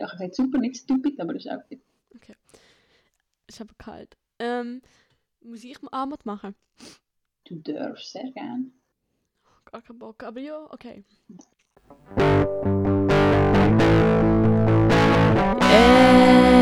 Ich 0.00 0.06
habe 0.06 0.16
gesagt, 0.16 0.34
super, 0.34 0.58
nicht 0.58 0.78
stupid, 0.78 1.20
aber 1.20 1.34
das 1.34 1.44
ist 1.44 1.52
auch 1.52 1.68
gut. 1.68 1.80
Ist 3.46 3.60
aber 3.60 3.74
kalt. 3.76 4.16
Ähm, 4.38 4.80
muss 5.42 5.62
ich 5.62 5.82
mal 5.82 5.90
Abend 5.92 6.24
machen? 6.24 6.54
Du 7.44 7.56
darfst 7.56 8.12
sehr 8.12 8.30
gern. 8.30 8.72
Gar 9.66 9.82
keinen 9.82 9.98
Bock, 9.98 10.22
aber 10.22 10.40
ja, 10.40 10.66
okay. 10.70 11.04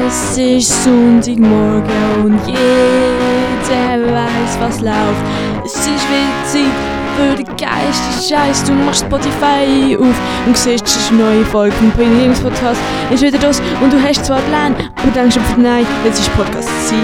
Es 0.05 0.37
ist 0.37 0.85
Sonntagmorgen 0.85 2.25
und 2.25 2.45
jeder 2.49 4.13
weiß, 4.15 4.59
was 4.59 4.81
läuft. 4.81 5.65
Es 5.65 5.77
ist 5.77 6.07
witzig 6.09 6.88
für 7.19 7.35
den 7.35 7.57
geilsten 7.57 8.23
Scheiß. 8.29 8.65
Du 8.65 8.73
machst 8.73 9.05
Spotify 9.05 9.97
auf 9.97 10.47
und 10.47 10.57
siehst, 10.57 10.87
es 10.87 10.97
ist 10.97 11.11
eine 11.11 11.19
neue 11.25 11.45
Folge 11.45 11.75
vom 11.75 11.91
Podcast 11.91 12.81
ist 13.13 13.23
wieder 13.23 13.39
das 13.39 13.59
und 13.83 13.93
du 13.93 14.01
hast 14.01 14.25
zwar 14.25 14.41
Plan, 14.43 14.77
aber 14.77 15.11
denkst 15.11 15.37
einfach, 15.37 15.57
nein, 15.57 15.85
jetzt 16.05 16.21
ist 16.21 16.33
Podcast-Zeit. 16.35 16.99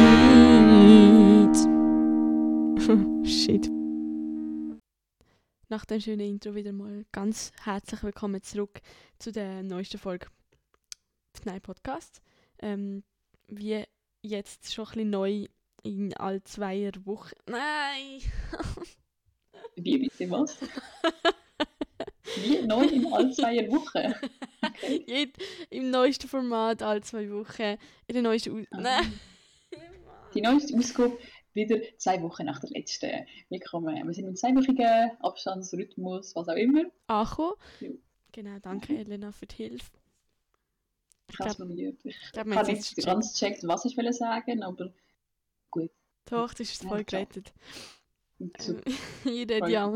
Shit. 3.29 3.69
Nach 5.69 5.85
dem 5.85 6.01
schönen 6.01 6.21
Intro 6.21 6.55
wieder 6.55 6.73
mal 6.73 7.05
ganz 7.11 7.51
herzlich 7.65 8.05
willkommen 8.05 8.41
zurück 8.41 8.81
zu 9.19 9.33
der 9.33 9.65
neuesten 9.65 9.99
Folge 9.99 10.29
Nein 11.45 11.61
Podcast. 11.61 12.21
Ähm, 12.61 13.03
wie 13.49 13.85
jetzt 14.23 14.73
schon 14.73 14.85
ein 14.85 14.91
bisschen 14.93 15.11
neu 15.11 15.47
in 15.83 16.17
all 16.17 16.41
zwei 16.45 16.93
Wochen. 17.05 17.35
Nein! 17.49 18.21
Wie 19.77 19.99
bitte 19.99 20.31
was? 20.31 20.57
Wie 22.37 22.63
neu 22.67 22.85
in 22.87 23.07
all 23.13 23.33
zwei 23.33 23.69
Wochen? 23.71 24.15
Okay. 24.63 25.05
Jed- 25.07 25.37
Im 25.71 25.91
neuesten 25.91 26.27
Format 26.29 26.83
all 26.83 27.03
zwei 27.03 27.31
Wochen. 27.31 27.77
In 28.07 28.15
der 28.15 28.23
neuesten 28.23 28.61
Aus 28.61 28.67
Ah. 28.73 28.81
Nein! 28.81 29.21
Die 30.35 30.41
neueste 30.41 30.77
Ausgabe 30.77 31.17
wieder 31.53 31.77
zwei 31.99 32.21
Wochen 32.23 32.47
nach 32.47 32.59
der 32.61 32.71
letzten. 32.71 33.27
Willkommen. 33.51 33.95
Wir 34.07 34.15
sind 34.15 34.27
im 34.27 34.35
zweiwöchigen 34.37 35.13
Abstandsrhythmus, 35.21 36.35
was 36.35 36.49
auch 36.49 36.57
immer. 36.57 36.85
Angekommen. 37.07 37.55
Ja. 37.81 37.91
Genau, 38.33 38.59
danke 38.61 38.97
Elena 38.99 39.31
für 39.31 39.47
die 39.47 39.57
Hilfe. 39.57 39.93
Ich 41.31 41.39
habe 41.39 41.51
es 41.51 41.57
probiert. 41.57 42.01
Ich 42.05 42.17
glaub, 42.33 42.47
wir 42.47 42.57
habe 42.57 42.73
es 42.73 42.95
ganz 42.97 43.33
gecheckt, 43.39 43.63
was 43.65 43.85
ich 43.85 43.97
will 43.97 44.13
sagen, 44.13 44.63
aber 44.65 44.93
Doch, 46.27 46.53
das 46.55 46.61
ist 46.71 46.83
Ja, 46.83 46.89
voll 46.89 47.05
gerettet. 47.05 47.49
super. 47.49 47.61
Ähm, 48.41 48.53
Jeder 49.25 49.55
hat 49.57 49.63
Voll. 49.63 49.71
ja. 49.71 49.95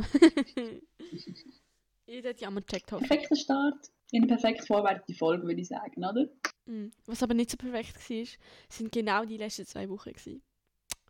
Jeder 2.07 2.31
hat 2.31 2.41
ja 2.41 2.51
mal 2.51 2.63
gecheckt, 2.63 2.87
perfekter 2.87 3.37
Start 3.37 3.91
in 4.11 4.23
eine 4.23 4.29
perfekt 4.29 4.67
vorbereitete 4.67 5.15
Folge, 5.15 5.47
würde 5.47 5.61
ich 5.61 5.69
sagen, 5.69 6.05
oder? 6.05 6.29
Mm. 6.67 6.91
Was 7.07 7.23
aber 7.23 7.35
nicht 7.35 7.51
so 7.51 7.57
perfekt 7.57 7.97
war, 8.09 8.27
sind 8.69 8.93
genau 8.93 9.25
die 9.25 9.37
letzten 9.37 9.67
zwei 9.67 9.89
Wochen. 9.89 10.13
Gewesen. 10.13 10.43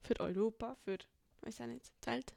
Für 0.03 0.19
Europa, 0.21 0.77
für, 0.85 0.99
weiß 1.43 1.61
auch 1.61 1.67
nicht, 1.67 1.87
die 2.03 2.11
Welt 2.11 2.35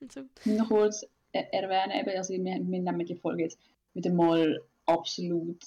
und 0.00 0.12
so. 0.12 0.22
noch 0.44 0.68
kurz 0.68 1.06
äh, 1.32 1.44
erwähnen, 1.52 1.98
eben, 1.98 2.16
also 2.16 2.34
wir, 2.34 2.42
wir 2.42 2.60
nehmen 2.60 3.06
die 3.06 3.14
Folge 3.14 3.44
jetzt 3.44 3.58
wieder 3.94 4.12
mal 4.12 4.60
absolut 4.86 5.64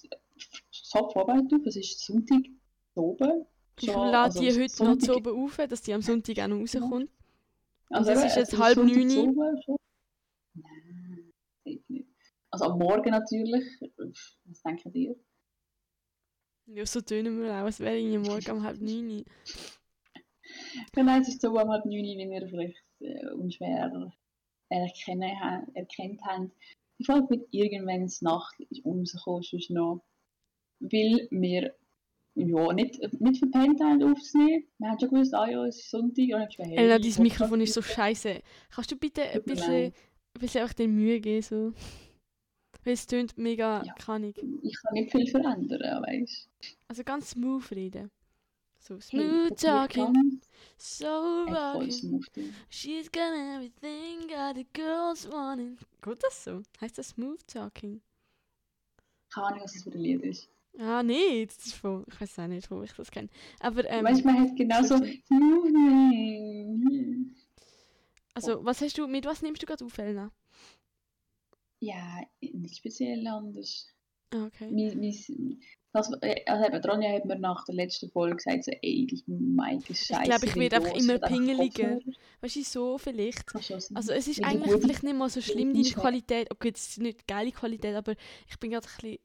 top 0.91 1.13
vorbereitet 1.13 1.53
auf. 1.53 1.65
Es 1.65 1.75
ist 1.75 2.05
Sonntag 2.05 2.41
oben. 2.95 3.45
Ich 3.79 3.87
lade 3.87 4.39
die 4.39 4.51
heute 4.51 4.83
noch 4.83 4.97
zu 4.97 5.15
oben 5.15 5.43
auf, 5.43 5.57
dass 5.57 5.81
die 5.81 5.93
am 5.93 6.01
Sonntag 6.01 6.39
auch 6.39 6.47
noch 6.47 6.59
rauskommt. 6.59 7.09
Also 7.89 8.11
es 8.11 8.23
ist 8.25 8.35
jetzt 8.35 8.57
halb 8.57 8.77
neun. 8.77 9.35
Nein, 10.53 11.33
nicht. 11.87 12.07
Also 12.51 12.65
am 12.65 12.79
Morgen 12.79 13.11
natürlich. 13.11 13.65
Was 13.97 14.61
denken 14.63 14.93
ihr? 14.93 15.15
Ja, 16.69 16.85
so 16.85 17.01
tönen 17.01 17.41
wir 17.41 17.51
auch, 17.51 17.65
als 17.65 17.79
wäre 17.79 17.95
ich 17.97 18.17
morgen 18.17 18.51
um 18.51 18.63
halb 18.63 18.79
neun. 18.81 19.23
Genau, 20.93 21.19
es 21.19 21.27
ist 21.29 21.41
so 21.41 21.49
um 21.49 21.69
halb 21.69 21.85
neun, 21.85 22.03
wie 22.03 22.29
wir 22.29 22.47
vielleicht 22.47 22.83
äh, 22.99 23.27
unschwer 23.31 24.11
erkennen, 24.69 25.39
ha- 25.39 25.65
erkannt 25.73 26.21
haben. 26.23 26.51
Die 26.99 27.05
Folge 27.05 27.29
wird 27.29 27.47
irgendwann 27.51 28.11
Nacht 28.21 28.55
rauskommen, 28.85 29.43
sonst 29.43 29.69
noch. 29.69 30.03
Weil 30.79 31.27
wir 31.31 31.75
ja, 32.37 32.73
nicht, 32.73 32.99
nicht 33.21 33.39
verpennt 33.39 33.81
haben 33.81 34.03
aufzunehmen. 34.03 34.63
Wir 34.77 34.89
haben 34.89 34.99
schon 34.99 35.09
gewusst, 35.09 35.33
ah 35.33 35.49
ja, 35.49 35.65
es 35.65 35.77
ist 35.77 35.89
Sonntag. 35.89 36.23
Und 36.25 36.31
dann 36.59 36.67
hey, 36.69 36.77
Elena, 36.77 36.99
dein 36.99 37.23
Mikrofon 37.23 37.61
ist 37.61 37.73
so 37.73 37.81
scheiße. 37.81 38.41
Kannst 38.69 38.91
du 38.91 38.95
bitte 38.95 39.23
ein 39.23 39.43
bisschen, 39.43 39.85
ein 39.85 39.93
bisschen 40.39 40.63
auch 40.65 40.73
dir 40.73 40.87
Mühe 40.87 41.19
geben? 41.19 41.41
So? 41.41 41.73
Weil 42.83 42.93
es 42.93 43.07
tönt 43.07 43.37
mega 43.37 43.83
Ja. 43.83 43.93
kannig. 43.95 44.37
Ich 44.61 44.77
kann 44.81 44.93
nicht 44.93 45.11
viel 45.11 45.27
verändern, 45.27 45.81
weißt 45.81 46.47
Also 46.87 47.03
ganz 47.03 47.31
smooth 47.31 47.69
reden. 47.71 48.11
So 48.79 48.95
du. 48.95 49.01
smooth 49.01 49.57
talking, 49.59 50.39
so 50.77 51.43
rocking. 51.49 52.23
She's 52.69 53.11
got 53.11 53.33
everything, 53.33 54.27
got 54.29 54.55
the 54.55 54.65
girls 54.73 55.27
wanting. 55.29 55.77
Geht 56.01 56.23
das 56.23 56.43
so? 56.43 56.61
Heißt 56.79 56.97
das 56.97 57.09
smooth 57.09 57.39
talking? 57.47 57.99
Keine 59.33 59.47
Ahnung, 59.47 59.61
was 59.63 59.73
das 59.73 59.83
für 59.83 59.91
ein 59.91 59.99
Lied 59.99 60.21
ist. 60.21 60.47
Ah, 60.79 61.01
nicht. 61.03 61.57
Das 61.57 61.65
ist 61.65 61.75
von, 61.75 62.05
ich 62.07 62.21
weiß 62.21 62.39
auch 62.39 62.47
nicht, 62.47 62.69
wo 62.69 62.83
ich 62.83 62.93
das 62.93 63.11
kenne. 63.11 63.29
Aber, 63.59 63.85
ähm, 63.89 64.05
weißt 64.05 64.21
du, 64.21 64.25
man 64.25 64.39
hat 64.41 64.55
genau 64.55 64.83
so. 64.83 64.95
also, 68.33 68.63
was 68.63 68.81
hast 68.81 68.97
du, 68.97 69.07
mit 69.07 69.25
was 69.25 69.41
nimmst 69.41 69.61
du 69.61 69.65
gerade 69.65 69.83
auf, 69.83 69.97
Elena? 69.97 70.31
Ja, 71.79 72.21
nicht 72.41 72.77
speziell 72.77 73.25
anders. 73.27 73.87
Ah, 74.33 74.45
okay. 74.45 74.69
Mein, 74.71 74.99
mein, 74.99 75.59
das, 75.93 76.11
äh, 76.21 76.43
also 76.45 76.65
eben, 76.65 76.85
Ronja 76.85 77.13
hat 77.13 77.25
mir 77.25 77.39
nach 77.39 77.63
der 77.65 77.75
letzten 77.75 78.09
Folge 78.11 78.35
gesagt, 78.35 78.65
so, 78.65 78.71
ey, 78.81 79.07
Mike 79.25 79.91
ist 79.91 80.05
scheiße. 80.05 80.23
ich 80.25 80.33
einfach 80.33 80.55
immer 80.55 80.95
ich 80.95 81.07
werd 81.07 81.23
einfach 81.23 81.27
pingeliger. 81.29 81.93
Kopfhörer. 81.93 82.15
Weißt 82.41 82.55
du, 82.55 82.63
so 82.63 82.97
vielleicht. 82.97 83.55
Also, 83.95 84.11
es 84.11 84.27
ist 84.27 84.43
eigentlich 84.43 84.81
vielleicht 84.81 85.03
nicht 85.03 85.15
mal 85.15 85.29
so 85.29 85.41
schlimm, 85.41 85.73
deine 85.73 85.89
Qualität. 85.89 86.51
Okay, 86.51 86.71
das 86.71 86.89
ist 86.89 86.99
nicht 86.99 87.27
geile 87.27 87.51
Qualität, 87.51 87.95
aber 87.95 88.15
ich 88.47 88.59
bin 88.59 88.71
gerade 88.71 88.85
ein 88.85 88.93
bisschen 89.01 89.19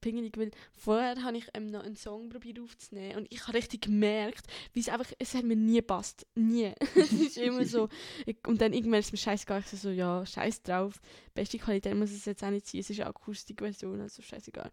pingelig, 0.00 0.36
weil 0.38 0.50
vorher 0.72 1.22
habe 1.22 1.38
ich 1.38 1.48
ähm, 1.54 1.66
noch 1.66 1.82
einen 1.82 1.96
Song 1.96 2.28
probiert 2.28 2.60
aufzunehmen 2.60 3.16
und 3.16 3.32
ich 3.32 3.46
habe 3.46 3.56
richtig 3.56 3.82
gemerkt, 3.82 4.46
wie 4.72 4.80
es 4.80 4.88
einfach, 4.88 5.10
es 5.18 5.34
hat 5.34 5.44
mir 5.44 5.56
nie 5.56 5.82
passt. 5.82 6.26
Nie. 6.34 6.72
es 6.94 7.12
ist 7.12 7.38
immer 7.38 7.64
so. 7.64 7.88
Ich, 8.26 8.36
und 8.46 8.60
dann 8.60 8.72
irgendwann 8.72 9.00
ist 9.00 9.12
mir 9.12 9.18
scheißegal. 9.18 9.60
Ich 9.60 9.80
so, 9.80 9.90
ja, 9.90 10.24
scheiß 10.24 10.62
drauf. 10.62 11.00
Beste 11.34 11.58
Qualität 11.58 11.94
muss 11.94 12.12
es 12.12 12.24
jetzt 12.24 12.42
auch 12.42 12.50
nicht 12.50 12.66
sein. 12.66 12.80
Es 12.80 12.90
ist 12.90 13.00
eine 13.00 13.08
Akustikversion, 13.08 14.00
also 14.00 14.22
scheißegal. 14.22 14.70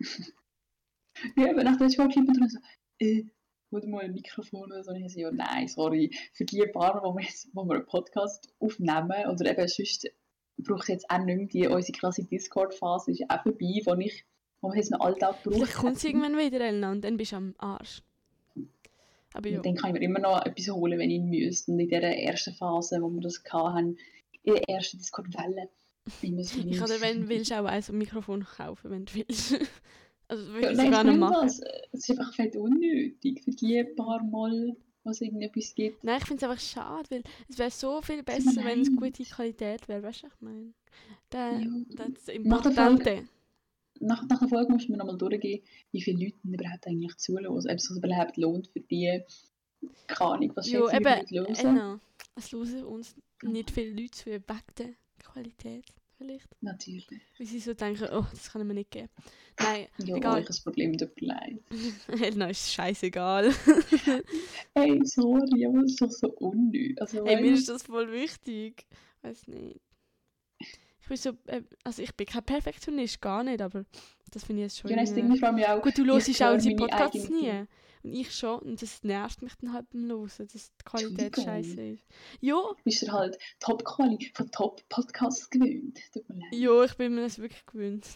Ja, 1.36 1.50
aber 1.50 1.62
nach 1.62 1.76
der 1.76 1.88
letzten 1.88 2.00
Folge 2.00 2.14
schreibt 2.14 2.38
man 2.38 2.48
so, 2.48 2.58
äh, 2.98 3.24
hol 3.70 3.86
mal 3.86 4.04
ein 4.04 4.12
Mikrofon 4.12 4.64
oder 4.64 4.82
so. 4.82 4.92
Und 4.92 4.96
ich 4.96 5.12
so, 5.12 5.20
ja, 5.20 5.30
nein, 5.30 5.68
sorry. 5.68 6.10
Für 6.32 6.44
die 6.44 6.64
paar, 6.72 7.02
wo 7.02 7.16
wir, 7.16 7.26
wo 7.52 7.64
wir 7.64 7.76
einen 7.76 7.86
Podcast 7.86 8.52
aufnehmen, 8.58 9.26
oder 9.28 9.50
eben 9.50 9.68
sonst 9.68 10.08
brauche 10.58 10.82
ich 10.82 10.88
jetzt 10.88 11.10
auch 11.10 11.18
nicht 11.18 11.36
mehr 11.36 11.46
die, 11.46 11.66
unsere 11.66 11.98
krasse 11.98 12.24
Discord-Phase 12.24 13.12
ist 13.12 13.24
auch 13.28 13.42
vorbei, 13.42 13.80
wo 13.84 13.94
ich 13.94 14.24
wo 14.62 14.72
wir 14.72 14.84
noch 14.90 15.00
Alltag 15.00 15.42
brauche. 15.42 15.54
Vielleicht 15.56 15.74
kommt 15.74 15.96
es 15.96 16.04
irgendwann 16.04 16.38
wieder, 16.38 16.60
Elena, 16.60 16.92
und 16.92 17.02
dann 17.02 17.16
bist 17.16 17.32
du 17.32 17.36
am 17.36 17.54
Arsch. 17.58 18.02
Aber 19.34 19.48
ja. 19.48 19.56
Und 19.58 19.66
dann 19.66 19.74
kann 19.74 19.90
ich 19.94 20.00
mir 20.00 20.06
immer 20.06 20.20
noch 20.20 20.44
etwas 20.46 20.68
holen, 20.68 20.98
wenn 20.98 21.10
ich 21.10 21.20
müsste. 21.20 21.72
Und 21.72 21.80
in 21.80 21.88
dieser 21.88 22.02
ersten 22.02 22.54
Phase, 22.54 23.00
wo 23.02 23.10
wir 23.10 23.20
das 23.20 23.42
hatten, 23.50 23.98
in 24.44 24.54
der 24.54 24.68
ersten 24.68 24.98
Discord-Welle, 24.98 25.68
Ich 26.22 26.78
kann 26.78 26.86
dir, 26.88 27.00
wenn 27.00 27.22
du 27.22 27.28
willst, 27.28 27.52
auch 27.52 27.64
ein 27.64 27.82
Mikrofon 27.92 28.44
kaufen, 28.44 28.90
wenn 28.90 29.04
du 29.04 29.14
willst. 29.14 29.54
also, 30.28 30.52
würde 30.52 30.66
Ja, 30.66 30.72
nein, 30.74 30.90
noch 30.90 31.04
will 31.04 31.16
machen. 31.16 31.46
das. 31.46 31.60
Es 31.92 32.08
ist 32.08 32.10
einfach 32.10 32.34
fett 32.34 32.56
unnötig 32.56 33.42
für 33.42 33.50
die 33.52 33.82
paar 33.96 34.22
Mal, 34.22 34.76
was 35.04 35.20
irgendetwas 35.20 35.74
gibt. 35.74 36.04
Nein, 36.04 36.18
ich 36.20 36.26
finde 36.26 36.44
es 36.44 36.50
einfach 36.50 36.62
schade, 36.64 37.10
weil 37.10 37.22
es 37.48 37.58
wäre 37.58 37.70
so 37.70 38.00
viel 38.02 38.22
besser, 38.22 38.62
wenn 38.64 38.82
es 38.82 38.94
gute 38.94 39.24
Qualität 39.24 39.88
wäre. 39.88 40.02
Weißt 40.02 40.22
du, 40.22 40.26
was 40.26 40.34
ich 40.34 40.40
meine? 40.40 40.72
Da, 41.30 41.52
Ja. 41.58 41.66
das 41.96 42.24
der 42.26 42.34
Importante. 42.34 43.24
Nach, 44.02 44.26
nach 44.28 44.38
der 44.38 44.48
Folge 44.48 44.72
musst 44.72 44.88
du 44.88 44.92
mir 44.92 44.98
nochmal 44.98 45.16
durchgehen, 45.16 45.62
wie 45.92 46.02
viele 46.02 46.24
Leute 46.24 46.36
überhaupt 46.44 46.86
eigentlich 46.86 47.16
zuhören. 47.16 47.46
Ob 47.46 47.58
es 47.58 47.84
sich 47.84 47.96
überhaupt 47.96 48.36
lohnt 48.36 48.68
für 48.68 48.80
die, 48.80 49.22
keine 50.06 50.30
Ahnung, 50.30 50.52
was 50.54 50.70
Jo, 50.70 50.88
eben, 50.88 51.04
Leute 51.04 51.34
hören. 51.34 51.54
Elena, 51.54 52.00
es 52.36 52.52
hören 52.52 52.84
uns 52.84 53.14
nicht 53.42 53.70
viele 53.70 54.00
Leute 54.00 54.18
für 54.18 54.30
wegen 54.40 54.96
Qualität. 55.22 55.84
Vielleicht. 56.18 56.48
Natürlich. 56.60 57.08
Weil 57.38 57.46
sie 57.46 57.58
so 57.58 57.74
denken, 57.74 58.08
oh, 58.12 58.24
das 58.30 58.52
kann 58.52 58.62
ich 58.62 58.68
mir 58.68 58.74
nicht 58.74 58.90
geben. 58.92 59.08
Nein, 59.58 59.86
Ja, 60.06 60.16
Egal. 60.16 60.40
ich 60.40 60.46
habe 60.46 60.54
ein 60.56 60.62
Problem, 60.62 60.98
tut 60.98 61.20
mir 61.20 61.28
leid. 61.28 61.58
Elena 62.08 62.50
ist 62.50 62.72
scheißegal. 62.72 63.52
Hey, 64.74 65.00
sorry, 65.04 65.66
aber 65.66 65.80
es 65.80 65.92
ist 65.92 66.00
doch 66.02 66.10
so 66.10 66.28
unnötig. 66.34 67.00
Also, 67.00 67.26
Hey, 67.26 67.42
mir 67.42 67.52
ist 67.52 67.68
das 67.68 67.82
voll 67.82 68.10
wichtig. 68.12 68.86
Weiß 69.22 69.46
nicht. 69.48 69.80
Ich 71.02 71.08
bin 71.08 71.16
so, 71.16 71.30
äh, 71.46 71.62
also 71.84 72.02
ich 72.02 72.14
bin 72.14 72.26
kein 72.26 72.44
Perfektionist, 72.44 73.20
gar 73.20 73.42
nicht, 73.42 73.60
aber 73.60 73.84
das 74.30 74.44
finde 74.44 74.62
ich 74.62 74.66
jetzt 74.66 74.78
du, 74.78 74.88
schon. 74.88 74.90
ja, 74.96 75.02
das 75.02 75.14
Ding 75.14 75.32
ist 75.32 75.42
mir 75.42 75.74
auch, 75.74 75.82
Gut, 75.82 75.98
du 75.98 76.04
hörst 76.04 76.42
auch 76.42 76.52
unsere 76.52 76.76
Podcasts 76.76 77.28
nie. 77.28 77.66
Und 78.04 78.14
ich 78.14 78.34
schon. 78.34 78.58
Und 78.60 78.82
das 78.82 79.04
nervt 79.04 79.42
mich 79.42 79.54
dann 79.60 79.72
halt 79.72 79.88
beim 79.90 80.08
Hören, 80.08 80.28
dass 80.38 80.48
die 80.48 80.84
Qualität 80.84 81.36
scheiße 81.36 81.80
ist. 81.80 82.02
Ja, 82.40 82.56
bist 82.84 83.02
du 83.02 83.12
halt 83.12 83.38
Top-Quali 83.60 84.32
von 84.34 84.50
Top-Podcasts 84.50 85.50
gewöhnt. 85.50 86.00
Tut 86.12 86.28
mir 86.28 86.40
leid. 86.40 86.52
ja, 86.52 86.84
ich 86.84 86.96
bin 86.96 87.14
mir 87.14 87.22
das 87.22 87.38
wirklich 87.38 87.64
gewöhnt. 87.66 88.06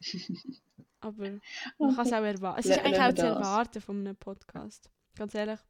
Aber 1.00 1.30
man 1.78 1.94
kann 1.94 2.06
es 2.06 2.12
auch 2.12 2.22
erwarten. 2.22 2.60
Es 2.60 2.66
ist 2.66 2.78
eigentlich 2.78 3.00
auch 3.00 3.14
zu 3.14 3.26
erwarten 3.26 3.80
von 3.80 3.98
einem 4.00 4.16
Podcast. 4.16 4.90
Ganz 5.14 5.34
ehrlich. 5.34 5.60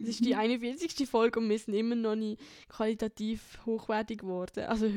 Es 0.00 0.08
ist 0.08 0.20
Mhm. 0.20 0.24
die 0.26 0.34
41. 0.34 1.06
Folge 1.08 1.40
und 1.40 1.48
wir 1.48 1.58
sind 1.58 1.74
immer 1.74 1.94
noch 1.94 2.16
nicht 2.16 2.40
qualitativ 2.68 3.58
hochwertig 3.66 4.20
geworden. 4.20 4.64
Also 4.64 4.88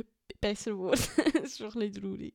besser 0.42 0.72
geworden. 0.72 1.00
das 1.34 1.44
ist 1.44 1.58
schon 1.58 1.68
ein 1.74 1.92
bisschen 1.92 2.04
traurig. 2.04 2.34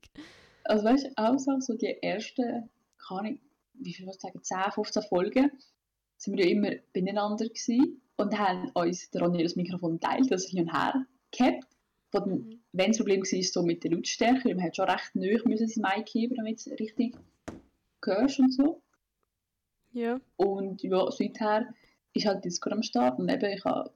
Also 0.65 0.85
weißt 0.85 1.07
du, 1.07 1.11
auch 1.17 1.39
so, 1.39 1.59
so 1.61 1.75
die 1.75 1.97
ersten, 2.03 2.69
keine 2.99 3.21
Ahnung, 3.21 3.41
wie 3.75 3.95
viel 3.95 4.09
ich 4.09 4.21
sagen, 4.21 4.43
10, 4.43 4.59
15 4.73 5.03
Folgen, 5.05 5.51
sind 6.17 6.37
wir 6.37 6.45
ja 6.45 6.51
immer 6.51 6.73
beieinander 6.93 7.49
gewesen 7.49 8.01
und 8.17 8.39
haben 8.39 8.71
uns 8.75 9.11
der 9.11 9.23
Ronny 9.23 9.43
das 9.43 9.57
Mikrofon 9.57 9.99
geteilt, 9.99 10.31
also 10.31 10.49
hin 10.49 10.61
und 10.61 10.73
her 10.73 11.07
gehabt. 11.31 11.67
Mhm. 12.13 12.61
wenn 12.73 12.89
das 12.89 12.99
Problem 12.99 13.21
war, 13.23 13.43
so 13.43 13.63
mit 13.63 13.85
der 13.85 13.93
Lautstärke, 13.93 14.45
weil 14.49 14.57
man 14.57 14.65
hat 14.65 14.77
schon 14.77 14.91
recht 14.91 15.15
neu 15.15 15.39
müssen 15.45 15.69
sein 15.69 15.85
Mic 15.97 16.11
heben, 16.13 16.35
damit 16.35 16.59
es 16.59 16.67
richtig 16.79 17.15
hörst 18.05 18.41
und 18.41 18.53
so. 18.53 18.83
Ja. 19.93 20.21
Und 20.37 20.83
ja, 20.83 21.11
seither 21.11 21.73
ist 22.13 22.27
halt 22.27 22.45
Discord 22.45 22.75
am 22.75 22.83
Start 22.83 23.19
und 23.19 23.29
eben, 23.29 23.53
ich 23.53 23.65
habe 23.65 23.93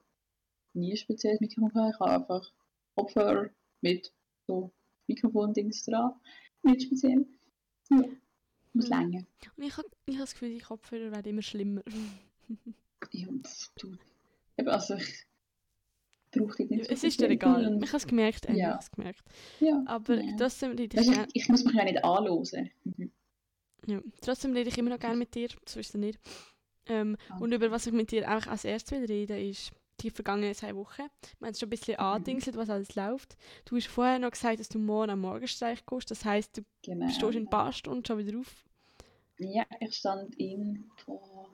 nie 0.73 0.95
spezielles 0.97 1.39
Mikrofon 1.41 1.69
gehabt, 1.71 1.93
ich 1.95 1.99
habe 1.99 2.15
einfach 2.15 2.51
Kopfhörer 2.95 3.49
mit 3.81 4.11
so 4.47 4.71
Mikrofon-Dings 5.07 5.83
dran, 5.85 6.13
nicht 6.63 6.83
speziell. 6.83 7.25
Ja, 7.89 8.03
muss 8.73 8.89
Mhm. 8.89 8.95
länger. 8.99 9.25
Und 9.57 9.63
ich 9.63 9.77
habe 9.77 9.87
ich 10.05 10.15
hab 10.15 10.21
das 10.21 10.33
Gefühl, 10.33 10.49
die 10.53 10.59
Kopfhörer 10.59 11.11
werden 11.11 11.27
immer 11.29 11.41
schlimmer. 11.41 11.81
Ja, 13.11 13.27
du. 13.77 13.95
Eben, 14.57 14.69
also 14.69 14.95
ich 14.95 15.25
brauche 16.31 16.55
die 16.57 16.75
nicht 16.75 16.89
es 16.89 17.01
so 17.01 17.07
ist 17.07 17.19
dir 17.21 17.29
egal. 17.29 17.67
und- 17.67 17.83
Ich 17.83 17.89
habe 17.89 17.97
es 17.97 18.07
gemerkt, 18.07 18.45
Ja. 18.49 18.53
ich 18.55 18.63
habe 18.65 18.79
es 18.79 18.91
gemerkt. 18.91 19.23
Ja, 19.59 19.83
Aber 19.85 20.15
Ja. 20.21 20.35
trotzdem 20.37 20.71
rede 20.71 20.99
ich 20.99 21.07
weißt, 21.07 21.27
ich, 21.33 21.43
ich 21.43 21.49
muss 21.49 21.63
mich 21.63 21.75
ja 21.75 21.83
nicht 21.83 22.03
anhören. 22.03 22.71
Mhm. 22.83 23.11
Ja, 23.85 24.01
trotzdem 24.21 24.53
rede 24.53 24.69
ich 24.69 24.77
immer 24.77 24.89
noch 24.89 24.99
gerne 24.99 25.17
mit 25.17 25.35
dir, 25.35 25.49
so 25.67 25.79
ist 25.79 25.89
es 25.89 25.93
nicht. 25.95 26.19
Ähm, 26.87 27.17
Ah. 27.29 27.37
Und 27.39 27.51
über 27.53 27.71
was 27.71 27.87
ich 27.87 27.93
mit 27.93 28.11
dir 28.11 28.29
auch 28.29 28.47
als 28.47 28.63
erstes 28.65 28.91
will 28.99 29.05
reden, 29.05 29.37
ist 29.37 29.71
die 30.01 30.09
vergangenen 30.09 30.53
zwei 30.53 30.75
Wochen. 30.75 31.03
Wir 31.39 31.45
haben 31.47 31.51
es 31.53 31.59
schon 31.59 31.67
ein 31.67 31.69
bisschen 31.71 31.93
Mhm. 31.95 31.99
angedingselt, 32.01 32.57
was 32.57 32.69
alles 32.69 32.95
läuft. 32.95 33.37
Du 33.65 33.75
hast 33.77 33.87
vorher 33.87 34.19
noch 34.19 34.31
gesagt, 34.31 34.59
dass 34.59 34.69
du 34.69 34.77
morgen 34.77 35.09
am 35.11 35.21
Morgenstreich 35.21 35.85
gehst. 35.85 36.11
Das 36.11 36.25
heisst, 36.25 36.57
du 36.57 36.61
Genau. 36.83 37.07
stehst 37.09 37.35
in 37.35 37.43
ein 37.43 37.49
paar 37.49 37.71
Stunden 37.71 38.03
schon 38.05 38.17
wieder 38.19 38.37
auf. 38.39 38.63
Ja, 39.37 39.65
ich 39.79 39.95
stand 39.95 40.35
in 40.35 40.89
vor 41.05 41.49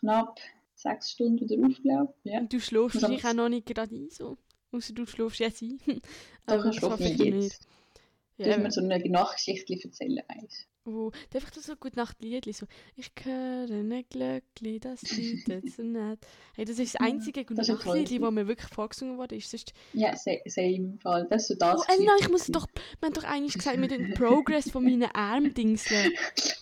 knapp 0.00 0.38
sechs 0.74 1.12
Stunden 1.12 1.48
wieder 1.48 1.64
auf, 1.66 1.80
glaube 1.82 2.14
ich. 2.24 2.32
Ja. 2.32 2.40
Und 2.40 2.52
du 2.52 2.60
schläfst 2.60 3.06
dich 3.08 3.24
auch 3.24 3.32
noch 3.34 3.48
nicht 3.48 3.66
gerade 3.66 3.94
ein, 3.94 4.10
so. 4.10 4.36
Außer 4.72 4.92
du 4.92 5.06
schläfst 5.06 5.38
jetzt 5.38 5.62
ein. 5.62 5.78
Doch, 6.46 6.64
ich 6.66 6.76
schlafe 6.76 7.04
jetzt. 7.04 7.66
Ja, 8.36 8.46
Du 8.46 8.52
eben. 8.54 8.62
mir 8.64 8.70
so 8.72 8.80
eine 8.80 8.98
Nachgeschichte 8.98 9.74
erzählen, 9.82 10.22
weißt 10.28 10.66
Wo, 10.86 11.10
ich 11.32 11.50
das 11.50 11.64
so 11.64 11.76
gut 11.76 11.96
Nachtliedli 11.96 12.52
so 12.52 12.66
Ich 12.96 13.10
höre 13.22 13.70
ein 13.70 14.04
Glöckli, 14.10 14.78
das 14.80 15.00
Lied 15.16 15.48
jetzt 15.48 15.76
so 15.76 15.82
nett. 15.82 16.18
Hey, 16.54 16.66
das 16.66 16.78
ist 16.78 16.94
das 16.94 17.00
einzige 17.00 17.44
gute 17.46 17.62
tolles 17.62 17.84
Nachtliedli, 17.86 18.18
das 18.18 18.30
mir 18.30 18.46
wirklich 18.46 18.68
vorgesungen 18.68 19.16
wurde. 19.16 19.34
Ist 19.36 19.50
sonst 19.50 19.72
Ja, 19.94 20.14
sa- 20.14 20.32
same 20.44 20.98
Fall. 21.00 21.26
Das 21.30 21.42
ist 21.42 21.48
so 21.48 21.54
das. 21.54 21.80
Oh, 21.80 21.92
Elena, 21.92 22.12
ich 22.20 22.28
muss 22.28 22.46
doch. 22.48 22.66
Wir 23.00 23.06
haben 23.06 23.14
doch 23.14 23.24
eigentlich 23.24 23.54
gesagt, 23.54 23.78
mit 23.78 23.92
dem 23.92 24.12
Progress 24.14 24.70
von 24.70 24.84
meinen 24.84 25.04
Armdingseln. 25.04 26.12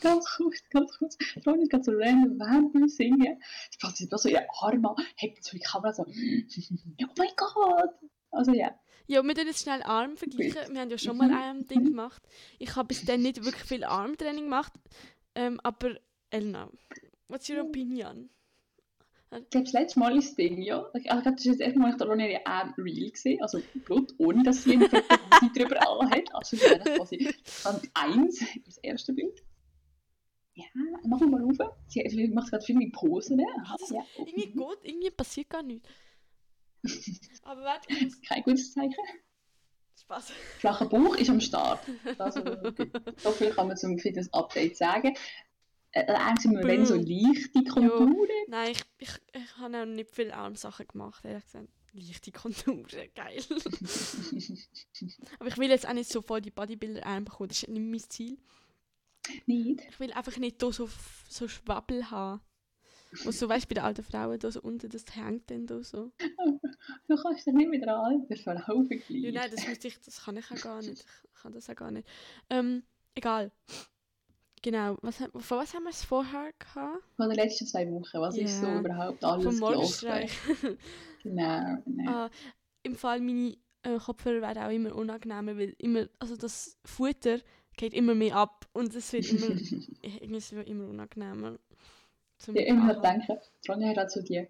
Ganz 0.01 0.25
kurz, 0.37 0.59
ganz 0.71 0.97
kurz. 0.99 1.19
Freunde 1.43 1.67
gerade 1.67 1.83
so 1.83 1.91
random 1.93 2.73
wir 2.73 2.89
singen. 2.89 3.41
Ich 3.73 3.79
fand 3.81 3.97
sie 3.97 4.09
so 4.09 4.29
ihr 4.29 4.47
Arm 4.61 4.87
an, 4.87 4.95
hebt 5.17 5.43
so 5.45 5.57
die 5.57 5.63
Kamera 5.63 5.93
so. 5.93 6.05
Oh 7.03 7.07
mein 7.19 7.29
Gott! 7.37 7.91
Also 8.31 8.53
ja. 8.53 8.73
Ja, 9.13 9.23
wir 9.23 9.35
tun 9.35 9.47
jetzt 9.47 9.63
schnell 9.63 9.83
Arm 9.83 10.17
vergleichen. 10.17 10.73
Wir 10.75 10.81
haben 10.81 10.91
ja 10.91 10.99
schon 10.99 11.17
mal 11.17 11.29
Mhm. 11.29 11.35
ein 11.35 11.67
Ding 11.67 11.85
gemacht. 11.85 12.23
Ich 12.59 12.75
habe 12.77 12.89
bis 12.89 13.05
dann 13.05 13.21
nicht 13.23 13.45
wirklich 13.45 13.65
viel 13.65 13.85
Armtraining 13.85 14.45
gemacht. 14.45 14.73
Ähm, 15.35 15.61
aber, 15.63 15.97
Elena, 16.31 16.71
what's 17.29 17.49
your 17.51 17.61
opinion? 17.63 18.31
Ich 19.35 19.49
glaube, 19.51 19.65
das 19.65 19.73
letzte 19.73 19.99
Mal 19.99 20.17
ist 20.19 20.29
das 20.31 20.37
Ding, 20.37 20.61
ja. 20.63 20.87
Ich 20.95 21.05
glaube, 21.05 21.23
das 21.23 21.35
ist 21.37 21.45
jetzt 21.47 21.61
erstmal 21.61 21.91
ich 21.91 21.97
da 21.97 22.05
noch 22.05 22.17
nicht 22.17 22.41
ähm, 22.47 22.75
real 22.79 23.11
gesehen. 23.11 23.43
Also 23.43 23.61
Blut, 23.85 24.15
ohne 24.19 24.43
dass 24.43 24.63
sie 24.65 24.71
jemand 24.73 24.91
Zeit 24.93 25.03
drüber 25.57 25.89
anhat. 26.01 26.35
Also 26.35 26.57
ich 26.57 26.71
habe 26.71 26.81
quasi 26.97 27.35
Stand 27.47 27.91
1, 27.95 28.45
das 28.67 28.79
erste 28.79 29.13
Bild. 29.15 29.43
Ja, 30.55 30.65
machen 31.07 31.31
wir 31.31 31.39
mal 31.39 31.43
rauf. 31.45 31.57
Sie, 31.89 32.03
macht 32.29 32.51
gerade 32.51 32.63
Posen. 32.93 33.37
Ne? 33.39 33.47
Aha, 33.65 33.77
Das- 33.81 33.89
ja. 33.91 34.05
Irgendwie 34.19 34.51
gut, 34.53 34.79
irgendwie 34.83 35.11
passiert 35.11 35.49
gar 35.49 35.63
nichts. 35.63 35.89
Aber 37.43 37.63
warte, 37.63 37.93
muss. 37.95 38.21
Kein 38.23 38.43
gutes 38.43 38.73
Zeichen. 38.73 38.95
Spaß. 40.01 40.33
Flacher 40.59 40.87
Bauch 40.87 41.17
ist 41.17 41.31
am 41.31 41.41
Start. 41.41 41.81
Das, 42.19 42.35
so 43.17 43.31
viel 43.33 43.51
kann 43.51 43.69
man 43.69 43.77
zum 43.77 43.99
Fitness-Update 43.99 44.77
sagen. 44.77 45.15
Äh, 45.93 46.07
sind 46.41 46.57
wir 46.57 46.65
wenn 46.65 46.87
so 46.87 46.95
leichte 46.95 47.65
Konturen. 47.65 48.17
Nein, 48.49 48.73
ich, 48.73 48.83
ich, 48.99 49.11
ich 49.35 49.57
habe 49.59 49.83
auch 49.83 49.85
nicht 49.85 50.11
viele 50.11 50.35
Armsachen 50.35 50.89
gemacht, 50.89 51.25
ehrlich 51.25 51.45
gesagt. 51.45 51.69
Leichte 51.93 52.33
Konturen, 52.33 52.87
geil. 53.15 53.43
Aber 55.39 55.49
ich 55.49 55.59
will 55.59 55.69
jetzt 55.69 55.87
auch 55.87 55.93
nicht 55.93 56.11
so 56.11 56.23
voll 56.23 56.41
die 56.41 56.51
Bodybuilder-Arme 56.51 57.27
bekommen, 57.27 57.51
das 57.51 57.63
ist 57.63 57.69
nicht 57.69 57.83
mein 57.83 58.01
Ziel. 58.01 58.39
Nicht? 59.47 59.83
Ich 59.91 60.01
will 60.01 60.13
einfach 60.13 60.37
nicht 60.39 60.59
so, 60.61 60.89
so 61.29 61.49
Schwabbel 61.49 62.11
haben. 62.11 62.41
Was 63.25 63.39
so, 63.39 63.49
weißt 63.49 63.67
du, 63.67 63.69
bei 63.69 63.75
den 63.75 63.85
alten 63.85 64.03
Frauen 64.03 64.39
da 64.39 64.51
so 64.51 64.63
unten, 64.63 64.89
das 64.89 65.05
hängt 65.15 65.51
dann 65.51 65.67
da 65.67 65.83
so. 65.83 66.13
Du 67.15 67.23
kannst 67.23 67.47
dich 67.47 67.53
nicht 67.53 67.69
mehr 67.69 67.81
dran 67.81 68.01
halten, 68.07 68.37
verlaufen 68.37 68.89
gleich. 68.89 69.11
Ja, 69.11 69.33
nein, 69.33 69.51
das, 69.51 69.67
müsste 69.67 69.89
ich, 69.89 70.01
das 70.01 70.25
kann 70.25 70.37
ich 70.39 70.51
auch 70.51 70.61
gar 70.63 70.81
nicht. 70.81 71.05
Ich 71.35 71.43
kann 71.43 71.53
das 71.53 71.69
auch 71.69 71.75
gar 71.75 71.91
nicht. 71.91 72.09
Ähm, 72.49 72.83
egal. 73.15 73.51
Genau, 74.63 74.97
was, 75.03 75.21
haben- 75.21 75.41
von 75.41 75.59
was 75.59 75.75
haben 75.75 75.83
wir 75.83 75.91
es 75.91 76.05
vorher 76.05 76.53
gehabt? 76.59 77.03
Von 77.17 77.29
den 77.29 77.37
letzten 77.37 77.67
zwei 77.67 77.87
Wochen, 77.91 78.21
was 78.21 78.39
ist 78.39 78.61
so 78.61 78.67
überhaupt 78.79 79.23
alles 79.25 79.45
Vom 79.45 79.57
gelaufen? 79.57 80.79
Genau, 81.23 81.77
genau. 81.85 82.11
Ah, 82.11 82.31
Im 82.83 82.97
Fall 82.97 83.21
meine 83.21 83.57
äh, 83.83 83.99
Kopfhörer 83.99 84.41
werden 84.41 84.63
auch 84.63 84.71
immer 84.71 84.95
unangenehmer, 84.95 85.57
weil 85.57 85.75
immer, 85.79 86.09
also 86.19 86.37
das 86.37 86.77
Futter 86.85 87.39
geht 87.77 87.95
immer 87.95 88.15
mehr 88.15 88.37
ab 88.37 88.67
und 88.73 88.95
es 88.95 89.13
wird 89.13 89.27
immer, 89.27 89.55
irgendwie 90.03 90.71
immer 90.71 90.89
unangenehmer. 90.89 91.59
Zum 92.39 92.57
Ja, 92.57 92.63
ich 92.63 92.73
muss 92.73 92.97
Anhaben. 92.97 93.21
denken, 93.21 93.39
Ronja 93.69 93.97
hat 93.97 94.11
so 94.11 94.21
die 94.23 94.47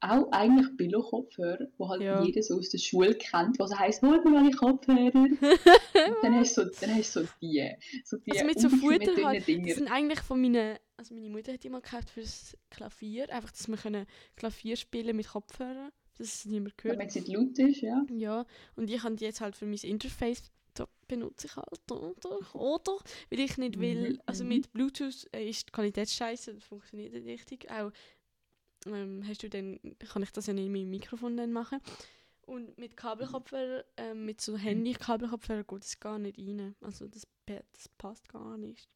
auch 0.00 0.30
eigentlich 0.32 0.76
Billo-Kopfhörer, 0.76 1.66
die 1.78 1.84
halt 1.84 2.02
Ja. 2.02 2.22
jeder 2.22 2.42
so 2.42 2.58
aus 2.58 2.70
der 2.70 2.78
Schule 2.78 3.14
kennt, 3.14 3.58
was 3.58 3.74
heisst, 3.76 4.02
hol 4.02 4.22
mir 4.22 4.30
meine 4.30 4.50
Kopfhörer. 4.52 5.12
dann 6.22 6.34
hast 6.36 6.56
du 6.56 6.64
so, 6.64 6.70
dann 6.80 6.94
hast 6.94 7.16
du 7.16 7.20
so 7.22 7.28
die, 7.42 7.70
so 8.04 8.16
die 8.18 8.32
Also 8.32 8.44
mit 8.44 8.60
so 8.60 8.68
Futter 8.68 9.16
halt, 9.24 9.46
Dinger. 9.48 9.66
Das 9.66 9.76
sind 9.76 9.90
eigentlich 9.90 10.20
von 10.20 10.40
meinen, 10.40 10.78
also 10.96 11.14
meine 11.14 11.28
Mutter 11.28 11.52
hat 11.52 11.64
die 11.64 11.68
mal 11.70 11.80
gekauft 11.80 12.10
fürs 12.10 12.56
Klavier, 12.70 13.30
einfach, 13.32 13.50
dass 13.50 13.68
wir 13.68 13.76
können 13.76 14.06
Klavier 14.36 14.76
spielen 14.76 15.16
mit 15.16 15.28
Kopfhörern, 15.28 15.90
dass 16.16 16.26
es 16.34 16.44
niemand 16.46 16.74
hört. 16.82 16.96
Damit 16.96 17.08
es 17.08 17.14
nicht 17.16 17.28
laut 17.28 17.58
ist, 17.58 17.80
ja. 17.80 18.04
Ja, 18.10 18.46
und 18.76 18.90
ich 18.90 19.02
habe 19.02 19.16
die 19.16 19.24
jetzt 19.24 19.40
halt 19.40 19.56
für 19.56 19.66
mein 19.66 19.78
Interface, 19.82 20.42
da 20.74 20.86
benutze 21.08 21.46
ich 21.48 21.56
halt, 21.56 21.90
oder? 21.90 22.54
oder? 22.54 22.98
Weil 23.30 23.40
ich 23.40 23.56
nicht 23.58 23.80
will, 23.80 24.12
Mhm, 24.12 24.20
also 24.26 24.44
mhm. 24.44 24.48
mit 24.50 24.72
Bluetooth 24.72 25.26
äh, 25.32 25.48
ist 25.48 25.68
die 25.68 25.72
Qualität 25.72 26.08
scheiße, 26.08 26.54
das 26.54 26.64
funktioniert 26.64 27.12
nicht 27.14 27.26
richtig. 27.26 27.70
Auch 27.70 27.90
ähm, 28.86 29.24
hast 29.26 29.42
du 29.42 29.48
dann, 29.50 29.80
kann 30.10 30.22
ich 30.22 30.32
das 30.32 30.46
ja 30.46 30.52
nicht 30.52 30.70
mit 30.70 30.82
dem 30.82 30.90
Mikrofon 30.90 31.36
dann 31.36 31.52
machen. 31.52 31.80
Und 32.42 32.78
mit 32.78 32.96
Kabelkopfhörer, 32.96 33.84
ähm, 33.98 34.24
mit 34.24 34.40
so 34.40 34.56
Handy-Kabelkopfhörer 34.56 35.64
geht 35.64 35.82
das 35.84 36.00
gar 36.00 36.18
nicht 36.18 36.38
rein. 36.38 36.74
Also 36.80 37.06
das, 37.08 37.26
das 37.46 37.88
passt 37.98 38.28
gar 38.28 38.56
nicht. 38.58 38.88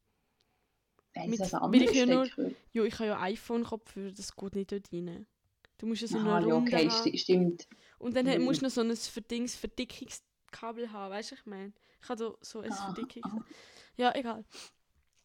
Mit- 1.27 1.41
das 1.41 1.53
weil 1.53 1.83
ich 1.83 1.93
ja 1.95 2.07
nur-. 2.07 2.29
Ja, 2.73 2.85
ich 2.85 2.95
habe 2.95 3.07
ja 3.07 3.21
iPhone-Kopfhörer, 3.21 4.13
das 4.13 4.35
geht 4.35 4.55
nicht 4.55 4.73
dort 4.73 4.93
rein. 4.93 5.27
Du 5.79 5.87
musst 5.87 6.03
ja 6.03 6.09
so 6.09 6.19
Aha, 6.19 6.39
eine 6.39 6.49
ja, 6.49 6.55
okay, 6.57 6.89
haben. 6.89 7.11
sti- 7.11 7.19
stimmt. 7.19 7.67
Und 7.99 8.17
dann 8.17 8.27
Mhm. 8.27 8.45
musst 8.45 8.61
du 8.63 8.67
noch 8.67 8.73
so 8.73 8.81
ein 8.81 8.97
Verdings 8.97 9.55
Verdickungskabel 9.57 10.91
haben, 10.93 11.13
weißt 11.13 11.33
du, 11.33 11.35
ich 11.35 11.47
meine. 11.47 11.73
Ich 12.03 12.09
habe 12.09 12.37
so 12.41 12.61
ein 12.61 12.71
Ah, 12.73 12.77
Verdickungs... 12.87 13.27
ah. 13.27 13.43
Ja, 13.97 14.15
egal. 14.15 14.45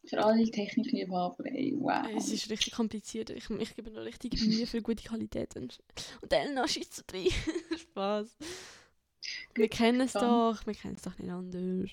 Für 0.08 0.24
alle 0.24 0.50
Technikliebhaber, 0.50 1.46
ey, 1.48 1.76
wow. 1.78 2.08
Es 2.16 2.32
ist 2.32 2.50
richtig 2.50 2.74
kompliziert. 2.74 3.30
Ich, 3.30 3.50
ich 3.50 3.76
gebe 3.76 3.92
noch 3.92 4.06
richtig 4.06 4.42
Mühe 4.42 4.66
für 4.66 4.82
gute 4.82 5.04
Qualität. 5.04 5.56
Und, 5.58 5.80
und 6.22 6.32
dann 6.32 6.54
noch 6.54 6.68
schießt 6.68 7.12
drin. 7.12 7.30
Spaß. 7.78 8.38
Wir 9.54 9.68
kennen 9.68 10.02
es 10.02 10.14
doch. 10.14 10.66
Wir 10.66 10.74
kennen 10.74 10.96
es 10.96 11.02
doch 11.02 11.18
nicht 11.20 11.30
anders. 11.30 11.90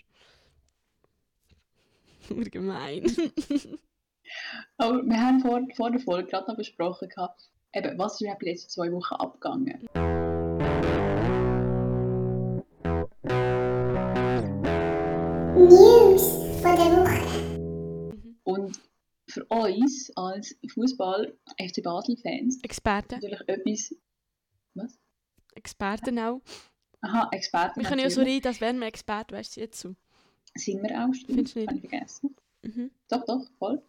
Nur 2.29 2.45
gemein. 2.45 3.05
Aber 4.77 5.03
wir 5.03 5.21
haben 5.21 5.41
vor, 5.41 5.61
vor 5.75 5.91
der 5.91 6.01
Folge 6.01 6.31
gerade 6.31 6.49
noch 6.49 6.57
besprochen, 6.57 7.09
gehabt, 7.09 7.51
eben, 7.75 7.99
was 7.99 8.15
ist 8.15 8.21
überhaupt 8.21 8.43
die 8.43 8.47
letzten 8.47 8.71
zwei 8.71 8.93
Wochen 8.93 9.15
abgegangen. 9.15 9.89
News 15.57 16.23
von 16.63 16.77
der 16.77 16.97
Woche. 16.97 17.24
Für 19.35 19.45
uns 19.47 20.13
als 20.17 20.57
Fußball-FC 20.73 21.83
Basel-Fans 21.83 22.61
Experten. 22.63 23.15
natürlich 23.17 23.41
etwas. 23.49 23.95
Was? 24.75 24.99
Experten 25.57 26.19
auch. 26.21 26.41
Aha, 27.01 27.29
Experten. 27.33 27.81
Wir 27.81 27.89
können 27.89 28.01
ja 28.03 28.11
so 28.11 28.23
reden, 28.23 28.47
als 28.47 28.61
wären 28.61 28.79
wir 28.79 28.87
Experten, 28.87 29.35
weißt 29.35 29.57
du, 29.57 29.61
jetzt 29.61 29.81
so. 29.81 29.95
Sind 30.57 30.83
wir 30.83 30.91
auch, 31.05 31.13
stimmt. 31.13 31.51
Findest 31.51 31.55
du 31.57 31.59
nicht? 31.61 31.69
Habe 31.69 31.79
ich 31.79 31.89
vergessen. 31.91 32.37
Mhm. 32.63 32.91
Doch, 33.09 33.25
doch, 33.27 33.45
voll. 33.59 33.83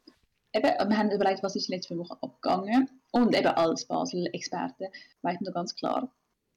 Eben, 0.54 0.64
wir 0.90 0.98
haben 0.98 1.12
überlegt, 1.12 1.44
was 1.44 1.56
ist 1.56 1.70
letzte 1.70 1.96
Woche 1.98 2.18
abgegangen. 2.22 2.90
Und 3.12 3.36
eben 3.36 3.48
als 3.48 3.86
Basel-Experte 3.86 4.90
weiß 5.22 5.40
man 5.42 5.54
ganz 5.54 5.76
klar, 5.76 6.12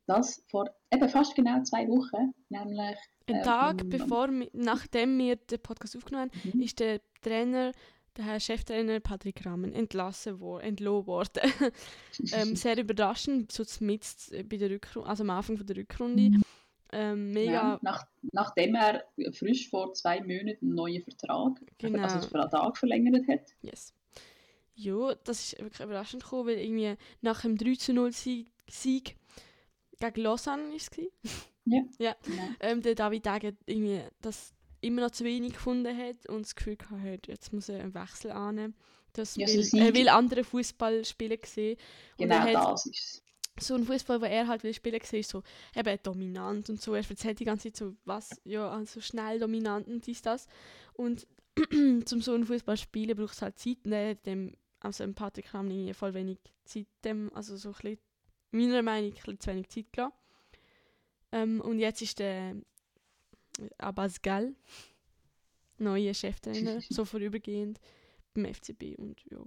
dass 0.07 0.42
vor 0.49 0.75
eben 0.90 1.09
fast 1.11 1.35
genau 1.35 1.62
zwei 1.62 1.87
Wochen, 1.88 2.33
nämlich 2.49 2.97
Ein 3.28 3.35
äh, 3.35 3.42
Tag 3.42 3.83
am- 3.83 3.88
bevor, 3.90 4.28
nachdem 4.54 5.18
wir 5.18 5.37
den 5.37 5.61
Podcast 5.61 5.95
aufgenommen 5.97 6.30
haben, 6.33 6.50
Mhm. 6.54 6.62
ist 6.62 6.80
der 6.80 7.00
Trainer, 7.21 7.73
der 8.18 8.26
Herr 8.26 8.40
Cheftrainer 8.40 9.00
Patrick 9.00 9.46
Rahmen, 9.46 9.72
entlassen 9.72 10.40
worden, 10.40 10.64
entlohnt 10.64 11.06
worden. 11.06 11.40
ähm, 12.32 12.54
sehr 12.56 12.76
überraschend, 12.78 13.50
so 13.52 13.64
mitten 13.80 14.48
bei 14.48 14.56
der 14.56 14.70
Rückrunde, 14.70 15.08
also 15.08 15.22
am 15.22 15.30
Anfang 15.30 15.56
von 15.56 15.66
der 15.66 15.76
Rückrunde. 15.76 16.38
Ähm, 16.90 17.32
mega, 17.32 17.52
Ja, 17.52 17.78
nach, 17.82 18.06
nachdem 18.32 18.75
er 18.75 19.04
frisch 19.32 19.68
vor 19.68 19.92
zwei 19.94 20.20
Monaten 20.20 20.66
einen 20.66 20.75
neuen 20.75 21.02
Vertrag, 21.02 21.60
Genau. 21.78 22.02
also 22.02 22.20
den 22.20 22.30
Vertrag 22.30 22.76
verlängert 22.76 23.26
hat. 23.28 23.54
yes. 23.62 23.94
Ja, 24.75 25.14
das 25.25 25.40
ist 25.52 25.58
wirklich 25.60 25.80
überraschend 25.80 26.22
gekommen, 26.22 26.48
weil 26.48 26.58
irgendwie 26.58 26.94
nach 27.20 27.40
dem 27.42 27.56
3 27.58 27.75
zu 27.75 27.92
0 27.92 28.12
Sieg, 28.12 28.50
Sieg 28.70 29.16
gegen 29.98 30.20
Lausanne 30.22 30.68
war 30.68 30.76
es. 30.76 30.90
gewesen, 30.90 31.10
Genau. 31.66 32.14
ähm, 32.60 32.80
der 32.80 32.94
David 32.94 33.26
Degen 33.26 33.56
irgendwie 33.66 34.00
das 34.22 34.54
immer 34.80 35.02
noch 35.02 35.11
zu 35.11 35.25
wenig 35.25 35.54
gefunden 35.54 35.97
hat 35.97 36.28
und 36.28 36.42
das 36.42 36.54
Gefühl 36.54 36.78
hat, 37.02 37.26
jetzt 37.26 37.52
muss 37.52 37.68
er 37.68 37.80
einen 37.80 37.94
Wechsel 37.94 38.30
annehmen. 38.30 38.75
Das 39.12 39.37
Ja, 39.37 39.47
will, 39.47 39.80
er 39.80 39.94
will 39.94 40.08
andere 40.08 40.44
Fußball 40.44 41.04
spielen 41.04 41.38
sehen. 41.44 41.76
Und 42.18 42.28
Genau 42.28 42.35
er 42.35 42.42
hat 42.42 42.73
das 42.73 42.87
ist 42.87 43.23
so 43.61 43.75
ein 43.75 43.85
Fußball, 43.85 44.20
den 44.20 44.30
er 44.30 44.47
halt 44.47 44.62
will 44.62 44.75
spielen 44.75 45.00
ist 45.00 45.30
so 45.30 45.42
eben 45.75 45.99
dominant 46.02 46.70
und 46.70 46.80
so. 46.80 46.94
Er 46.94 47.08
erzählt 47.08 47.40
die 47.40 47.44
ganze 47.44 47.73
Zeit 47.73 47.76
so, 47.76 47.97
was, 48.04 48.40
ja, 48.44 48.70
also 48.70 49.00
schnell 49.00 49.38
dominant 49.38 49.88
und 49.88 50.06
dies, 50.06 50.23
das. 50.23 50.47
Und 50.94 51.26
zum 52.04 52.20
so 52.20 52.35
einen 52.35 52.47
Fußball 52.47 52.76
spielen 52.76 53.16
braucht 53.16 53.35
es 53.35 53.42
halt 53.42 53.58
Zeit. 53.58 53.78
Und 53.85 53.92
er 53.92 54.11
hat 54.11 54.26
dem, 54.26 54.54
also 54.80 55.04
dem 55.04 55.14
Patrick 55.14 55.52
irgendwie 55.52 55.92
voll 55.94 56.14
wenig 56.14 56.38
Zeit, 56.64 56.87
dem, 57.04 57.32
also 57.35 57.56
so 57.56 57.70
ein 57.70 57.75
bisschen, 57.75 57.99
meiner 58.52 58.82
Meinung 58.82 59.11
nach 59.11 59.16
ein 59.16 59.23
bisschen 59.23 59.40
zu 59.40 59.50
wenig 59.50 59.68
Zeit 59.68 59.92
gelassen. 59.92 60.14
Ähm, 61.32 61.61
und 61.61 61.78
jetzt 61.78 62.00
ist 62.00 62.18
der 62.18 62.54
Abbas 63.78 64.22
Gal 64.22 64.54
neuer 65.78 66.14
Cheftrainer, 66.14 66.80
so 66.90 67.04
vorübergehend 67.04 67.80
beim 68.34 68.52
FCB 68.52 68.98
und 68.98 69.22
ja, 69.30 69.38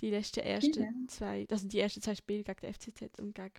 die 0.00 0.10
letzten 0.10 0.40
ersten 0.40 0.72
Genau. 0.72 1.06
zwei, 1.08 1.46
also 1.50 1.68
die 1.68 1.78
ersten 1.78 2.02
zwei 2.02 2.14
Spiele 2.14 2.44
gegen 2.44 2.60
den 2.60 2.74
FCZ 2.74 3.18
und 3.20 3.34
gegen 3.34 3.52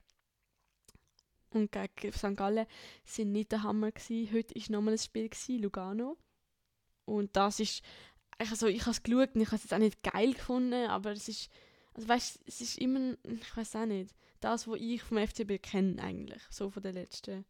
und 1.51 1.71
gegen 1.71 2.11
St. 2.11 2.35
Gallen 2.35 2.67
sind 3.05 3.31
nicht 3.31 3.51
der 3.53 3.63
Hammer 3.63 3.91
gewesen. 3.91 4.33
Heute 4.33 4.53
ist 4.53 4.69
nochmal 4.69 4.95
ein 4.95 4.99
Spiel 4.99 5.29
gewesen, 5.29 5.59
Lugano 5.61 6.17
und 7.05 7.35
das 7.35 7.59
ist 7.59 7.83
also 8.37 8.67
ich 8.67 8.81
habe 8.81 8.91
es 8.91 9.01
geschaut 9.01 9.33
und 9.33 9.41
ich 9.41 9.47
habe 9.47 9.55
es 9.55 9.63
jetzt 9.63 9.73
auch 9.73 9.79
nicht 9.79 10.03
geil 10.03 10.33
gefunden, 10.33 10.87
aber 10.87 11.11
es 11.11 11.27
ist 11.27 11.49
also 11.93 12.07
weißt, 12.07 12.41
es 12.45 12.61
ist 12.61 12.77
immer 12.77 13.15
ich 13.23 13.57
weiß 13.57 13.75
auch 13.77 13.85
nicht 13.85 14.13
das, 14.39 14.67
was 14.67 14.79
ich 14.79 15.01
vom 15.01 15.17
FCB 15.17 15.59
kenne 15.61 16.01
eigentlich, 16.03 16.43
so 16.51 16.69
von 16.69 16.83
den 16.83 16.93
letzten 16.93 17.45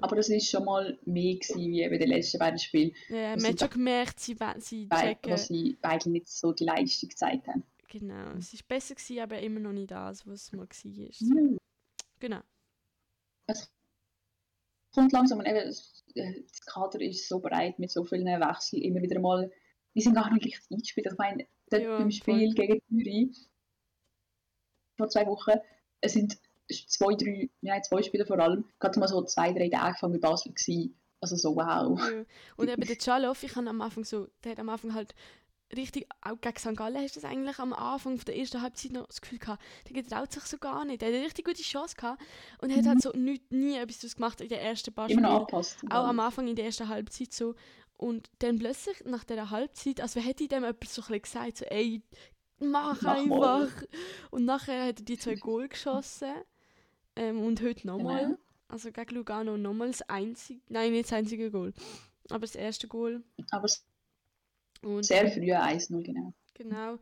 Aber 0.00 0.16
das 0.16 0.28
ist 0.28 0.48
schon 0.48 0.64
mal 0.64 0.98
mehr 1.04 1.34
gewesen, 1.34 1.58
wie 1.58 1.88
bei 1.88 1.98
den 1.98 2.08
letzten 2.08 2.38
beiden 2.38 2.58
Spielen, 2.58 2.92
ja, 3.08 3.36
man 3.36 3.44
hat 3.44 3.60
schon 3.60 3.70
gemerkt, 3.70 4.20
sie, 4.20 4.36
sie 4.58 4.88
checken 4.88 5.32
wo 5.32 5.36
sie 5.36 5.76
eigentlich 5.82 6.12
nicht 6.12 6.28
so 6.28 6.52
die 6.52 6.64
Leistung 6.64 7.08
gezeigt 7.10 7.46
haben. 7.46 7.64
Genau, 7.88 8.30
es 8.38 8.54
ist 8.54 8.66
besser 8.66 8.94
gewesen, 8.94 9.20
aber 9.20 9.38
immer 9.40 9.60
noch 9.60 9.72
nicht 9.72 9.90
das, 9.90 10.26
was 10.26 10.44
es 10.44 10.52
mal 10.52 10.66
war. 10.66 11.10
Mhm. 11.20 11.58
Genau. 12.20 12.40
kommt 14.94 15.12
langsam 15.12 15.40
und 15.40 15.46
eben, 15.46 15.66
das 15.66 16.60
Kader 16.66 17.00
ist 17.00 17.28
so 17.28 17.40
breit 17.40 17.78
mit 17.78 17.90
so 17.90 18.04
vielen 18.04 18.26
Wechseln, 18.26 18.82
immer 18.82 19.02
wieder 19.02 19.20
mal, 19.20 19.50
die 19.94 20.00
sind 20.00 20.14
gar 20.14 20.32
nicht 20.32 20.44
richtig 20.46 20.70
eingespielt. 20.70 21.06
Ich 21.10 21.18
meine, 21.18 21.46
dort 21.68 21.82
Ja, 21.82 21.98
beim 21.98 22.10
Spiel 22.10 22.54
gegen 22.54 22.80
Zürich 22.88 23.48
vor 24.96 25.08
zwei 25.08 25.26
Wochen, 25.26 25.58
es 26.00 26.14
sind 26.14 26.38
zwei, 26.72 27.14
drei, 27.14 27.48
ja, 27.60 27.80
zwei 27.82 28.02
Spiele 28.02 28.26
vor 28.26 28.38
allem, 28.38 28.64
gerade 28.80 28.98
mal 28.98 29.08
so 29.08 29.22
zwei, 29.24 29.52
drei 29.52 29.68
Tage 29.68 29.98
von 29.98 30.18
Basel 30.20 30.52
gewesen. 30.52 30.96
Also 31.20 31.36
so 31.36 31.54
wow. 31.54 31.98
Ja. 31.98 32.24
Und 32.56 32.68
eben 32.68 32.84
der 32.84 32.98
Chaloff, 32.98 33.42
ich 33.44 33.54
habe 33.54 33.68
am 33.68 33.80
Anfang 33.80 34.04
so, 34.04 34.26
der 34.42 34.52
hat 34.52 34.58
am 34.58 34.68
Anfang 34.68 34.94
halt 34.94 35.14
richtig, 35.74 36.06
auch 36.20 36.40
gegen 36.40 36.58
St. 36.58 36.76
Gallen 36.76 36.96
hast 36.96 37.16
du 37.16 37.20
das 37.20 37.30
eigentlich 37.30 37.58
am 37.58 37.72
Anfang 37.72 38.16
von 38.16 38.24
der 38.26 38.36
ersten 38.36 38.60
Halbzeit 38.60 38.92
noch 38.92 39.06
das 39.06 39.20
Gefühl 39.20 39.38
gehabt, 39.38 39.62
der 39.88 40.02
getraut 40.02 40.32
sich 40.32 40.42
so 40.42 40.58
gar 40.58 40.84
nicht. 40.84 41.00
Der 41.00 41.08
hat 41.08 41.14
eine 41.14 41.24
richtig 41.24 41.44
gute 41.44 41.62
Chance 41.62 41.96
gehabt 41.96 42.22
und 42.60 42.76
hat 42.76 42.86
halt 42.86 43.02
so 43.02 43.10
nicht, 43.12 43.50
nie 43.52 43.76
etwas 43.76 44.00
daraus 44.00 44.16
gemacht 44.16 44.40
in 44.40 44.48
den 44.48 44.58
ersten 44.58 44.92
paar 44.92 45.08
Spielen. 45.08 45.24
Auch 45.24 46.08
am 46.08 46.20
Anfang 46.20 46.48
in 46.48 46.56
der 46.56 46.66
ersten 46.66 46.88
Halbzeit 46.88 47.32
so. 47.32 47.54
Und 47.96 48.30
dann 48.40 48.58
plötzlich 48.58 49.02
nach 49.04 49.24
der 49.24 49.50
Halbzeit, 49.50 50.00
als 50.00 50.16
hätte 50.16 50.42
ich 50.42 50.48
dem 50.48 50.64
jemand 50.64 50.84
so 50.88 51.02
ein 51.08 51.22
gesagt, 51.22 51.58
so, 51.58 51.64
ey, 51.66 52.02
mach, 52.58 53.00
Mach 53.00 53.24
mal. 53.24 53.62
einfach. 53.62 53.84
Und 54.30 54.44
nachher 54.44 54.86
hat 54.88 55.00
er 55.00 55.04
die 55.04 55.18
zwei 55.18 55.36
Goal 55.36 55.68
geschossen. 55.68 56.34
Ähm, 57.16 57.40
und 57.42 57.60
heute 57.62 57.86
nochmal. 57.86 58.24
Genau. 58.24 58.38
Also 58.68 58.90
gegen 58.90 59.14
Lugano 59.14 59.56
nochmal 59.58 59.88
das 59.88 60.02
einzige, 60.02 60.60
nein, 60.68 60.92
nicht 60.92 61.04
das 61.04 61.12
einzige 61.12 61.50
Goal. 61.50 61.74
Aber 62.30 62.40
das 62.40 62.54
erste 62.54 62.88
Goal. 62.88 63.22
Aber 63.50 63.68
Und 64.82 65.04
sehr 65.04 65.30
früh 65.30 65.52
1-0, 65.52 66.02
genau. 66.02 66.32
genau. 66.54 66.98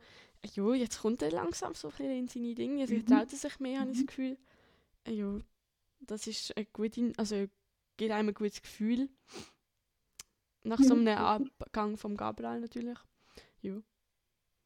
Jo, 0.53 0.73
jetzt 0.73 0.99
kommt 0.99 1.21
er 1.21 1.31
langsam 1.31 1.73
so 1.75 1.87
ein 1.87 1.91
bisschen 1.91 2.11
in 2.11 2.27
seine 2.27 2.55
Dinge. 2.55 2.81
Also, 2.81 2.95
Mhm. 2.95 3.05
traut 3.05 3.31
er 3.31 3.37
sich 3.37 3.59
mehr, 3.59 3.79
habe 3.79 3.91
ich 3.91 3.97
das 3.99 4.07
Gefühl. 4.07 4.37
Äh, 5.05 5.11
Jo, 5.13 5.39
das 6.01 6.27
ist 6.27 6.55
ein 6.57 6.67
gute, 6.73 7.13
also 7.17 7.45
gibt 7.95 8.11
einem 8.11 8.29
ein 8.29 8.33
gutes 8.33 8.61
Gefühl. 8.61 9.07
Nach 10.63 10.79
so 10.79 10.93
einem 10.93 11.07
Ja. 11.07 11.37
Abgang 11.37 11.95
vom 11.97 12.17
Gabriel 12.17 12.59
natürlich. 12.59 12.97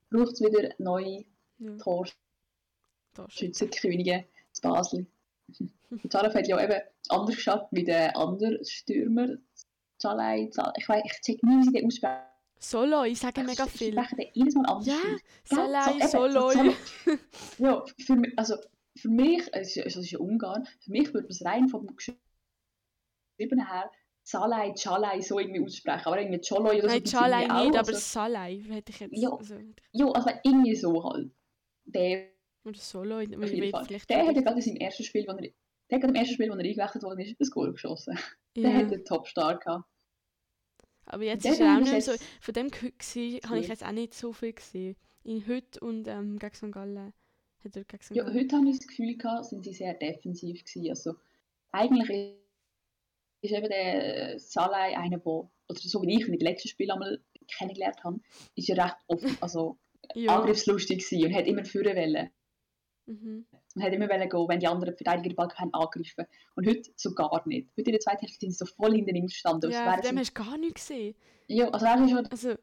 Braucht 0.09 0.33
es 0.33 0.41
wieder 0.41 0.73
neue 0.77 1.25
Ja, 1.59 1.77
Torschützenkönige 3.13 4.25
zu 4.53 4.61
Basel. 4.61 5.05
Zalaf 6.09 6.33
hat 6.35 6.47
ja 6.47 6.61
eben 6.61 6.81
anders 7.09 7.35
geschafft 7.35 7.67
wie 7.71 7.83
der 7.83 8.17
andere 8.17 8.63
Stürmer. 8.65 9.27
Zalai, 9.97 10.49
Zal 10.51 10.73
ich 10.77 10.87
weiß, 10.89 11.01
ich 11.05 11.21
check 11.21 11.43
nie, 11.43 11.59
wie 11.59 11.63
sie 11.63 11.71
den 11.71 11.85
aussprechen. 11.87 12.23
Solo, 12.59 13.03
ich 13.03 13.19
sage 13.19 13.43
mega 13.43 13.65
Ich 13.65 13.71
viel. 13.71 13.91
spreche 13.91 14.15
den 14.15 14.27
jedes 14.33 14.55
Mal 14.55 14.65
anders. 14.65 14.87
Ja. 14.87 14.95
Salai, 15.43 15.83
so 15.83 15.97
eben, 15.97 16.07
Solo. 16.09 16.49
so 16.49 16.57
Zalai. 16.57 16.75
Ja, 17.59 17.83
für 18.05 18.15
mich, 18.15 18.33
also 18.37 18.55
für 18.97 19.09
mich, 19.09 19.43
es 19.53 19.75
ist, 19.75 19.85
es 19.85 19.95
ist 19.97 20.11
ja 20.11 20.19
Ungarn, 20.19 20.65
für 20.83 20.91
mich 20.91 21.07
würde 21.13 21.23
man 21.27 21.31
es 21.31 21.45
rein 21.45 21.67
vom 21.69 21.87
Geschriebenen 21.95 23.67
her 23.67 23.91
Zalai, 24.23 24.73
Chalai 24.73 25.21
so 25.21 25.37
irgendwie 25.39 25.63
aussprechen. 25.63 26.05
Aber 26.05 26.19
irgendwie 26.19 26.41
Choloi 26.41 26.79
oder 26.79 26.89
so. 26.89 26.95
Nein, 26.95 27.03
Chalai 27.03 27.41
nicht, 27.41 27.51
auch, 27.51 27.67
aber 27.67 27.77
also, 27.77 27.93
Salai 27.93 28.63
hätte 28.69 28.91
ich 28.91 28.99
jetzt. 28.99 29.17
Ja. 29.17 29.29
Also, 29.29 29.55
Ja, 29.91 30.07
also 30.07 30.29
irgendwie 30.43 30.75
so 30.75 31.03
halt. 31.03 31.29
Der 31.85 32.29
oder 32.65 32.77
Solo, 32.79 33.19
ich 33.19 33.35
auf 33.35 33.43
jeden 33.43 33.61
weiß 33.63 33.71
Fall. 33.71 33.85
vielleicht. 33.85 34.09
Der 34.09 34.25
hat 34.27 34.35
ja 34.35 34.41
gerade 34.41 34.55
in 34.57 34.61
seinem 34.61 34.77
ersten 34.77 35.03
Spiel, 35.03 35.25
wo 35.27 35.31
er, 35.31 35.37
der 35.41 35.49
hat 35.91 36.01
gerade 36.01 36.07
im 36.07 36.15
ersten 36.15 36.33
Spiel, 36.33 36.49
wo 36.49 36.53
er 36.53 36.59
eingewechselt 36.59 37.03
worden 37.03 37.19
ist, 37.19 37.39
ein 37.39 37.49
Goal 37.51 37.71
geschossen. 37.71 38.17
Der 38.55 38.63
Ja. 38.71 38.73
hat 38.77 38.91
einen 38.93 39.03
Top-Star 39.05 39.59
gehabt. 39.59 39.85
Aber 41.07 41.23
jetzt 41.23 41.43
Der 41.45 41.51
ist 41.51 41.59
er 41.59 41.75
auch 41.75 41.79
nicht 41.81 42.01
so. 42.03 42.13
Von 42.41 42.53
dem 42.53 42.71
habe 42.71 43.59
ich 43.59 43.67
jetzt 43.67 43.85
auch 43.85 43.91
nicht 43.91 44.13
so 44.13 44.33
viel 44.33 44.53
gesehen. 44.53 44.95
In 45.23 45.45
heute 45.47 45.79
und 45.81 46.07
ähm, 46.07 46.39
gegen 46.39 46.53
St. 46.55 46.71
Gallen. 46.71 47.13
Hat 47.63 47.75
er 47.75 47.83
gegen 47.83 48.01
St. 48.01 48.15
Ja, 48.15 48.23
Gallen. 48.23 48.35
heute 48.39 48.55
habe 48.55 48.69
ich 48.69 48.77
das 48.77 48.87
Gefühl 48.87 49.17
gehabt, 49.17 49.45
sind 49.45 49.63
sie 49.63 49.73
sehr 49.73 49.93
defensiv 49.95 50.63
gewesen. 50.63 50.89
Also, 50.89 51.15
eigentlich 51.71 52.09
ist- 53.41 53.51
eben 53.51 53.69
der 53.69 54.39
Salai 54.39 54.97
einer, 54.97 55.17
der, 55.19 55.25
oder 55.27 55.51
so 55.69 56.01
wie 56.01 56.13
ich 56.15 56.21
ihn 56.27 56.33
in 56.33 56.39
den 56.39 56.47
letzten 56.47 56.69
Spielen 56.69 56.91
einmal 56.91 57.19
kennengelernt 57.57 58.03
habe, 58.03 58.19
ist 58.55 58.69
er 58.69 58.83
recht 58.83 58.95
oft, 59.07 59.25
also 59.43 59.77
ja. 60.15 60.35
angriffslustig 60.39 60.99
gewesen 61.07 61.27
und 61.27 61.35
hat 61.35 61.45
immer 61.45 61.63
führen 61.65 61.95
wollen. 61.95 62.29
Mhm. 63.07 63.45
Und 63.75 63.83
hat 63.83 63.93
immer 63.93 64.07
gehen, 64.07 64.31
wenn 64.47 64.59
die 64.59 64.67
anderen 64.67 64.95
Verteidiger 64.95 65.29
den 65.29 65.35
Ball 65.35 65.49
haben 65.55 65.73
angegriffen. 65.73 66.25
Und 66.55 66.67
heute 66.67 66.89
so 66.95 67.13
gar 67.13 67.47
nicht. 67.47 67.69
Heute 67.77 67.81
in 67.89 67.91
der 67.91 67.99
zweiten 67.99 68.21
Hälfte 68.21 68.39
sind 68.39 68.51
sie 68.51 68.57
so 68.57 68.65
voll 68.65 68.93
hinter 68.95 69.13
ihm 69.13 69.27
gestanden. 69.27 69.69
als 69.69 69.75
Ja, 69.75 69.93
von 69.93 70.01
dem 70.01 70.17
hast 70.19 70.37
du 70.37 70.43
gar 70.43 70.57
nichts 70.57 70.87
gesehen. 70.87 71.15
ja, 71.47 71.69
also 71.69 71.85
ist 71.85 72.09
schon 72.09 72.25
Also, 72.27 72.49
in 72.51 72.57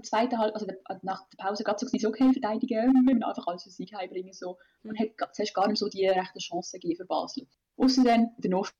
der 0.00 0.02
zweiten 0.02 0.38
Halbzeit, 0.38 0.54
also 0.54 0.66
der, 0.66 1.00
nach 1.02 1.28
der 1.28 1.36
Pause 1.44 1.62
gerade 1.62 1.78
so 1.78 1.86
gewesen, 1.86 2.02
so 2.02 2.08
okay, 2.08 2.32
verteidigen, 2.32 2.92
wir 2.92 3.02
müssen 3.02 3.22
einfach 3.22 3.46
alles 3.46 3.62
für 3.64 3.70
Sieg 3.70 3.94
heimbringen. 3.94 4.32
So. 4.32 4.58
Und 4.82 4.98
Mhm. 4.98 5.10
hat 5.20 5.34
zuerst 5.36 5.54
gar 5.54 5.68
nicht 5.68 5.78
so 5.78 5.88
die 5.88 6.06
rechte 6.06 6.38
Chance 6.38 6.78
gegeben 6.78 6.96
für 6.96 7.04
Basel. 7.06 7.46
Außer 7.76 8.02
dann 8.04 8.30
der 8.38 8.50
Nachspiel. 8.50 8.78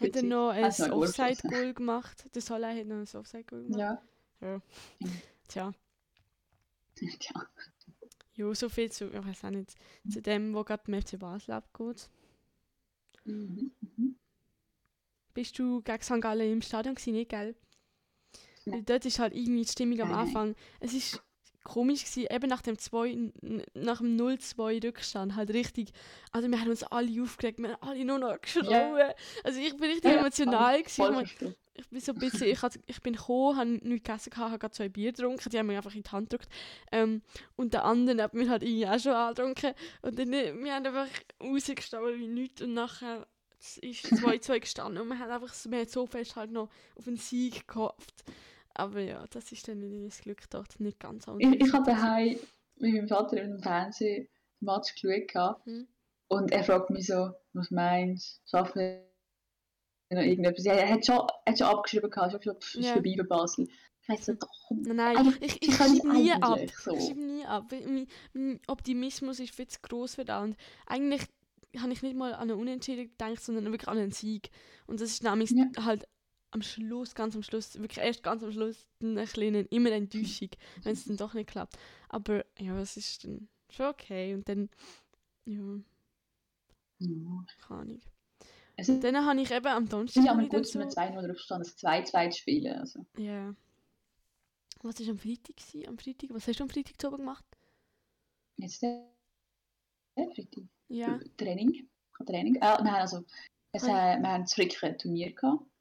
hat 0.00 0.16
er 0.16 0.22
noch 0.24 0.50
ein. 0.50 0.64
Offside-Goal 0.64 1.74
gemacht. 1.74 2.24
Der 2.34 2.42
Solai 2.42 2.78
hat 2.80 2.86
noch 2.86 2.96
ein 2.96 3.02
Offside-Goal 3.20 3.62
gemacht. 3.64 3.78
Ja. 3.78 4.02
Ja. 4.40 4.60
Tja, 5.48 5.72
Tja. 6.96 7.46
Ja, 8.34 8.54
so 8.54 8.68
viel 8.68 8.90
zu, 8.90 9.10
ich 9.12 9.26
weiß 9.26 9.44
auch 9.44 9.50
nicht, 9.50 9.74
zu 10.10 10.20
dem, 10.20 10.54
wo 10.54 10.64
gerade 10.64 10.82
beim 10.86 11.00
FC 11.00 11.18
Basel 11.18 11.52
abgeht. 11.52 12.08
Mhm. 13.24 13.72
Mhm. 13.80 14.16
Bist 15.32 15.58
du 15.58 15.82
gegen 15.82 16.02
St. 16.02 16.20
Gallen 16.20 16.52
im 16.52 16.62
Stadion 16.62 16.94
gewesen, 16.94 17.14
nicht, 17.14 17.30
gell? 17.30 17.56
Nein. 18.64 18.76
Weil 18.76 18.82
dort 18.84 19.04
ist 19.04 19.18
halt 19.18 19.34
irgendwie 19.34 19.62
die 19.62 19.70
Stimmung 19.70 20.00
am. 20.00 20.12
Anfang. 20.12 20.54
Es 20.80 20.94
ist 20.94 21.22
komisch 21.64 22.04
gewesen, 22.04 22.26
eben 22.30 22.48
nach 22.48 22.62
dem 22.62 22.78
2, 22.78 23.08
n- 23.10 23.32
nach 23.74 23.98
dem 23.98 24.16
0-2 24.16 24.84
Rückstand, 24.86 25.34
halt 25.34 25.50
richtig, 25.50 25.88
also 26.30 26.48
wir 26.50 26.60
haben 26.60 26.70
uns 26.70 26.82
alle 26.84 27.22
aufgeregt, 27.22 27.58
wir 27.58 27.70
haben 27.72 27.82
alle 27.88 28.04
nur 28.04 28.18
noch 28.18 28.40
geschrauen. 28.40 29.12
Also 29.42 29.60
ich 29.60 29.76
bin 29.76 29.90
richtig 29.90 30.12
Ja, 30.12 30.18
emotional 30.20 30.84
voll 30.84 31.08
gewesen. 31.08 31.20
Ich, 31.24 31.28
verstehen. 31.28 31.54
ich 31.74 31.88
bin 31.88 32.00
so 32.00 32.12
ein 32.12 32.18
bisschen, 32.18 32.46
ich, 32.48 32.62
hat, 32.62 32.78
ich 32.86 33.00
bin 33.02 33.14
gekommen, 33.14 33.56
habe 33.56 33.70
nichts 33.70 34.06
gegessen, 34.06 34.30
gehabt, 34.30 34.50
habe 34.50 34.58
gerade 34.58 34.74
zwei 34.74 34.88
Bier 34.88 35.12
getrunken, 35.12 35.48
die 35.50 35.58
haben 35.58 35.66
mir 35.66 35.76
einfach 35.78 35.94
in 35.94 36.02
die 36.02 36.10
Hand 36.10 36.30
gedrückt. 36.30 36.48
Ähm, 36.92 37.22
und 37.56 37.72
der 37.74 37.84
andere 37.84 38.22
hat 38.22 38.34
mir 38.34 38.48
halt 38.48 38.62
irgendwie 38.62 38.86
auch 38.86 38.98
schon 39.00 39.12
angetrunken. 39.12 39.72
Und 40.02 40.18
dann, 40.18 40.32
äh, 40.32 40.54
wir 40.56 40.74
haben 40.74 40.86
einfach 40.86 41.08
rausgestanden 41.42 42.20
wie 42.20 42.26
nichts 42.28 42.62
und 42.62 42.74
nachher 42.74 43.26
ist 43.80 44.04
2-2 44.04 44.60
gestanden 44.60 45.00
und 45.00 45.08
wir 45.08 45.18
haben 45.18 45.30
einfach 45.30 45.54
so, 45.54 45.70
wir 45.70 45.78
haben 45.78 45.88
so 45.88 46.04
fest 46.06 46.36
halt 46.36 46.50
noch 46.50 46.68
auf 46.96 47.06
einen 47.08 47.16
Sieg 47.16 47.66
gehofft. 47.66 48.22
Aber 48.74 49.00
ja, 49.00 49.24
das 49.30 49.52
ist 49.52 49.66
dann 49.68 49.82
irgendwie 49.82 50.08
das 50.08 50.20
Glück 50.20 50.48
dort 50.50 50.80
nicht 50.80 50.98
ganz 51.00 51.28
anders. 51.28 51.48
Ich, 51.54 51.60
ich 51.66 51.72
habe 51.72 51.84
daheim 51.84 52.38
mit 52.76 52.92
meinem 52.94 53.08
Vater 53.08 53.40
im 53.40 53.58
Fernsehen 53.60 54.26
den 54.60 54.64
Match 54.66 54.94
geschaut. 55.00 55.64
Hm. 55.64 55.86
Und 56.28 56.50
er 56.52 56.64
fragt 56.64 56.90
mich 56.90 57.06
so, 57.06 57.30
was 57.52 57.70
meinst 57.70 58.40
du? 58.44 58.50
Schaffen 58.50 58.80
wir 58.80 59.04
noch 60.10 60.22
irgendetwas? 60.22 60.64
Ja, 60.64 60.72
er 60.74 60.88
hat 60.90 61.06
schon, 61.06 61.16
er 61.44 61.52
hat 61.52 61.58
schon 61.58 61.66
abgeschrieben, 61.68 62.10
gehabt, 62.10 62.32
schon 62.32 62.40
gesagt, 62.40 62.64
pff, 62.64 62.74
ist 62.76 62.86
Ja. 62.86 62.92
vorbei 62.94 63.14
bei 63.16 63.24
Basel. 63.24 63.68
Ich 64.02 64.08
weiß 64.08 64.26
so, 64.26 64.34
doch, 64.34 64.48
Nein, 64.70 64.96
nein, 64.96 65.16
Eigentlich- 65.16 65.42
ich, 65.62 65.68
ich 65.68 65.78
können 65.78 65.96
schreibe 65.96 66.12
nie 66.18 66.32
ab. 66.32 66.58
so. 66.82 66.94
Ich 66.96 67.04
schreibe 67.06 67.20
nie 67.20 67.44
ab. 67.46 67.64
Mein, 67.70 68.06
mein 68.32 68.60
Optimismus 68.66 69.40
ist 69.40 69.54
viel 69.54 69.68
zu 69.68 69.78
gross 69.80 70.16
für 70.16 70.24
das. 70.24 70.42
Und 70.42 70.56
eigentlich 70.86 71.22
habe 71.78 71.92
ich 71.92 72.02
nicht 72.02 72.16
mal 72.16 72.34
an 72.34 72.50
einen 72.50 72.58
Unentschieden 72.60 73.08
gedacht, 73.08 73.40
sondern 73.42 73.64
wirklich 73.66 73.88
an 73.88 73.98
einen 73.98 74.10
Sieg. 74.10 74.50
Und 74.86 75.00
das 75.00 75.10
ist 75.10 75.22
nämlich 75.22 75.50
Ja. 75.50 75.64
halt 75.84 76.06
am 76.54 76.62
Schluss, 76.62 77.14
ganz 77.14 77.34
am 77.36 77.42
Schluss, 77.42 77.78
wirklich 77.78 77.98
erst 78.04 78.22
ganz 78.22 78.42
am 78.42 78.52
Schluss, 78.52 78.86
dann 79.00 79.18
ein 79.18 79.26
kleine, 79.26 79.60
immer 79.62 79.88
eine 79.88 79.96
Enttäuschung, 79.96 80.50
wenn 80.82 80.92
es 80.92 81.04
dann 81.04 81.16
doch 81.16 81.34
nicht 81.34 81.50
klappt. 81.50 81.76
Aber 82.08 82.44
ja, 82.58 82.78
es 82.80 82.96
ist 82.96 83.24
dann 83.24 83.48
schon 83.70 83.86
okay. 83.86 84.34
Und 84.34 84.48
dann, 84.48 84.70
ja, 85.44 85.60
Ja. 86.98 87.44
keine 87.68 87.80
Ahnung. 87.80 88.00
Es 88.76 88.88
ist 88.88 89.04
Dann 89.04 89.24
habe 89.24 89.40
ich 89.40 89.50
eben 89.50 89.66
am 89.66 89.84
es 89.84 89.90
Donnerstag 89.90 90.20
ist 90.22 90.26
ja 90.26 90.34
mal 90.34 90.44
wieder 90.44 90.60
gut, 90.60 90.74
wenn 90.74 90.80
man 90.80 90.90
2-0 90.90 91.28
Rückstand, 91.30 91.64
das 91.64 91.76
2-2 91.78 92.30
zu 92.30 92.38
spielen. 92.38 92.78
Also. 92.78 93.06
ja. 93.18 93.54
Was 94.82 95.00
war 95.00 95.08
am 95.08 95.18
Freitag? 95.18 95.56
gewesen? 95.56 95.88
Am 95.88 95.98
Freitag? 95.98 96.30
Was 96.30 96.46
hast 96.48 96.58
du 96.60 96.64
am 96.64 96.68
Freitag 96.70 97.00
zu 97.00 97.10
gemacht? 97.10 97.44
Jetzt 98.56 98.82
der, 98.82 99.06
Freitag. 100.16 100.64
Ja. 100.88 101.18
Training. 101.36 101.88
Training. 102.26 102.56
Äh, 102.56 102.82
nein, 102.82 102.88
also, 102.94 103.24
es, 103.72 103.84
Ah, 103.84 104.14
äh, 104.14 104.20
wir 104.20 104.28
haben 104.28 104.46
zurück 104.46 104.72
ein 104.82 104.98
Turnier 104.98 105.34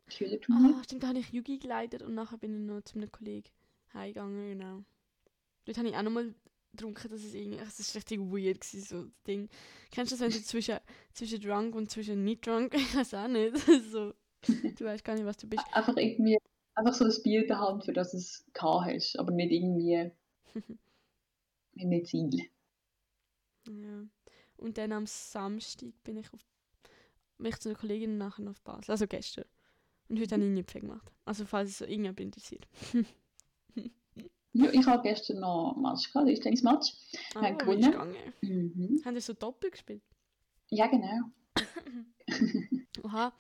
gehabt. 0.05 0.17
Schülerturnier. 0.17 0.75
Ah, 0.77 0.83
stimmt, 0.83 1.03
da 1.03 1.07
habe 1.07 1.19
ich 1.19 1.31
Yugi 1.31 1.59
geleitet 1.59 2.01
und 2.01 2.13
nachher 2.15 2.37
bin 2.37 2.55
ich 2.55 2.61
noch 2.61 2.81
zu 2.81 2.95
einem 2.95 3.11
Kollegen 3.11 3.49
heimgegangen, 3.93 4.57
genau. 4.57 4.83
Dort 5.65 5.77
habe 5.77 5.89
ich 5.89 5.95
auch 5.95 6.01
nochmal 6.01 6.33
getrunken, 6.71 7.09
dass 7.09 7.23
es 7.23 7.33
irgendwie, 7.33 7.59
es 7.59 7.79
ist 7.79 7.95
richtig 7.95 8.19
weird 8.19 8.61
gewesen, 8.61 8.81
so 8.81 9.03
das 9.03 9.23
Ding. 9.23 9.49
Kennst 9.91 10.11
du 10.11 10.15
das, 10.15 10.21
wenn 10.21 10.31
du 10.31 10.43
zwischen, 10.43 10.79
zwischen 11.13 11.41
drunk 11.41 11.75
und 11.75 11.89
zwischen 11.89 12.23
nicht 12.23 12.45
drunk, 12.45 12.73
ich 12.75 12.95
weiß 12.95 13.13
auch 13.13 13.27
nicht, 13.27 13.57
so, 13.91 14.13
du 14.47 14.85
weißt 14.85 15.03
gar 15.03 15.15
nicht, 15.15 15.25
was 15.25 15.37
du 15.37 15.47
bist. 15.47 15.63
Einfach 15.71 15.95
irgendwie, 15.95 16.37
einfach 16.75 16.93
so 16.93 17.05
das 17.05 17.21
Bier 17.21 17.41
in 17.41 17.47
der 17.47 17.59
Hand, 17.59 17.85
für 17.85 17.93
das 17.93 18.13
es 18.13 18.45
gehabt 18.53 18.87
hast, 18.87 19.17
aber 19.17 19.31
nicht 19.31 19.51
irgendwie 19.51 20.11
mit 21.75 21.85
einem 21.85 22.05
Ziel. 22.05 22.49
Ja. 23.67 24.05
Und 24.57 24.77
dann 24.77 24.91
am 24.91 25.05
Samstag 25.05 25.91
bin 26.03 26.17
ich 26.17 26.31
auf, 26.33 26.39
bin 27.37 27.47
ich 27.47 27.59
zu 27.59 27.69
einer 27.69 27.77
Kollegin 27.77 28.17
nachher 28.17 28.49
auf 28.49 28.61
Basel, 28.61 28.91
also 28.91 29.07
gestern. 29.07 29.45
Und 30.13 30.19
heute 30.19 30.35
habe 30.35 30.43
ich 30.43 30.51
nicht 30.51 30.69
viel 30.69 30.81
gemacht. 30.81 31.11
Also 31.25 31.43
falls 31.43 31.71
es 31.71 31.77
so 31.79 31.85
irgendjemand 31.85 32.19
interessiert. 32.19 32.67
Ja, 34.55 34.69
ich 34.71 34.85
habe 34.85 35.01
gestern 35.01 35.39
noch 35.39 35.73
ein 35.75 35.81
Match 35.81 36.13
gehabt, 36.13 36.29
das 36.29 36.39
Tennismatch. 36.39 36.93
Ah, 37.33 37.41
haben 37.41 37.57
wie 37.65 37.79
ist 37.79 37.91
gewonnen. 37.91 38.15
Mhm. 38.41 39.01
Haben 39.03 39.15
die 39.15 39.21
so 39.21 39.33
doppelt 39.33 39.71
gespielt? 39.71 40.03
Ja, 40.69 40.85
genau. 40.85 41.31
Oha. 43.03 43.33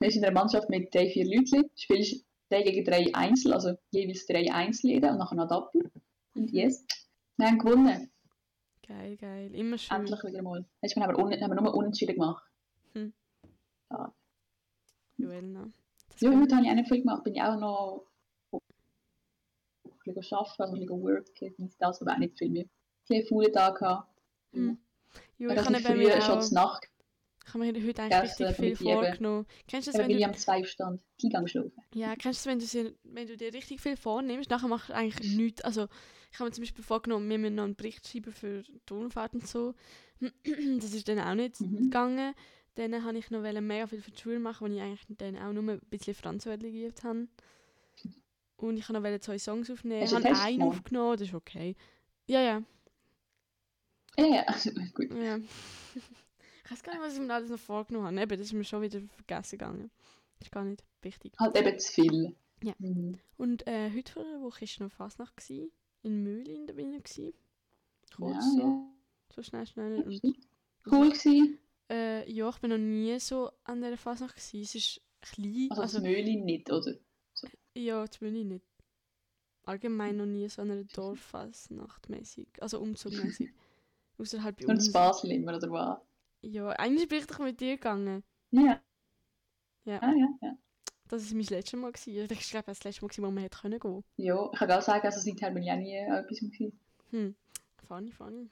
Wir 0.00 0.10
sind 0.10 0.22
in 0.22 0.24
einer 0.24 0.40
Mannschaft 0.40 0.70
mit 0.70 0.94
drei, 0.94 1.10
vier 1.10 1.26
Leuten. 1.26 1.64
Du 1.64 1.70
spielst 1.76 2.24
drei 2.48 2.62
gegen 2.62 2.82
drei 2.82 3.14
Einzel, 3.14 3.52
also 3.52 3.76
jeweils 3.90 4.24
drei 4.24 4.50
Einzel 4.50 4.92
jeder 4.92 5.10
und 5.10 5.18
nachher 5.18 5.34
noch 5.34 5.50
Doppel. 5.50 5.92
Und 6.34 6.50
yes, 6.50 6.86
wir 7.36 7.46
haben 7.46 7.58
gewonnen. 7.58 8.10
Geil, 8.88 9.18
geil. 9.18 9.54
Immer 9.54 9.76
schön. 9.76 9.98
Endlich 9.98 10.24
wieder 10.24 10.40
mal. 10.40 10.64
Mal 10.80 10.88
haben 10.88 11.14
wir, 11.14 11.18
un 11.22 11.30
haben 11.30 11.50
wir 11.50 11.60
nur 11.60 11.74
unentschieden 11.74 12.14
gemacht. 12.14 12.42
Joelna. 15.16 15.70
Das 16.10 16.20
Ja, 16.20 16.30
heute 16.30 16.56
habe 16.56 16.66
ich 16.66 16.74
nicht 16.74 16.88
viel 16.88 17.00
gemacht. 17.00 17.24
Bin 17.24 17.34
ich 17.34 17.42
auch 17.42 17.58
noch 17.58 18.06
ein 18.52 20.14
bisschen 20.14 20.38
arbeiten, 20.38 20.62
ein 20.62 20.80
bisschen 20.80 21.02
worken, 21.02 21.54
dies, 21.58 21.76
das, 21.78 22.02
aber 22.02 22.12
auch 22.12 22.18
nicht 22.18 22.38
viel 22.38 22.50
mehr. 22.50 22.64
Ein 22.64 22.70
bisschen 23.06 23.26
faulen 23.28 23.52
Tag 23.52 23.78
gehabt. 23.78 24.08
Hm. 24.52 24.78
Jo, 25.38 25.48
Weil 25.48 25.56
ich 25.56 25.62
ich 25.62 25.66
habe 25.68 25.80
früh 25.80 25.94
mir 25.94 26.20
schon 26.20 26.40
zur 26.42 26.54
Nacht 26.54 26.88
ich 27.46 27.52
habe 27.54 27.72
mir 27.72 27.86
heute 27.86 28.02
eigentlich 28.02 28.38
richtig 28.40 28.56
viel 28.56 28.72
ich 28.72 28.78
vorgenommen. 28.78 29.46
Kennst 29.68 29.86
du 29.88 29.92
das, 29.92 30.00
wenn 30.00 30.10
ich 30.10 30.22
du, 30.22 30.24
am 30.24 30.34
2 30.34 30.64
stand, 30.64 31.02
die 31.20 31.28
Gang 31.28 31.44
geschlafen. 31.44 31.72
ja, 31.94 32.16
kennst 32.16 32.46
du 32.46 32.50
das, 32.50 32.74
wenn 32.74 32.84
du, 32.84 32.94
wenn 33.04 33.26
du 33.26 33.36
dir 33.36 33.52
richtig 33.52 33.80
viel 33.80 33.96
vornimmst, 33.96 34.50
nachher 34.50 34.68
machst 34.68 34.88
du 34.88 34.94
eigentlich 34.94 35.36
nichts. 35.36 35.60
Also, 35.62 35.86
ich 36.32 36.38
habe 36.38 36.48
mir 36.48 36.52
zum 36.54 36.62
Beispiel 36.62 36.82
vorgenommen, 36.84 37.28
wir 37.28 37.38
müssen 37.38 37.54
noch 37.56 37.64
einen 37.64 37.76
Bericht 37.76 38.08
schreiben 38.08 38.32
für 38.32 38.62
die 38.62 38.80
Turnfahrt 38.86 39.34
und 39.34 39.46
so. 39.46 39.74
Das 40.80 40.94
ist 40.94 41.06
dann 41.06 41.18
auch 41.20 41.34
nicht 41.34 41.60
Mhm. 41.60 41.82
gegangen. 41.82 42.34
Dann 42.76 43.04
habe 43.04 43.18
ich 43.18 43.30
noch 43.30 43.40
mega 43.40 43.86
viel 43.86 44.02
für 44.02 44.10
die 44.10 44.20
Schule 44.20 44.40
machen, 44.40 44.66
wo 44.68 44.72
ich 44.72 44.80
eigentlich 44.80 45.04
dann 45.18 45.36
auch 45.38 45.52
nur 45.52 45.74
ein 45.74 45.80
bisschen 45.90 46.14
Französisch 46.14 46.72
geübt 46.72 47.04
habe. 47.04 47.28
Und 48.56 48.76
ich 48.76 48.88
habe 48.88 49.00
noch 49.00 49.20
zwei 49.20 49.38
Songs 49.38 49.70
aufnehmen. 49.70 50.02
Hast 50.02 50.12
Ich 50.12 50.16
habe 50.24 50.40
einen 50.40 50.58
gemacht? 50.58 50.78
aufgenommen, 50.78 51.12
das 51.18 51.28
ist 51.28 51.34
okay. 51.34 51.76
Ja, 52.26 52.40
ja. 52.40 52.62
Ja, 54.18 54.26
ja, 54.26 54.44
gut. 54.94 55.12
Ja. 55.12 55.36
ich 56.64 56.70
weiß 56.70 56.82
gar 56.82 56.94
nicht, 56.94 57.02
was 57.02 57.14
ich 57.14 57.20
mir 57.20 57.34
alles 57.34 57.50
noch 57.50 57.58
vorgenommen 57.58 58.06
habe. 58.06 58.20
Eben, 58.20 58.38
das 58.38 58.48
ist 58.48 58.52
mir 58.52 58.64
schon 58.64 58.82
wieder 58.82 59.00
vergessen 59.00 59.58
gegangen. 59.58 59.90
Das 60.38 60.48
ist 60.48 60.52
gar 60.52 60.64
nicht 60.64 60.84
wichtig. 61.02 61.32
Halt 61.38 61.56
eben 61.56 61.78
zu 61.78 61.92
viel. 61.92 62.36
Ja. 62.62 62.74
Mhm. 62.78 63.18
Und 63.36 63.66
äh, 63.66 63.90
heute 63.94 64.12
vor 64.12 64.24
einer 64.24 64.40
Woche 64.40 64.62
war 64.62 64.86
noch 64.86 64.92
Fasnacht. 64.92 65.36
Gewesen. 65.36 65.70
In 66.02 66.22
Mühlin 66.22 66.66
da 66.66 66.72
bin 66.72 66.94
ich. 66.94 67.04
Gewesen. 67.04 67.34
Ja, 68.10 68.16
Kurz 68.16 68.44
so. 68.54 68.60
ja. 68.60 68.86
So 69.34 69.42
schnell, 69.42 69.66
schnell. 69.66 70.02
Und. 70.02 70.20
Cool 70.90 71.08
gewesen. 71.10 71.58
Äh, 71.90 72.30
ja, 72.30 72.48
ich 72.50 72.58
bin 72.58 72.70
noch 72.70 72.78
nie 72.78 73.18
so 73.20 73.50
an 73.64 73.82
dieser 73.82 73.96
Fasnacht. 73.96 74.36
Gewesen. 74.36 74.62
Es 74.62 74.74
ist 74.74 75.00
klein. 75.20 75.68
Also, 75.70 75.82
Also, 75.82 75.98
das 75.98 76.02
Mühle 76.02 76.36
nicht, 76.36 76.70
oder? 76.70 76.94
ja, 77.74 78.04
das 78.06 78.20
Mühlin 78.20 78.48
nicht. 78.48 78.64
Allgemein 79.64 80.16
noch 80.16 80.26
nie 80.26 80.48
so 80.48 80.62
an 80.62 80.70
einer 80.70 80.84
Dorffasnacht 80.84 82.08
mäßig. 82.08 82.48
Also 82.62 82.80
umzugmäßig. 82.80 83.50
Außerhalb 84.18 84.56
bei 84.60 84.64
Nur 84.64 84.70
uns. 84.74 84.84
das 84.86 84.92
Basel 84.92 85.30
immer, 85.32 85.56
oder 85.56 85.70
was? 85.70 85.98
Ja, 86.42 86.68
eigentlich 86.70 87.08
bin 87.08 87.18
ich 87.20 87.26
doch 87.26 87.38
mit 87.40 87.60
dir 87.60 87.76
gegangen. 87.76 88.22
Ja. 88.52 88.80
Ja. 89.84 90.00
Ah, 90.02 90.12
ja, 90.12 90.28
ja. 90.42 90.56
Das 91.08 91.28
war 91.30 91.36
mein 91.36 91.46
letztes 91.46 91.80
Mal. 91.80 91.92
Gewesen. 91.92 92.28
Ich 92.30 92.50
glaube, 92.50 92.66
das 92.66 92.84
letzte 92.84 93.02
Mal, 93.04 93.28
wo 93.28 93.30
man 93.30 93.42
hätte 93.42 93.58
können 93.58 93.78
gehen 93.80 94.04
Ja, 94.16 94.50
ich 94.52 94.58
kann 94.58 94.70
auch 94.70 94.82
sagen, 94.82 95.06
also 95.06 95.20
seither 95.20 95.50
bin 95.50 95.62
ich 95.62 95.70
auch 95.70 95.76
nie 95.76 95.94
etwas 95.96 96.38
gewesen. 96.40 96.78
Hm. 97.10 97.34
Funny, 97.88 98.12
funny. 98.12 98.50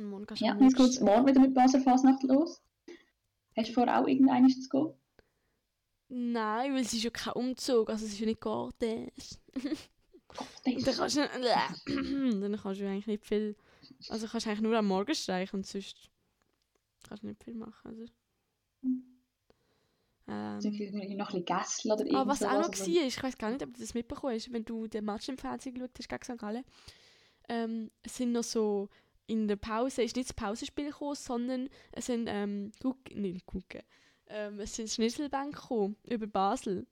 Und 0.00 0.30
du 0.30 0.34
Ja, 0.36 0.56
jetzt 0.56 0.76
geht 0.76 0.86
liebsten- 0.86 1.04
morgen 1.04 1.26
wieder 1.26 1.40
mit 1.40 1.54
Basel 1.54 1.80
Fasnacht 1.82 2.22
los. 2.24 2.62
Hast 3.56 3.68
du 3.68 3.72
vor, 3.74 3.88
auch 3.88 4.06
irgendeines 4.06 4.62
zu 4.62 4.68
gehen? 4.68 4.94
Nein, 6.08 6.72
weil 6.74 6.80
es 6.80 6.92
ist 6.92 7.02
ja 7.04 7.10
kein 7.10 7.34
Umzug, 7.34 7.88
also 7.90 8.04
es 8.04 8.12
ist 8.12 8.20
ja 8.20 8.26
nicht. 8.26 8.40
Gott, 8.40 8.74
Und 8.82 10.86
dann 10.86 10.94
kannst 10.94 11.16
du, 11.16 11.20
dann 12.40 12.56
kannst 12.60 12.80
du 12.80 12.88
eigentlich 12.88 13.06
nicht 13.06 13.26
viel, 13.26 13.56
also 14.08 14.26
kannst 14.26 14.46
du 14.46 14.50
eigentlich 14.50 14.62
nur 14.62 14.76
am 14.76 14.86
Morgen 14.86 15.14
streichen 15.14 15.58
und 15.60 15.66
sonst 15.66 16.10
kannst 17.08 17.22
du 17.22 17.28
nicht 17.28 17.42
viel 17.44 17.54
machen. 17.54 17.90
Also. 17.90 18.04
Ähm, 20.28 20.60
Irgendwie 20.62 21.14
noch 21.16 21.30
ein 21.30 21.42
bisschen 21.42 21.44
Gässel 21.44 21.92
oder 21.92 22.02
ah, 22.02 22.06
irgendwas. 22.06 22.40
was 22.40 22.48
auch 22.48 22.52
noch 22.60 22.68
also- 22.70 22.86
war, 22.86 23.02
ich 23.06 23.22
weiß 23.22 23.38
gar 23.38 23.50
nicht, 23.50 23.62
ob 23.64 23.74
du 23.74 23.80
das 23.80 23.94
mitbekommen 23.94 24.34
hast, 24.34 24.52
wenn 24.52 24.64
du 24.64 24.86
den 24.86 25.04
Match 25.04 25.28
im 25.28 25.38
Fernsehen 25.38 25.74
geschaut 25.74 25.90
hast 25.98 26.08
gegen 26.08 26.22
St. 26.24 26.38
Gallen, 26.38 26.64
ähm, 27.48 27.90
es 28.02 28.16
sind 28.16 28.32
noch 28.32 28.44
so, 28.44 28.88
in 29.30 29.48
der 29.48 29.56
Pause 29.56 30.02
ist 30.02 30.16
nicht 30.16 30.28
das 30.30 30.34
Pausenspiel 30.36 30.86
gekommen, 30.90 31.14
sondern 31.16 31.68
es 31.92 32.06
sind, 32.06 32.26
ähm, 32.28 32.72
Guck, 32.82 33.14
nicht 33.14 33.46
Gucken, 33.46 33.82
ähm, 34.28 34.60
es 34.60 34.74
sind 34.76 34.90
Schnitzelbänke 34.90 35.60
gekommen, 35.60 35.96
über 36.08 36.26
Basel. 36.26 36.86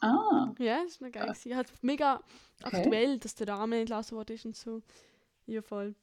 Ah, 0.00 0.56
Ja, 0.58 0.82
das 0.84 1.00
war 1.00 1.10
noch 1.10 1.12
geil. 1.12 1.26
gewesen. 1.32 1.56
Halt 1.56 1.72
mega 1.82 2.22
Okay. 2.62 2.66
aktuell, 2.66 3.18
dass 3.18 3.34
der 3.34 3.48
Rahmen 3.48 3.80
entlassen 3.80 4.16
worden 4.16 4.34
ist 4.36 4.44
und 4.46 4.56
so. 4.56 4.82
Ja, 5.46 5.62
voll. 5.62 5.94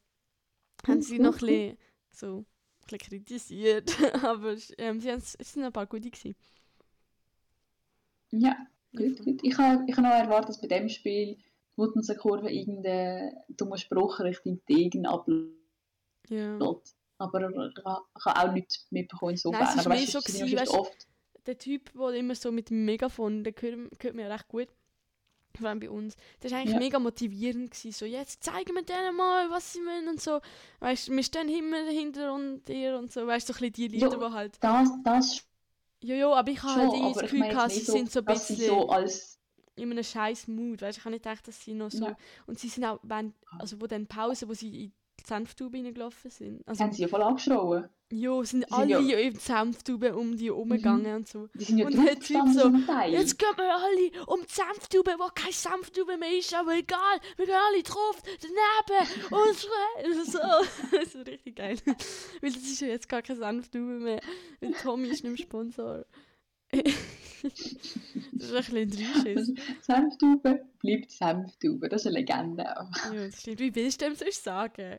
Cool, 0.87 0.95
haben 0.95 1.01
sie 1.01 1.19
noch 1.19 1.41
ein 1.41 1.45
bisschen, 1.47 1.77
so, 2.11 2.39
ein 2.39 2.45
bisschen 2.83 2.99
kritisiert, 2.99 3.91
aber 4.23 4.55
ähm, 4.77 4.99
sie 5.01 5.09
es 5.09 5.33
sind 5.33 5.63
ein 5.63 5.73
paar 5.73 5.87
gute 5.87 6.09
gewesen. 6.11 6.35
ja, 8.31 8.55
gut, 8.95 9.23
gut. 9.23 9.39
Ich 9.43 9.57
habe 9.57 9.83
ich 9.87 9.95
ha 9.97 10.01
noch 10.01 10.09
erwartet, 10.11 10.49
dass 10.49 10.61
bei 10.61 10.67
dem 10.67 10.89
Spiel 10.89 11.37
die 11.77 11.81
Muttenser-Kurve 11.81 12.49
irgendeinen 12.51 13.35
dummen 13.49 13.77
Spruch 13.77 14.19
Richtung 14.19 14.61
Degen 14.67 15.05
ablässt. 15.05 15.49
Ja. 16.29 16.57
Aber 17.17 17.49
ich 17.49 17.85
habe 17.85 18.39
auch 18.39 18.51
nichts 18.51 18.87
mitbekommen 18.91 19.31
insofern. 19.31 19.63
Nein, 19.63 19.79
es 19.79 19.85
Aber 19.85 19.95
mehr 19.95 20.07
so 20.07 20.19
gewesen, 20.19 20.47
weißt- 20.57 20.69
oft... 20.69 21.07
Der 21.45 21.57
Typ, 21.59 21.91
der 21.93 22.09
immer 22.15 22.33
so 22.33 22.51
mit 22.51 22.71
dem 22.71 22.85
Megafon, 22.85 23.43
der 23.43 23.53
gehört, 23.53 23.99
gehört 23.99 24.15
mir 24.15 24.29
recht 24.29 24.47
gut. 24.47 24.67
vor 25.59 25.69
allem 25.69 25.79
bei 25.79 25.89
uns, 25.89 26.15
das 26.41 26.51
war 26.51 26.59
eigentlich 26.59 26.73
Ja. 26.73 26.79
mega 26.79 26.99
motivierend. 26.99 27.71
Gewesen. 27.71 27.91
So, 27.91 28.05
jetzt 28.05 28.43
zeigen 28.43 28.73
wir 28.75 28.81
denen 28.83 29.15
mal, 29.15 29.49
was 29.51 29.71
sie 29.73 29.79
wollen 29.79 30.09
und 30.09 30.19
so. 30.19 30.41
Weißt 30.79 31.07
du, 31.07 31.13
wir 31.15 31.23
stehen 31.23 31.47
immer 31.47 31.85
hinter 31.89 32.33
und 32.33 32.65
dir 32.65 32.97
und 32.97 33.11
so. 33.11 33.25
Weißt 33.25 33.47
du, 33.47 33.53
so 33.53 33.57
ein 33.59 33.71
bisschen 33.71 33.73
die 33.73 33.87
Lieder, 33.95 34.11
Ja. 34.11 34.27
die 34.27 34.33
halt. 34.33 34.57
Das, 34.59 34.89
das 35.03 35.45
Ja, 36.01 36.15
ja, 36.15 36.33
aber 36.33 36.51
ich 36.51 36.61
habe 36.61 36.81
halt 36.81 36.93
irgendwie 36.93 37.13
das 37.13 37.21
Gefühl 37.21 37.47
gehabt, 37.47 37.71
sie 37.71 37.77
nicht 37.77 37.85
sind 37.91 38.11
so 38.11 38.19
ein 38.19 38.25
bisschen 38.25 38.57
so 38.57 38.89
als... 38.89 39.34
in 39.75 39.91
einem 39.91 40.03
scheiß 40.03 40.47
Mut. 40.47 40.81
Weißt 40.81 40.97
ich 40.99 41.03
habe 41.05 41.13
nicht 41.13 41.23
gedacht, 41.23 41.47
dass 41.47 41.63
sie 41.63 41.73
noch 41.73 41.91
so. 41.91 42.05
Ja. 42.05 42.17
Und 42.47 42.59
sie 42.59 42.69
sind 42.69 42.85
auch, 42.85 42.99
wenn, 43.03 43.33
also 43.59 43.79
wo 43.81 43.87
dann 43.87 44.07
Pause, 44.07 44.47
wo 44.47 44.53
sie 44.53 44.67
in 44.67 44.91
die 45.19 45.27
Senftube 45.27 45.77
reingelaufen 45.77 46.29
sind. 46.29 46.67
Also, 46.67 46.83
haben 46.83 46.91
sie 46.91 47.01
ja 47.03 47.07
voll 47.07 47.21
angeschrien. 47.23 47.89
ja, 48.11 48.35
sind 48.43 48.45
sind 48.45 48.71
alle 48.71 48.89
ja- 48.91 48.99
Mhm. 49.01 49.09
in 49.09 49.33
die 49.33 49.39
Senftube 49.39 50.15
um 50.15 50.37
die 50.37 50.49
rumgegangen 50.49 51.15
und 51.15 51.27
so. 51.27 51.47
Die 51.55 51.63
sind 51.63 51.77
ja 51.79 51.87
Und 51.87 51.95
der 51.95 52.19
Typ 52.19 52.43
so. 52.53 52.69
Jetzt 53.07 53.39
gehen 53.39 53.47
wir 53.55 53.75
alle 53.75 54.25
um 54.27 54.41
die 54.41 54.53
Senftube, 54.53 55.15
wo 55.17 55.27
keine 55.33 55.51
Senftube 55.53 56.17
mehr 56.17 56.37
ist, 56.37 56.53
aber 56.53 56.75
egal, 56.77 57.19
wir 57.37 57.45
gehen 57.47 57.55
alle 57.55 57.81
drauf, 57.81 58.21
daneben 58.41 59.09
und 59.31 59.57
schreien. 59.57 60.25
So. 60.25 60.39
Das 60.95 61.15
ist 61.15 61.27
richtig 61.27 61.55
geil. 61.55 61.77
Weil 62.41 62.51
das 62.51 62.61
ist 62.63 62.81
ja 62.81 62.87
jetzt 62.89 63.09
gar 63.09 63.21
keine 63.23 63.39
Senftube 63.39 63.99
mehr. 63.99 64.21
Weil 64.59 64.73
Tommy 64.73 65.07
ist 65.07 65.23
nicht 65.23 65.37
mehr 65.37 65.45
Sponsor. 65.45 66.05
das 68.33 68.49
ist 68.49 68.71
ein 68.71 68.85
bisschen 68.85 68.89
Dreischiss. 68.91 69.53
Senftube 69.81 70.65
bleibt 70.79 71.11
Senftube. 71.11 71.89
Das 71.89 72.01
ist 72.01 72.07
eine 72.07 72.19
Legende. 72.19 72.79
auch. 72.79 72.89
Ja, 73.13 73.25
das 73.27 73.41
stimmt. 73.41 73.59
Wie 73.59 73.73
willst 73.75 74.01
du 74.01 74.05
dem 74.05 74.15
sonst 74.15 74.43
sagen? 74.43 74.97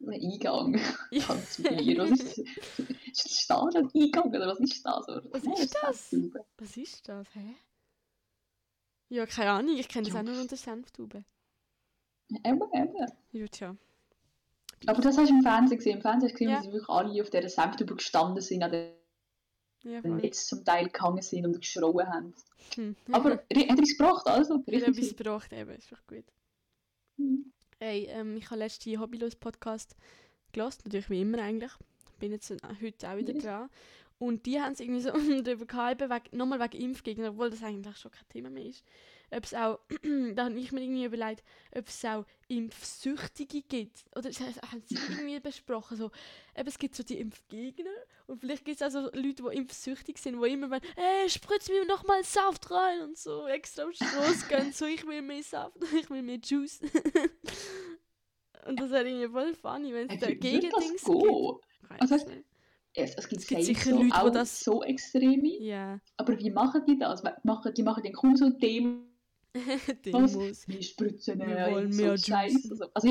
Ein 0.00 0.12
Eingang. 0.12 0.80
Ja. 1.10 1.26
Ganz 1.26 1.56
viel. 1.56 1.98
Was 1.98 2.10
ist 2.10 2.38
das? 2.38 2.38
Ist 2.38 3.24
das 3.24 3.32
Stadion 3.40 3.90
Eingang 3.94 4.28
oder 4.28 4.46
was 4.46 4.60
ist 4.60 4.84
das? 4.84 5.08
Oder? 5.08 5.22
Was 5.30 5.44
ist 5.44 5.74
das? 5.82 6.16
Was 6.58 6.76
ist 6.76 7.08
das? 7.08 7.26
Hä? 7.34 7.54
Ja, 9.08 9.26
keine 9.26 9.50
Ahnung, 9.52 9.76
ich 9.76 9.88
kenne 9.88 10.06
das 10.06 10.14
auch 10.16 10.22
nur 10.22 10.40
unter 10.40 10.56
Senftube. 10.56 11.24
Eben, 12.30 12.60
eben. 12.74 13.06
Ja, 13.32 13.46
tja. 13.48 13.76
Aber 14.86 15.00
das 15.00 15.18
hast 15.18 15.30
du 15.30 15.34
im 15.34 15.42
Fernsehen 15.42 15.78
gesehen. 15.78 15.96
Im 15.96 16.02
Fernsehen 16.02 16.28
hast 16.30 16.38
du 16.38 16.44
gesehen, 16.44 16.50
Ja. 16.50 16.62
sie 16.62 16.72
wirklich 16.72 16.88
alle 16.88 17.22
auf 17.22 17.30
dieser 17.30 17.48
Senftube 17.48 17.96
gestanden 17.96 18.42
sind, 18.42 18.62
an 18.62 18.70
Ja, 19.84 20.02
voll. 20.02 20.16
Netz 20.16 20.46
zum 20.46 20.64
Teil 20.64 20.88
gehangen 20.88 21.22
sind 21.22 21.46
und 21.46 21.60
geschrauen 21.60 22.06
haben. 22.06 22.34
Hm. 22.74 22.96
Aber 23.12 23.30
hat 23.32 23.46
er 23.50 23.78
es 23.82 23.96
gebracht, 23.96 24.26
also? 24.26 24.58
Hat 24.58 24.66
Richtig. 24.68 24.88
etwas 24.88 25.16
gebracht, 25.16 25.52
eben, 25.52 25.70
ist 25.70 25.92
doch 25.92 26.06
gut. 26.06 26.24
Mhm. 27.16 27.52
Hey, 27.78 28.06
ähm, 28.10 28.36
ich 28.36 28.50
habe 28.50 28.58
letzte 28.58 28.98
Hobbylos-Podcast 28.98 29.94
gehört, 30.52 30.78
natürlich 30.84 31.10
wie 31.10 31.20
immer 31.20 31.38
eigentlich. 31.38 31.72
Bin 32.18 32.32
jetzt 32.32 32.50
heute 32.50 33.08
auch 33.08 33.16
wieder 33.16 33.34
Yes. 33.34 33.44
dran. 33.44 33.70
Und 34.18 34.46
die 34.46 34.60
haben 34.60 34.72
es 34.72 34.80
irgendwie 34.80 35.00
so 35.00 35.10
darüber 35.42 35.66
gehalten, 35.66 36.10
wegen, 36.10 36.36
nochmal 36.36 36.58
wegen 36.60 36.82
Impfgegner, 36.82 37.30
obwohl 37.30 37.50
das 37.50 37.62
eigentlich 37.62 37.96
schon 37.96 38.10
kein 38.10 38.28
Thema 38.28 38.50
mehr 38.50 38.66
ist. 38.66 38.84
Ob 39.30 39.44
es 39.44 39.52
auch, 39.54 39.78
da 40.34 40.44
habe 40.46 40.58
ich 40.58 40.72
mir 40.72 40.80
irgendwie 40.82 41.04
überlegt, 41.04 41.42
ob 41.76 41.86
es 41.88 42.04
auch 42.04 42.24
Impfsüchtige 42.48 43.62
gibt. 43.62 44.04
Oder 44.16 44.30
das 44.30 44.40
haben 44.40 44.82
sie 44.86 44.94
irgendwie 44.96 45.38
besprochen, 45.40 45.96
so, 45.96 46.10
eben, 46.56 46.68
es 46.68 46.78
gibt 46.78 46.94
so 46.94 47.02
die 47.02 47.18
Impfgegner 47.20 47.90
und 48.26 48.40
vielleicht 48.40 48.64
gibt 48.64 48.80
es 48.80 48.86
auch 48.86 48.90
so 48.90 49.10
Leute, 49.12 49.42
die 49.42 49.56
impfsüchtig 49.56 50.18
sind, 50.18 50.40
die 50.42 50.48
immer 50.50 50.70
wollen, 50.70 50.80
ey, 50.96 51.28
spritz 51.28 51.68
mir 51.68 51.84
nochmal 51.84 52.24
Saft 52.24 52.70
rein 52.70 53.02
und 53.02 53.18
so 53.18 53.46
extra 53.46 53.84
auf 53.84 53.90
die 53.90 54.04
Straße 54.04 54.46
gehen, 54.48 54.72
so, 54.72 54.86
ich 54.86 55.06
will 55.06 55.20
mehr 55.22 55.42
Saft, 55.42 55.76
ich 56.00 56.08
will 56.08 56.22
mehr 56.22 56.38
Juice. 56.42 56.80
und 58.66 58.80
das 58.80 58.90
wäre 58.90 59.08
irgendwie 59.08 59.28
voll 59.28 59.54
funny, 59.54 59.92
wenn 59.92 60.06
es 60.06 60.12
Hey, 60.12 60.18
da 60.18 60.34
Gegendings 60.34 61.04
gibt. 61.04 61.62
Also, 62.00 62.14
es. 62.16 62.24
Es, 62.94 63.28
gibt, 63.28 63.42
Es 63.42 63.46
gibt 63.48 63.62
sicher 63.62 63.90
so, 63.90 64.02
Leute, 64.02 64.26
die 64.26 64.32
das- 64.32 64.60
so 64.60 64.82
extreme. 64.82 65.48
Ja, 65.60 66.00
Aber 66.16 66.36
wie 66.38 66.50
machen 66.50 66.84
die 66.86 66.98
das? 66.98 67.22
Machen, 67.44 67.72
die 67.74 67.82
machen 67.84 68.02
dann 68.02 68.12
kaum 68.12 68.34
so 68.36 68.50
Demos, 68.50 69.04
Demos. 70.04 70.66
wir 70.68 70.82
spritzen 70.82 71.38
Wir 71.40 71.70
wollen 71.70 71.92
so 71.92 72.02
mehr 72.02 72.16
Scheiß. 72.18 72.52
Juice. 72.52 72.70
Also, 72.70 72.84
also 72.94 73.08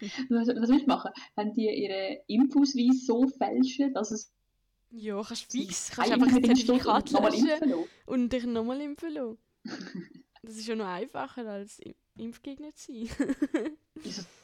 ja. 0.00 0.08
Was, 0.28 0.48
was 0.48 0.68
willst 0.68 0.82
du 0.84 0.88
machen? 0.88 1.10
Wenn 1.36 1.52
die 1.54 1.66
ihre 1.68 2.22
Impfausweis 2.26 3.06
so 3.06 3.26
fälschen, 3.28 3.94
dass 3.94 4.10
es 4.10 4.30
Ja, 4.90 5.22
kannst 5.22 5.50
sie 5.50 5.62
fix, 5.62 5.90
kannst 5.90 6.12
einfach 6.12 6.28
stimmt 6.28 6.46
Zertifikat 6.46 7.10
löschen 7.12 7.46
lassen? 7.48 7.74
und 8.06 8.32
dich 8.32 8.44
nochmal 8.44 8.80
impfen 8.80 9.12
lassen. 9.14 9.38
Das 10.42 10.56
ist 10.58 10.66
ja 10.68 10.76
noch 10.76 10.84
einfacher 10.86 11.48
als 11.48 11.78
Im- 11.78 11.94
Impfgegner 12.18 12.74
zu 12.74 13.06
sein. 13.06 13.76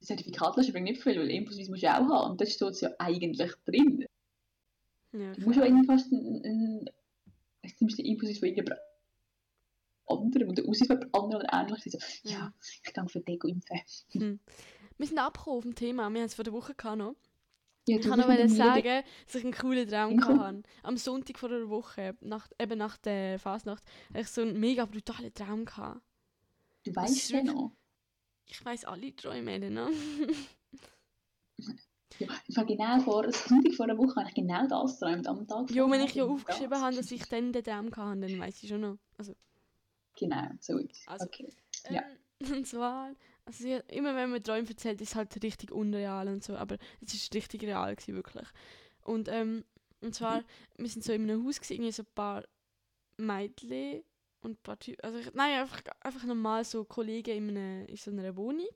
Zertifikat 0.00 0.56
löschen 0.56 0.72
bringt 0.72 0.84
nicht 0.88 1.02
viel, 1.02 1.16
weil 1.18 1.30
Impfausweis 1.30 1.68
musst 1.68 1.82
du 1.82 1.86
ja 1.86 1.98
auch 1.98 2.08
haben. 2.08 2.32
Und 2.32 2.40
das 2.40 2.52
steht 2.52 2.80
ja 2.80 2.90
eigentlich 2.98 3.52
drin. 3.64 4.04
ja, 5.12 5.32
Du 5.32 5.42
musst 5.42 5.56
ja 5.58 5.64
irgendwie 5.64 5.86
fast 5.86 6.12
einen, 6.12 6.44
einen, 6.44 6.90
einen 7.62 7.72
nimmst 7.80 7.98
den 7.98 8.06
Impfausweis 8.06 8.38
von 8.38 8.48
irgendjemand 8.48 8.80
anderem 10.18 10.48
und 10.48 10.58
der 10.58 10.64
Ausweis 10.66 10.86
von 10.88 10.96
jemand 10.98 11.14
anderem 11.14 11.42
oder 11.42 11.52
ähnlich. 11.52 11.82
So, 11.84 11.98
ja, 12.28 12.38
Ja. 12.38 12.54
ich 12.84 12.92
gehe 12.92 13.08
für 13.08 13.20
Deko 13.20 13.48
impfen. 13.48 13.80
Hm. 14.10 14.40
Wir 14.98 15.06
sind 15.06 15.18
abgekommen 15.18 15.58
auf 15.58 15.64
dem 15.64 15.74
Thema, 15.74 16.10
wir 16.10 16.20
haben 16.20 16.26
es 16.26 16.34
vor 16.34 16.44
der 16.44 16.52
Woche 16.52 16.74
gehabt 16.74 16.98
noch. 16.98 17.14
Ja, 17.88 17.96
Ich 17.98 18.06
kann 18.06 18.20
noch 18.20 18.28
wollen 18.28 18.48
sagen, 18.48 19.02
dass 19.26 19.34
ich 19.34 19.42
einen 19.44 19.52
coolen 19.54 19.88
Traum 19.88 20.12
Cool. 20.24 20.38
hatte. 20.38 20.62
Am 20.84 20.96
Sonntag 20.96 21.38
vor 21.38 21.50
einer 21.50 21.68
Woche, 21.68 22.16
nach, 22.20 22.48
eben 22.60 22.78
nach 22.78 22.96
der 22.98 23.40
Fasnacht, 23.40 23.82
hatte 24.10 24.20
ich 24.20 24.28
so 24.28 24.42
einen 24.42 24.60
mega 24.60 24.84
brutalen 24.86 25.34
Traum. 25.34 25.64
Gehabt. 25.64 26.00
Du 26.84 26.94
weißt 26.94 27.30
ja 27.30 27.42
noch. 27.42 27.72
Ich 28.46 28.64
weiss 28.64 28.84
alle 28.84 29.14
Träume, 29.16 29.58
ne? 29.58 29.90
Ja, 32.18 32.28
ich 32.46 32.56
war 32.56 32.64
genau 32.66 33.00
vor, 33.00 33.22
das 33.22 33.44
Sonntag 33.48 33.74
vor 33.74 33.86
einer 33.86 33.96
Woche 33.96 34.16
habe 34.16 34.28
ich 34.28 34.34
genau 34.34 34.66
das 34.66 35.00
geträumt 35.00 35.26
am 35.26 35.46
Tag. 35.48 35.70
Ja, 35.70 35.90
wenn 35.90 36.02
ich 36.02 36.14
ja 36.14 36.24
aufgeschrieben 36.24 36.78
habe, 36.80 36.94
dass 36.94 37.10
ich 37.10 37.24
dann 37.26 37.52
den 37.52 37.64
Traum 37.64 37.86
hatte, 37.96 38.20
dann 38.20 38.38
weiss 38.38 38.62
ich 38.62 38.68
schon 38.68 38.82
noch. 38.82 38.98
Also, 39.16 39.34
Genau, 40.16 40.48
so 40.60 40.78
ist 40.78 40.92
es. 40.92 41.08
Also, 41.08 41.26
Okay. 41.26 41.48
Ja. 41.88 42.02
Ähm, 42.02 42.16
und 42.58 42.66
zwar, 42.66 43.14
also 43.44 43.66
ja, 43.66 43.78
immer 43.88 44.14
wenn 44.14 44.30
man 44.30 44.42
Träume 44.42 44.68
erzählt, 44.68 45.00
ist 45.00 45.10
es 45.10 45.14
halt 45.14 45.42
richtig 45.42 45.70
unreal 45.72 46.28
und 46.28 46.42
so, 46.44 46.56
aber 46.56 46.76
es 47.00 47.14
ist 47.14 47.34
richtig 47.34 47.62
real 47.62 47.94
gewesen, 47.94 48.14
wirklich. 48.14 48.48
Und, 49.02 49.28
ähm, 49.28 49.64
und 50.00 50.14
zwar, 50.14 50.40
Mhm. 50.40 50.44
wir 50.78 50.88
sind 50.88 51.04
so 51.04 51.12
in 51.12 51.22
einem 51.22 51.46
Haus 51.46 51.56
gewesen, 51.60 51.74
irgendwie 51.74 51.92
so 51.92 52.02
ein 52.02 52.14
paar 52.14 52.44
Mädchen 53.16 54.02
und 54.42 54.52
ein 54.52 54.62
paar 54.62 54.78
Typen, 54.78 55.00
also 55.04 55.18
ich, 55.18 55.32
nein, 55.34 55.60
einfach, 55.60 55.82
einfach 56.00 56.24
normal 56.24 56.64
so 56.64 56.84
Kollegen 56.84 57.36
in, 57.48 57.56
einer, 57.56 57.88
in 57.88 57.96
so 57.96 58.10
einer 58.10 58.34
Wohnung, 58.36 58.66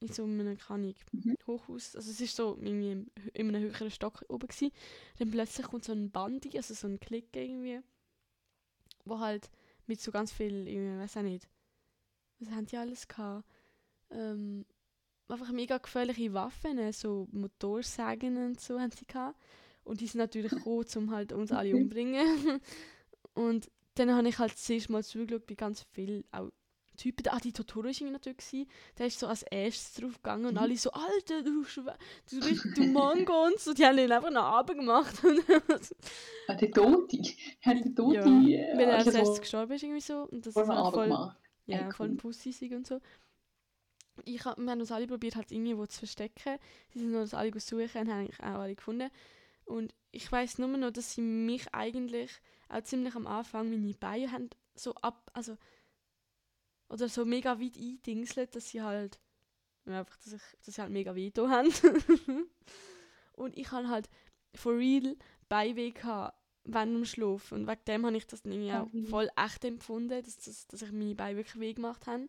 in 0.00 0.08
so 0.08 0.24
einem, 0.24 0.58
keine 0.58 0.94
Mhm. 1.12 1.36
Hochhaus, 1.46 1.94
also 1.96 2.10
es 2.10 2.20
ist 2.20 2.36
so 2.36 2.56
irgendwie 2.60 2.90
im, 2.92 3.10
in 3.34 3.48
einem 3.54 3.62
höheren 3.62 3.90
Stock 3.90 4.24
oben 4.28 4.48
gewesen. 4.48 4.72
Dann 5.18 5.30
plötzlich 5.30 5.66
kommt 5.66 5.84
so 5.84 5.92
ein 5.92 6.10
Bandi, 6.10 6.56
also 6.56 6.74
so 6.74 6.88
ein 6.88 6.98
Klick 7.00 7.34
irgendwie, 7.36 7.80
wo 9.04 9.20
halt 9.20 9.50
mit 9.86 10.00
so 10.00 10.10
ganz 10.12 10.32
viel, 10.32 10.66
ich 10.68 10.78
weiß 10.78 11.18
auch 11.18 11.22
nicht, 11.22 11.48
was 12.38 12.50
haben 12.50 12.66
die 12.66 12.76
alles 12.76 13.08
gehabt? 13.08 13.46
Ähm, 14.10 14.66
einfach 15.28 15.52
mega 15.52 15.78
gefährliche 15.78 16.32
Waffen, 16.34 16.92
so 16.92 17.28
Motorsägen 17.32 18.36
und 18.38 18.60
so 18.60 18.80
haben 18.80 18.90
sie 18.92 19.06
gehabt. 19.06 19.38
Und 19.84 20.00
die 20.00 20.06
sind 20.06 20.18
natürlich 20.18 20.52
gekommen, 20.56 20.86
um 20.96 21.10
halt 21.12 21.32
uns 21.32 21.52
alle 21.52 21.74
Okay. 21.74 21.76
umbringen. 21.76 22.60
Und 23.34 23.70
dann 23.94 24.12
habe 24.14 24.28
ich 24.28 24.38
halt 24.38 24.52
das 24.52 24.68
erste 24.70 24.92
Mal 24.92 25.04
zugeschaut, 25.04 25.44
wie 25.48 25.56
ganz 25.56 25.84
viele 25.92 26.24
auch 26.32 26.50
Typen, 26.96 27.28
ah, 27.28 27.38
die 27.38 27.52
Totoro 27.52 27.84
war 27.86 28.10
natürlich, 28.10 28.38
gewesen. 28.38 28.68
der 28.98 29.06
ist 29.06 29.18
so 29.18 29.26
als 29.26 29.42
erstes 29.44 29.94
drauf 29.94 30.14
gegangen 30.16 30.46
und 30.46 30.52
Mhm. 30.54 30.58
alle 30.58 30.76
so, 30.76 30.90
Alter, 30.90 31.42
du, 31.42 31.62
Schwe- 31.64 31.96
du, 32.30 32.40
du, 32.40 32.72
du 32.74 32.84
Mango 32.86 33.46
und 33.46 33.58
so, 33.60 33.72
die 33.72 33.84
haben 33.84 33.98
ihn 33.98 34.10
einfach 34.10 34.30
nach 34.30 34.44
Abend 34.44 34.78
gemacht. 34.80 35.14
Ah, 36.48 36.54
der 36.54 36.70
Tote. 36.70 37.18
Hat 37.62 37.78
der 37.84 37.94
Tote. 37.94 38.16
Ja, 38.16 38.26
äh, 38.26 38.76
Weil 38.78 38.88
er 38.88 38.96
als 38.98 39.06
also 39.08 39.18
erstes 39.18 39.40
gestorben 39.40 39.72
ist 39.72 39.82
irgendwie 39.82 40.00
so. 40.00 40.22
Und 40.30 40.46
das 40.46 40.56
ist 40.56 40.68
halt 40.68 40.94
voll, 40.94 41.04
gemacht. 41.04 41.38
ja, 41.66 41.86
Ey, 41.86 41.92
voll 41.92 42.06
ein 42.08 42.10
cool. 42.12 42.16
Pussy 42.16 42.74
und 42.74 42.86
so. 42.86 43.00
Ich 44.24 44.44
hab, 44.44 44.56
wir 44.58 44.70
haben 44.70 44.80
uns 44.80 44.90
alle 44.92 45.06
probiert, 45.06 45.36
halt 45.36 45.52
irgendwo 45.52 45.86
zu 45.86 45.98
verstecken. 45.98 46.58
Sie 46.88 47.00
sind 47.00 47.14
uns 47.14 47.34
alle 47.34 47.52
suchen 47.60 47.82
und 47.82 47.94
haben 47.94 48.10
eigentlich 48.10 48.40
auch 48.40 48.60
alle 48.60 48.74
gefunden. 48.74 49.10
Und 49.66 49.94
ich 50.10 50.30
weiß 50.30 50.58
nur 50.58 50.68
noch, 50.68 50.90
dass 50.90 51.12
sie 51.14 51.20
mich 51.20 51.72
eigentlich 51.74 52.30
auch 52.68 52.82
ziemlich 52.82 53.14
am 53.14 53.26
Anfang 53.26 53.68
meine 53.68 53.92
Beine 53.94 54.32
haben 54.32 54.48
so 54.74 54.94
ab, 54.96 55.30
also 55.34 55.56
oder 56.88 57.08
so 57.08 57.24
mega 57.24 57.60
weit 57.60 57.76
eindingselt, 57.76 58.54
dass 58.54 58.70
sie 58.70 58.82
halt 58.82 59.18
einfach, 59.86 60.16
dass, 60.18 60.32
ich, 60.32 60.42
dass 60.64 60.74
sie 60.74 60.80
halt 60.80 60.92
mega 60.92 61.14
weh 61.14 61.30
da 61.30 61.48
haben. 61.48 61.72
und 63.32 63.56
ich 63.56 63.70
habe 63.70 63.88
halt 63.88 64.08
for 64.54 64.76
real 64.76 65.16
Beinweh 65.48 65.92
gehabt 65.92 66.36
während 66.64 66.96
dem 66.96 67.04
Schlaf. 67.04 67.52
Und 67.52 67.66
wegen 67.66 67.84
dem 67.86 68.06
habe 68.06 68.16
ich 68.16 68.26
das 68.26 68.44
irgendwie 68.44 68.72
auch 68.72 68.92
wie. 68.92 69.06
voll 69.06 69.28
echt 69.36 69.64
empfunden, 69.64 70.22
dass, 70.22 70.38
dass, 70.38 70.66
dass 70.66 70.82
ich 70.82 70.92
meine 70.92 71.14
Beine 71.14 71.36
wirklich 71.36 71.60
weh 71.60 71.74
gemacht 71.74 72.06
habe. 72.06 72.28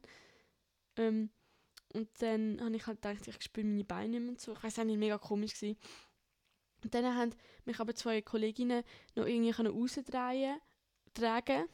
Ähm, 0.96 1.30
und 1.93 2.10
dann 2.22 2.60
habe 2.62 2.76
ich 2.76 2.86
halt 2.86 3.02
gedacht, 3.02 3.28
ich 3.28 3.41
spüre 3.41 3.65
meine 3.65 3.84
Beine 3.84 4.10
nicht 4.10 4.22
mehr 4.22 4.30
und 4.30 4.41
so. 4.41 4.54
Ich 4.54 4.63
weiß 4.63 4.80
auch 4.80 4.84
nicht, 4.84 5.00
mega 5.00 5.17
komisch 5.17 5.54
gewesen. 5.54 5.78
Und 6.84 6.93
dann 6.93 7.15
haben 7.15 7.34
mich 7.65 7.80
aber 7.80 7.96
zwei 7.96 8.22
Kolleginnen 8.22 8.84
noch 9.15 9.26
irgendwie 9.26 9.52
rausdrehen 9.52 10.60
tragen. 11.13 11.67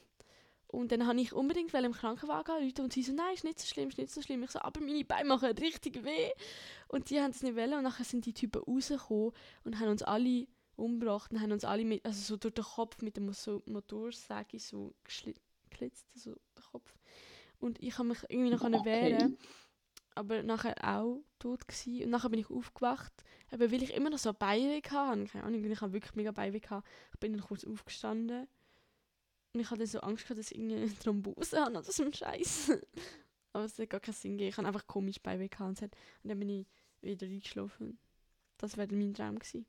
Und 0.74 0.92
dann 0.92 1.06
habe 1.06 1.22
ich 1.22 1.34
unbedingt 1.34 1.72
im 1.72 1.92
Krankenwagen 1.94 2.56
anrufen 2.56 2.82
und 2.82 2.94
sie 2.94 3.04
so, 3.04 3.14
nein, 3.14 3.36
ist 3.36 3.44
nicht 3.44 3.60
so 3.60 3.68
schlimm, 3.68 3.90
ist 3.90 4.00
nicht 4.00 4.12
so 4.12 4.24
schlimm. 4.24 4.42
Ich 4.42 4.50
so, 4.50 4.60
aber 4.60 4.82
meine 4.82 5.06
Beine 5.06 5.30
machen 5.30 5.52
richtig 5.52 6.04
weh. 6.04 6.32
Und 6.88 7.12
die 7.12 7.22
haben 7.22 7.30
es 7.30 7.44
nicht 7.44 7.56
wollen 7.56 7.76
und 7.76 7.84
nachher 7.84 8.04
sind 8.04 8.26
die 8.26 8.34
Typen 8.34 8.64
rausgekommen 8.64 9.34
und 9.66 9.80
haben 9.80 9.90
uns 9.90 10.02
alle 10.02 10.48
umgebracht 10.76 11.32
und 11.32 11.42
haben 11.42 11.52
uns 11.52 11.64
alle 11.64 11.86
mit, 11.86 12.04
also 12.04 12.20
so 12.20 12.38
durch 12.38 12.56
den 12.56 12.64
Kopf 12.64 13.04
mit 13.04 13.18
dem 13.18 13.32
so 13.34 13.62
Motorsäge 13.68 14.60
so 14.60 14.96
geschlitzt, 15.04 16.08
so 16.16 16.32
den 16.32 16.64
Kopf. 16.72 16.92
Und 17.60 17.80
ich 17.82 17.96
habe 18.00 18.10
mich 18.10 18.24
irgendwie 18.30 18.50
noch 18.50 18.64
okay. 18.64 18.84
Wehren, 18.84 19.38
aber 20.16 20.42
nachher 20.42 20.76
auch 20.84 21.24
tot 21.38 21.68
gsi 21.68 22.04
und 22.04 22.10
nachher 22.10 22.30
bin 22.30 22.40
ich 22.40 22.50
aufgewacht, 22.50 23.14
aber 23.52 23.72
weil 23.72 23.84
ich 23.84 23.94
immer 23.94 24.10
noch 24.10 24.18
so 24.18 24.30
ein 24.30 24.36
Beinweh 24.40 24.82
hatte, 24.82 25.26
keine 25.26 25.44
Ahnung, 25.44 25.64
ich 25.64 25.82
habe 25.82 25.94
wirklich 25.94 26.16
mega 26.16 26.32
gehabt, 26.32 26.88
ich 27.14 27.20
bin 27.20 27.34
dann 27.34 27.42
kurz 27.42 27.64
aufgestanden 27.64 28.48
und 29.54 29.60
ich 29.60 29.70
hatte 29.70 29.86
so 29.86 30.00
Angst 30.00 30.24
gehabt, 30.24 30.40
dass 30.40 30.52
ich 30.52 30.58
irgendwie 30.58 30.76
eine 30.78 31.00
Thrombose 31.00 31.60
habe 31.60 31.72
oder 31.72 31.84
so 31.84 32.04
ein 32.04 32.14
Scheiß. 32.14 32.72
aber 33.54 33.66
es 33.66 33.78
hat 33.78 33.90
gar 33.90 34.00
keinen 34.00 34.16
Sinn 34.16 34.32
gegeben, 34.32 34.50
ich 34.50 34.58
habe 34.58 34.68
einfach 34.68 34.88
komisch 34.88 35.22
Beinweh 35.22 35.48
gehabt 35.48 35.82
und, 35.82 35.92
dann 36.24 36.40
bin 36.40 36.50
ich 36.50 36.68
wieder 37.02 37.28
eingeschlafen. 37.28 38.00
Das 38.58 38.78
wäre 38.78 38.94
mein 38.96 39.14
Traum 39.14 39.38
gewesen. 39.38 39.66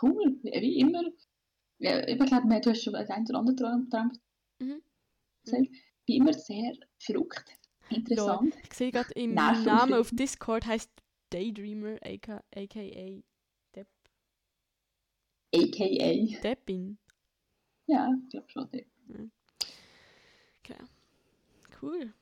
Cool, 0.00 0.38
wie 0.42 0.80
immer. 0.80 1.04
Ja, 1.78 2.06
ich 2.06 2.18
glaube, 2.18 2.60
du 2.60 2.70
hast 2.70 2.82
schon 2.82 2.94
einen 2.94 3.26
oder 3.28 3.38
anderen 3.38 3.56
Traum, 3.56 3.90
Traum 3.90 4.12
Mhm. 4.58 4.82
erzählt. 5.44 5.70
Wie 6.06 6.16
immer 6.16 6.32
sehr 6.32 6.72
verrückt, 6.98 7.44
interessant. 7.90 8.54
Ich 8.64 8.74
sehe 8.74 8.90
gerade, 8.90 9.12
im 9.14 9.34
Namen 9.34 9.94
auf 9.94 10.10
Discord 10.10 10.66
heißt 10.66 10.90
Daydreamer, 11.30 11.98
aka, 12.02 12.42
aka 12.54 13.22
Depp, 13.74 13.88
AKA. 15.54 16.40
Deppin. 16.42 16.98
Ja, 17.86 18.12
ich 18.22 18.28
glaube 18.30 18.50
schon. 18.50 18.68
ja. 18.72 19.16
Okay. 20.60 20.76
Cool. 21.80 22.12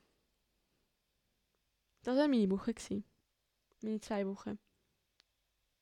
Das 2.03 2.16
war 2.16 2.29
meine 2.29 2.50
Woche. 2.50 2.74
Gewesen. 2.74 3.05
Meine 3.83 4.00
zwei 4.00 4.27
Wochen. 4.27 4.59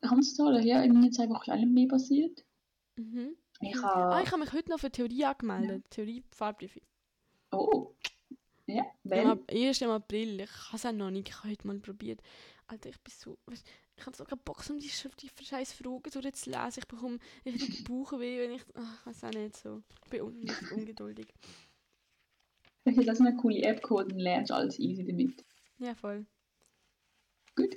Ganz 0.01 0.35
toll, 0.35 0.61
ja, 0.65 0.83
in 0.83 0.93
meinen 0.95 1.13
zwei 1.13 1.29
Wochen 1.29 1.51
ist 1.51 1.57
auch 1.57 1.65
mehr 1.67 1.89
passiert. 1.89 2.45
Mhm. 2.97 3.37
Ich 3.61 3.77
Ah, 3.79 4.11
habe. 4.15 4.23
ich 4.23 4.31
habe 4.33 4.41
mich 4.43 4.53
heute 4.53 4.71
noch 4.71 4.81
für 4.81 4.91
Theorie 4.91 5.25
angemeldet. 5.25 5.85
Theorie 5.91 6.25
Fahrprüfung. 6.33 6.83
Oh. 7.53 7.95
Ja, 8.67 8.85
wenn. 9.05 9.41
Erst 9.49 9.83
im 9.83 9.91
April. 9.91 10.41
Ich 10.41 10.51
habe 10.67 10.77
es 10.77 10.87
auch 10.87 10.93
noch 10.93 11.11
nicht. 11.11 11.29
Ich 11.29 11.37
habe 11.39 11.51
heute 11.51 11.67
mal 11.67 11.79
probiert. 11.79 12.21
Alter, 12.67 12.91
ich 12.91 13.01
bin 13.01 13.13
so... 13.17 13.39
Weißt, 13.47 13.67
ich 13.97 14.07
habe 14.07 14.17
so 14.17 14.25
keinen 14.25 14.41
Bock, 14.41 14.63
um 14.71 14.79
die, 14.79 14.91
die 15.21 15.45
scheiß 15.45 15.73
Fragen 15.73 16.03
durchzulesen. 16.03 16.83
Ich 16.83 16.89
bekomme 16.89 17.19
richtig 17.45 17.85
Bauchweh, 17.89 18.41
wenn 18.41 18.53
ich... 18.53 18.63
Ach, 18.75 19.01
ich 19.01 19.07
weiß 19.07 19.25
auch 19.25 19.31
nicht 19.31 19.57
so. 19.57 19.83
Ich 20.05 20.11
bin 20.11 20.23
un 20.23 20.51
ungeduldig. 20.75 21.27
Ich 22.85 22.97
habe 22.97 23.15
so 23.15 23.25
eine 23.25 23.37
coole 23.37 23.63
App 23.63 23.83
geholt 23.83 24.13
und 24.13 24.19
lernst 24.19 24.51
alles 24.51 24.79
easy 24.79 25.05
damit. 25.05 25.45
Ja, 25.79 25.95
voll. 25.95 26.27
Gut, 27.55 27.75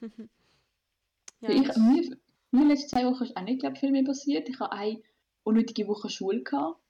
ja, 1.40 1.50
ich, 1.50 1.66
das- 1.66 1.76
mir, 1.76 2.16
mir 2.52 2.68
letzten 2.68 2.88
zwei 2.88 3.04
Wochen 3.04 3.24
ist 3.24 3.36
auch 3.36 3.42
nicht 3.42 3.60
glaub, 3.60 3.76
viel 3.76 3.90
mehr 3.90 4.04
passiert. 4.04 4.48
Ich 4.48 4.58
habe 4.60 4.72
eine 4.72 5.02
unnötige 5.42 5.86
Woche 5.88 6.08
Schule 6.08 6.42
gehabt. 6.42 6.80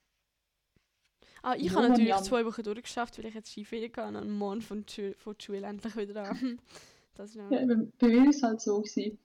Ah, 1.42 1.54
ich 1.56 1.70
habe 1.74 1.88
natürlich 1.88 2.14
zwei 2.16 2.44
Wochen 2.44 2.62
durchgeschafft, 2.62 3.18
weil 3.18 3.26
ich 3.26 3.34
jetzt 3.34 3.50
Skiferien 3.50 3.90
hatte 3.92 4.06
und 4.08 4.16
am 4.16 4.36
Morgen 4.36 4.60
von, 4.60 4.84
von 4.86 5.34
der 5.36 5.42
Schule 5.42 5.66
endlich 5.66 5.96
wieder 5.96 6.30
an. 6.30 6.60
Das 7.20 7.30
ist 7.32 7.36
ja. 7.36 7.50
Ja, 7.50 7.66
bei, 7.98 8.08
mir 8.08 8.22
war 8.22 8.28
es 8.28 8.42
halt 8.42 8.62
so. 8.62 8.80
Gewesen. 8.80 9.18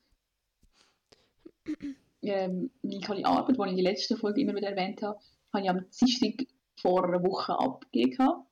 ähm, 2.23 2.69
meine 2.83 3.25
Arbeit, 3.25 3.55
die 3.57 3.61
ich 3.61 3.69
in 3.69 3.75
der 3.77 3.93
letzten 3.93 4.17
Folge 4.17 4.41
immer 4.41 4.53
wieder 4.53 4.69
erwähnt 4.69 5.01
habe, 5.01 5.17
habe 5.53 5.63
ich 5.63 5.69
am 5.69 5.85
Dienstag 5.91 6.45
vor 6.81 7.05
einer 7.05 7.23
Woche 7.23 7.57
abgegeben 7.57 8.43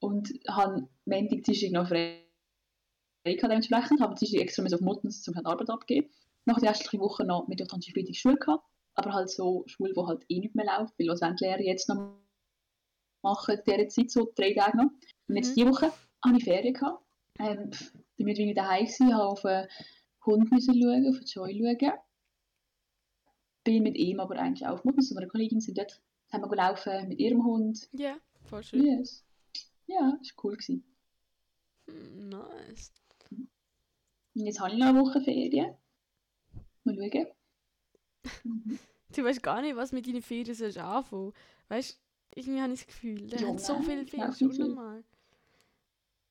und 0.00 0.32
habe 0.48 0.88
Montag, 1.04 1.42
Dienstag 1.42 1.72
noch 1.72 1.88
frei 1.88 2.22
gehabt 3.24 3.42
dementsprechend, 3.42 4.00
habe 4.00 4.14
Dienstag 4.14 4.40
extra 4.40 4.62
auf 4.64 4.80
Muttens 4.80 5.28
um 5.28 5.34
die 5.34 5.44
Arbeit 5.44 5.68
abgeben. 5.68 6.08
Nach 6.46 6.58
der 6.58 6.70
restlichen 6.70 7.00
Woche 7.00 7.26
noch 7.26 7.48
Mittwoch, 7.48 7.66
Donnerstag, 7.66 7.92
Freitag 7.92 8.16
Schule 8.16 8.36
gehabt, 8.36 8.64
aber 8.94 9.12
halt 9.12 9.28
so 9.28 9.64
Schule, 9.66 9.92
die 9.92 10.00
halt 10.00 10.24
eh 10.30 10.40
nicht 10.40 10.54
mehr 10.54 10.64
läuft, 10.64 10.98
weil 10.98 11.08
was 11.08 11.20
die 11.20 11.44
Lehrer 11.44 11.60
jetzt 11.60 11.90
noch 11.90 12.16
machen, 13.22 13.58
in 13.58 13.62
dieser 13.66 13.88
Zeit, 13.88 14.10
so 14.10 14.32
drei 14.34 14.54
Tage 14.54 14.78
noch. 14.78 14.90
Und 15.28 15.36
jetzt 15.36 15.50
Mhm. 15.50 15.54
diese 15.54 15.68
Woche 15.68 15.92
habe 16.24 16.38
ich 16.38 16.44
Ferien 16.44 16.72
gehabt. 16.72 17.04
Ähm, 17.38 17.70
damit 18.18 18.36
bin 18.36 18.48
ich 18.48 18.54
daheim 18.54 18.86
habe 19.12 19.24
auf 19.24 19.44
einen 19.44 19.68
Hund 20.24 20.50
müssen 20.50 20.74
schauen, 20.80 21.08
auf 21.08 21.18
den 21.18 21.26
Joy 21.26 21.58
schauen. 21.78 21.92
Bin 23.64 23.82
mit 23.82 23.96
ihm 23.96 24.20
aber 24.20 24.36
eigentlich 24.38 24.66
auch 24.66 24.84
und 24.84 25.16
einer 25.18 25.26
Kollegin 25.28 25.60
sind 25.60 25.76
dort, 25.78 26.00
haben 26.32 26.42
wir 26.42 26.48
gelaufen 26.48 27.08
mit 27.08 27.18
ihrem 27.18 27.44
Hund. 27.44 27.88
Ja, 27.92 28.16
voll 28.48 28.62
schön. 28.62 28.84
Yes. 28.84 29.24
Ja, 29.86 30.16
das 30.18 30.34
war 30.36 30.44
cool. 30.44 30.52
Gewesen. 30.56 30.84
Hm, 31.88 32.28
Nice. 32.28 32.92
Und 33.30 34.44
jetzt 34.44 34.60
habe 34.60 34.72
ich 34.72 34.78
noch 34.78 34.88
eine 34.88 35.00
Woche 35.00 35.20
Ferien. 35.20 35.74
Mal 36.84 36.94
schauen. 36.96 37.26
Mhm. 38.44 38.78
Du 39.14 39.24
weißt 39.24 39.42
gar 39.42 39.62
nicht, 39.62 39.76
was 39.76 39.92
mit 39.92 40.06
deinen 40.06 40.20
Ferien 40.20 40.54
sollst 40.54 40.76
anfangen. 40.78 41.32
Weißt 41.68 41.98
irgendwie 42.34 42.60
habe 42.60 42.72
ich 42.74 42.80
das 42.80 42.86
Gefühl, 42.88 43.26
der 43.28 43.40
Ja, 43.40 43.48
hat 43.48 43.60
so 43.60 43.80
viele 43.80 44.04
Ferien, 44.04 44.22
auch 44.24 44.26
das 44.26 44.34
ist 44.34 44.42
nicht 44.42 44.56
viel. 44.56 44.64
unnormal. 44.64 45.04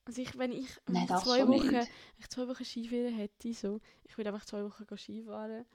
Also 0.05 0.21
ich, 0.21 0.37
wenn 0.37 0.51
ich, 0.51 0.69
Nein, 0.87 1.07
zwei 1.07 1.47
Wochen, 1.47 1.71
wenn 1.73 1.87
ich 2.19 2.29
zwei 2.29 2.47
Wochen 2.47 2.63
Skiferien 2.63 3.15
hätte, 3.15 3.53
so, 3.53 3.79
ich 4.03 4.15
würde 4.17 4.31
einfach 4.31 4.45
zwei 4.45 4.63
Wochen 4.63 4.85
Skifahren. 4.97 5.65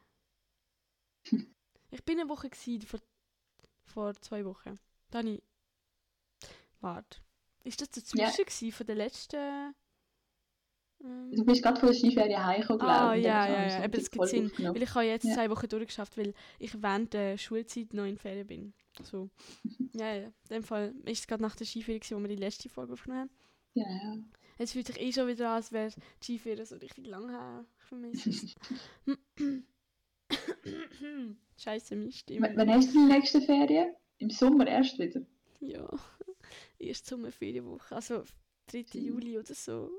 ich 1.91 2.05
bin 2.05 2.21
eine 2.21 2.29
Woche 2.29 2.49
gewesen, 2.49 2.83
vor, 2.83 3.01
vor 3.87 4.15
zwei 4.21 4.45
Wochen. 4.45 4.79
Da 5.11 5.19
habe 5.19 5.31
ich, 5.31 5.43
warte, 6.81 7.19
ist 7.65 7.81
das 7.81 7.91
dazwischen 7.91 8.69
Ja. 8.69 8.73
von 8.73 8.87
der 8.87 8.95
letzten, 8.95 9.75
ähm, 11.03 11.33
Du 11.33 11.45
bist 11.45 11.63
gerade 11.63 11.81
von 11.81 11.89
der 11.89 11.97
Skiferien 11.99 12.45
heimgekommen, 12.45 12.79
glaube 12.79 12.93
Ah, 12.93 13.13
ich. 13.15 13.19
und 13.19 13.25
ja, 13.25 13.47
dann 13.47 13.55
ja, 13.55 13.79
ja, 13.79 13.85
eben, 13.85 13.93
das 13.93 14.11
gibt 14.13 14.29
Sinn. 14.29 14.53
Weil 14.59 14.83
ich 14.83 14.95
habe 14.95 15.05
jetzt 15.07 15.25
Ja. 15.25 15.35
zwei 15.35 15.51
Wochen 15.51 15.69
durchgeschafft, 15.69 16.17
weil 16.17 16.35
ich 16.61 16.81
während 16.81 17.13
der 17.15 17.37
Schulzeit 17.37 17.93
noch 17.95 18.05
in 18.05 18.17
Ferien 18.17 18.47
bin. 18.47 18.75
So. 19.03 19.29
Ja, 19.93 20.15
ja. 20.15 20.27
In 20.27 20.33
dem 20.51 20.63
Fall 20.63 20.95
ist 21.05 21.19
es 21.19 21.27
gerade 21.27 21.43
nach 21.43 21.57
der 21.57 21.67
Skiferie, 21.67 21.99
gewesen, 21.99 22.17
wo 22.17 22.21
wir 22.21 22.29
die 22.29 22.37
letzte 22.41 22.69
Folge 22.69 22.93
aufgenommen 22.93 23.23
haben. 23.23 23.31
Genau. 23.75 24.19
Jetzt 24.59 24.73
fühlt 24.73 24.87
sich 24.87 25.01
eh 25.01 25.13
schon 25.13 25.29
wieder 25.29 25.49
an, 25.49 25.55
als 25.57 25.73
wäre 25.73 25.91
die 26.23 26.39
Skiferie 26.39 26.65
so 26.65 26.77
richtig 26.77 27.07
lang 27.07 27.31
her. 27.31 27.65
Ich 27.79 27.85
vermisse 27.85 28.31
es. 28.31 28.55
Scheiße, 31.57 31.97
meine 31.97 32.13
W- 32.13 32.13
Stimme. 32.13 32.53
Wann 32.57 32.71
hast 32.71 32.89
du 32.95 32.99
die 32.99 33.13
nächste 33.13 33.41
Ferien? 33.41 33.95
Im 34.19 34.31
Sommer 34.31 34.67
erst 34.67 34.99
wieder. 34.99 35.23
Ja. 35.61 35.89
Erst 36.79 37.07
Sommerferienwoche. 37.07 37.95
Also 37.95 38.25
3. 38.67 38.99
Mhm. 38.99 39.07
Juli 39.07 39.39
oder 39.39 39.55
so. 39.55 39.91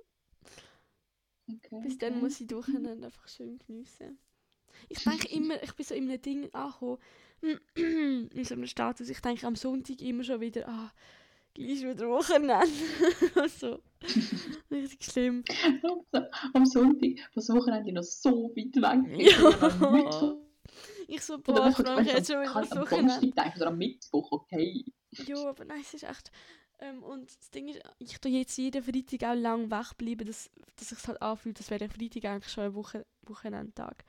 Okay. 1.49 1.81
Bis 1.81 1.97
dann 1.97 2.13
okay. 2.13 2.21
muss 2.21 2.39
ich 2.41 2.49
Wochenende 2.51 3.05
einfach 3.05 3.27
schön 3.27 3.59
geniessen. 3.59 4.17
Ich 4.89 4.99
denke 5.03 5.27
immer, 5.35 5.61
ich 5.63 5.73
bin 5.73 5.85
so 5.85 5.93
in 5.95 6.09
einem 6.09 6.21
Ding 6.21 6.53
angekommen, 6.53 6.99
in 7.75 8.43
so 8.43 8.53
einem 8.55 8.67
Status, 8.67 9.09
ich 9.09 9.19
denke 9.19 9.47
am 9.47 9.55
Sonntag 9.55 10.01
immer 10.01 10.23
schon 10.23 10.41
wieder, 10.41 10.67
ah, 10.67 10.91
gleich 11.53 11.81
wieder 11.83 12.07
Wochenende. 12.07 12.67
so. 13.59 13.79
Richtig 14.71 15.03
schlimm. 15.03 15.43
Am 16.53 16.65
Sonntag, 16.65 17.17
das 17.33 17.49
Wochenende 17.49 17.93
noch 17.93 18.03
so 18.03 18.51
weit 18.55 18.75
weg. 18.75 19.17
Ja. 20.21 20.37
Ich 21.07 21.21
so, 21.23 21.37
boah, 21.39 21.67
ich 21.67 21.75
freue 21.75 22.03
mich 22.03 22.13
jetzt 22.13 22.31
schon 22.31 22.41
wieder 22.41 22.55
aufs 22.55 22.71
am 22.71 22.79
Wochenende. 22.79 23.33
Oder 23.57 23.67
am 23.67 23.77
Mittwoch, 23.77 24.31
okay. 24.31 24.85
Ja, 25.11 25.45
aber 25.45 25.65
nein, 25.65 25.81
es 25.81 25.93
ist 25.93 26.03
echt. 26.03 26.31
Ähm, 26.79 27.03
und 27.03 27.25
das 27.25 27.49
Ding 27.51 27.67
ist, 27.67 27.81
ich 27.99 28.19
tue 28.19 28.31
jetzt 28.31 28.57
jeden 28.57 28.81
Freitag 28.81 29.29
auch 29.29 29.35
lang 29.35 29.69
wegbleiben, 29.69 30.25
dass, 30.25 30.49
dass 30.77 30.91
ich 30.91 30.97
es 30.97 31.07
halt 31.07 31.21
anfühlt, 31.21 31.59
das 31.59 31.69
wäre 31.69 31.89
Freitag 31.89 32.25
eigentlich 32.25 32.51
schon 32.51 32.63
ein 32.63 32.73
Woche, 32.73 33.05
Wochenendtag. 33.23 34.03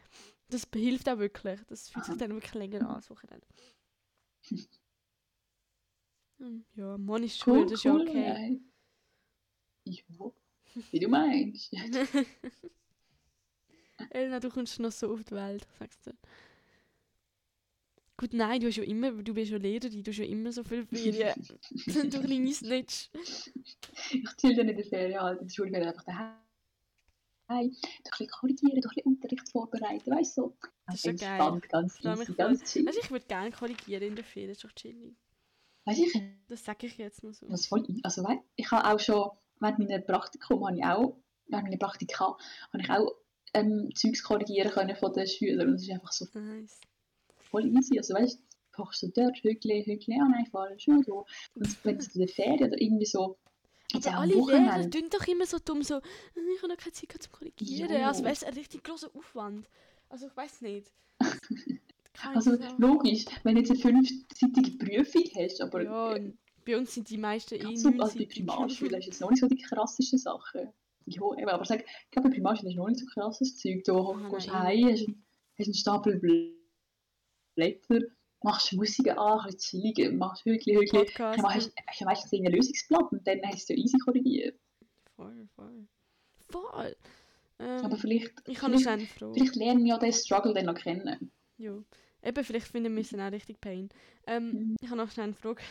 Das 0.49 0.67
hilft 0.73 1.09
auch 1.09 1.19
wirklich. 1.19 1.61
Das 1.67 1.89
fühlt 1.89 2.05
sich 2.05 2.17
dann 2.17 2.33
wirklich 2.33 2.55
länger 2.55 2.81
an 2.83 2.97
als 2.97 3.11
Wochenende. 3.11 3.47
Hm, 6.43 6.65
ja, 6.75 6.97
ist 7.19 7.39
Schule, 7.39 7.63
das 7.63 7.75
ist 7.75 7.85
ja 7.85 7.95
okay. 7.95 8.29
nein. 8.33 8.65
Ja, 9.85 10.03
wie 10.91 10.99
du 10.99 11.09
meinst. 11.09 11.73
Elena, 14.11 14.41
du 14.41 14.51
kommst 14.51 14.81
noch 14.81 14.91
so 14.91 15.13
auf 15.13 15.23
die 15.23 15.37
Welt, 15.37 15.65
sagst 15.79 16.05
du. 16.05 16.11
Gut, 18.17 18.33
nein, 18.33 18.61
du 18.61 18.67
hast 18.67 18.77
ja 18.77 18.83
immer, 18.83 19.13
du 19.13 19.35
bist 19.35 19.53
ja 19.53 19.59
Lehrerin, 19.59 20.03
du 20.03 20.11
hast 20.11 20.19
ja 20.19 20.25
immer 20.25 20.51
so 20.51 20.65
viel 20.65 20.85
Ferien. 20.85 21.33
du 22.11 22.23
kleine 22.23 22.53
Snitch. 22.53 23.11
Ich 23.15 24.37
chill 24.37 24.57
dann 24.57 24.69
in 24.69 24.77
der 24.77 24.85
Ferien 24.85 25.21
halt, 25.21 25.41
in 25.41 25.47
der 25.47 25.55
Schule 25.55 25.71
wäre 25.73 25.91
einfach 25.91 26.05
daheim. 26.05 26.35
Ein 27.47 27.71
bisschen 27.71 28.29
korrigieren, 28.29 28.79
ein 28.79 28.81
bisschen 28.81 29.05
Unterricht 29.05 29.49
vorbereiten, 29.49 30.11
weißt 30.11 30.39
du? 30.39 30.43
So. 30.43 30.57
Das 30.87 30.97
ist 30.97 31.05
ja 31.05 31.39
geil. 31.39 31.61
Ganz 31.69 31.99
voll. 31.99 32.35
ganz 32.35 32.65
chill. 32.65 32.87
Also 32.89 32.99
ich 33.01 33.11
würde 33.13 33.27
gerne 33.27 33.53
korrigieren 33.53 34.03
in 34.03 34.17
der 34.17 34.25
Ferien, 34.25 34.51
das 34.51 34.59
ist 34.59 34.65
doch 34.65 34.73
chillig. 34.73 35.22
Weißt 35.85 35.99
ich 36.01 36.23
Das 36.49 36.65
sage 36.65 36.87
ich 36.87 36.97
jetzt 36.99 37.23
nur 37.23 37.35
so. 37.35 37.47
das 37.49 37.67
voll. 37.67 37.87
Also, 38.03 38.23
weißt, 38.25 38.41
ich 38.57 38.71
habe 38.71 38.89
auch 38.89 39.01
schon, 39.01 39.31
während 39.61 39.79
meiner 39.79 39.99
Praktikum, 40.01 40.67
habe 40.67 40.77
ich 40.77 40.85
auch, 40.85 41.17
während 41.49 41.65
meiner 41.67 41.79
Praktika, 41.79 42.37
habe 42.73 42.83
ich 42.83 42.91
auch 42.91 43.13
ähm, 43.55 43.91
Zeugs 43.95 44.23
korrigieren 44.23 44.71
können 44.71 44.97
von 44.97 45.13
den 45.13 45.27
Schülern. 45.27 45.69
Und 45.69 45.75
das 45.75 45.83
ist 45.83 45.91
einfach 45.91 46.13
so 46.13 46.27
Nice. 46.39 46.81
voll 47.37 47.67
easy. 47.67 47.99
Also, 47.99 48.15
weißt 48.15 48.39
du, 48.77 48.85
du 48.85 49.09
dort, 49.15 49.37
Hügel, 49.39 49.85
Hügel, 49.85 50.15
ah 50.21 50.29
nein, 50.31 50.47
falsch, 50.51 50.85
schon 50.85 51.03
so. 51.03 51.27
Und 51.55 51.85
wenn 51.85 51.97
es 51.97 52.15
in 52.15 52.21
der 52.21 52.29
Ferien 52.29 52.69
oder 52.69 52.81
irgendwie 52.81 53.07
so, 53.07 53.37
am 53.93 54.15
alle 54.15 54.33
Lehrer 54.35 54.89
tun 54.91 55.11
doch 55.11 55.27
immer 55.27 55.45
so 55.45 55.59
dumm, 55.59 55.83
so, 55.83 55.97
«Äh, 55.97 56.01
ich 56.55 56.63
habe 56.63 56.73
noch 56.73 56.79
keine 56.79 56.93
Zeit 56.93 57.15
zum 57.23 57.33
Korrigieren. 57.33 57.91
Jo. 57.93 58.07
Also 58.07 58.23
wäre 58.25 58.33
es 58.33 58.45
ein 58.45 58.55
richtig 58.55 58.85
großer 58.85 59.11
Aufwand. 59.15 59.69
Also 60.09 60.29
ich 60.29 60.37
weiß 60.37 60.63
nicht. 60.63 60.91
Keine 62.15 62.37
Also 62.37 62.57
Sau. 62.57 62.75
logisch, 62.79 63.25
wenn 63.43 63.55
du 63.55 63.61
jetzt 63.63 63.71
eine 63.71 63.81
fünfseitige 63.81 64.71
Prüfung 64.79 65.25
hast, 65.37 65.61
aber 65.61 65.83
Ja, 65.83 66.17
äh, 66.17 66.33
bei 66.65 66.77
uns 66.77 66.95
sind 66.95 67.09
die 67.11 67.17
meisten 67.19 67.55
eh 67.55 67.65
also 67.65 67.91
bei. 67.91 68.27
Primarschule 68.27 68.97
hast 68.97 69.05
du 69.07 69.11
jetzt 69.11 69.21
noch 69.21 69.31
nicht 69.31 69.41
so 69.41 69.49
die 69.49 69.57
krassesten 69.63 70.19
Sachen. 70.19 70.69
Ja, 71.07 71.23
eben, 71.37 71.49
aber 71.49 71.65
sag, 71.65 71.81
ich 71.81 72.11
glaube, 72.11 72.29
bei 72.29 72.35
Primarschule 72.37 72.69
hast 72.71 72.77
du 72.77 72.81
noch 72.81 72.89
nicht 72.89 73.01
so 73.01 73.07
krasses 73.07 73.57
Zeug. 73.57 73.83
Du 73.85 73.99
Ah, 74.13 74.29
gehst 74.31 74.47
nein, 74.49 74.57
heim, 74.63 74.85
hast, 74.93 75.07
einen- 75.09 75.25
hast 75.59 75.67
einen 75.67 75.75
Stapel 75.75 76.15
Bl- 76.21 76.55
Blätter, 77.57 78.01
machst 78.43 78.73
Musik 78.75 79.11
an, 79.11 79.41
ein 79.41 79.47
bisschen 79.53 79.81
chillig, 79.83 80.13
machst 80.13 80.45
Hügli. 80.45 80.87
Podcast. 80.91 81.39
Dann 81.39 81.55
hast 81.55 81.73
hast 81.87 82.01
du 82.01 82.05
meistens 82.05 82.33
irgendein 82.33 82.55
Lösungsblatt 82.57 83.13
und 83.13 83.27
dann 83.27 83.41
hast 83.45 83.69
du 83.69 83.75
easy 83.75 83.99
korrigiert. 83.99 84.59
Voll, 85.17 85.49
voll. 85.57 85.87
Voll. 86.51 86.97
Ähm, 87.59 87.85
Aber 87.85 87.97
vielleicht, 87.97 88.33
ich 88.47 88.59
vielleicht, 88.59 88.89
vielleicht 89.19 89.57
lernen 89.57 89.87
ja 89.87 89.99
den 89.99 90.13
Struggle 90.13 90.55
dann 90.55 90.67
noch 90.67 90.75
kennen. 90.75 91.31
Ja. 91.63 91.83
Eben, 92.23 92.45
vielleicht 92.45 92.69
finden 92.69 92.95
wir 92.95 93.03
es 93.03 93.15
auch 93.15 93.33
richtig 93.33 93.61
Pain. 93.61 93.89
Ähm, 94.27 94.51
Mhm. 94.53 94.77
ich 94.81 94.89
habe 94.89 94.99
noch 94.99 95.11
schnell 95.11 95.25
eine 95.27 95.35
Frage. 95.35 95.63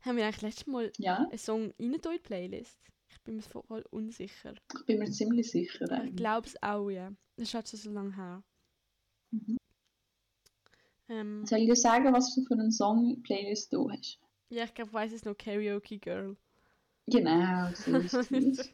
Haben 0.00 0.16
wir 0.18 0.24
eigentlich 0.24 0.42
letztes 0.42 0.66
Mal 0.66 0.92
Ja, 0.98 1.18
einen 1.28 1.38
Song 1.38 1.72
in 1.78 1.92
die 1.92 2.18
Playlist? 2.18 2.78
Ich 3.08 3.20
bin 3.22 3.36
mir 3.36 3.42
voll 3.42 3.84
unsicher. 3.90 4.54
ich 4.78 4.86
bin 4.86 4.98
mir 4.98 5.10
ziemlich 5.10 5.50
sicher. 5.50 5.84
Ich 6.02 6.10
ähm. 6.10 6.16
glaube 6.16 6.46
es 6.46 6.62
auch, 6.62 6.90
ja. 6.90 7.10
Das 7.36 7.44
ist 7.44 7.50
schon 7.52 7.64
so 7.64 7.90
lange 7.90 8.14
her. 8.16 8.42
Mhm. 9.30 9.56
Ähm, 11.08 11.46
Soll 11.46 11.60
ich 11.60 11.66
dir 11.66 11.76
sagen, 11.76 12.12
was 12.12 12.34
du 12.34 12.44
für 12.44 12.54
einen 12.54 12.72
Song-Playlist 12.72 13.72
du 13.72 13.90
hast? 13.90 14.18
ja, 14.50 14.64
ich 14.64 14.74
glaube, 14.74 14.90
ich 14.90 14.94
weiß 14.94 15.12
es 15.12 15.24
noch. 15.24 15.36
Karaoke 15.36 15.98
Girl. 15.98 16.36
Genau, 17.06 17.70
so 17.74 17.96
ist 17.96 18.14
es. 18.32 18.72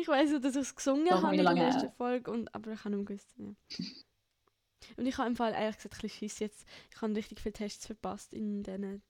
ich 0.00 0.08
weiß 0.08 0.30
nur, 0.30 0.40
dass 0.40 0.56
ich 0.56 0.62
es 0.62 0.74
gesungen 0.74 1.06
Doch, 1.06 1.22
habe 1.22 1.36
in 1.36 1.44
der 1.44 1.54
her? 1.54 1.92
Folge, 1.96 2.30
und, 2.30 2.54
aber 2.54 2.72
ich 2.72 2.84
habe 2.84 2.96
nicht 2.96 3.06
gewusst. 3.06 3.34
Ja. 3.38 3.54
Und 4.96 5.06
ich 5.06 5.18
habe 5.18 5.28
im 5.28 5.36
Fall 5.36 5.52
ehrlich 5.52 5.76
gesagt 5.76 5.94
ein 5.94 6.00
bisschen 6.00 6.10
Schiss 6.10 6.38
jetzt. 6.38 6.66
Ich 6.94 7.00
habe 7.00 7.14
richtig 7.14 7.40
viele 7.40 7.52
Tests 7.52 7.86
verpasst 7.86 8.32
in 8.32 8.62
diesen 8.62 9.02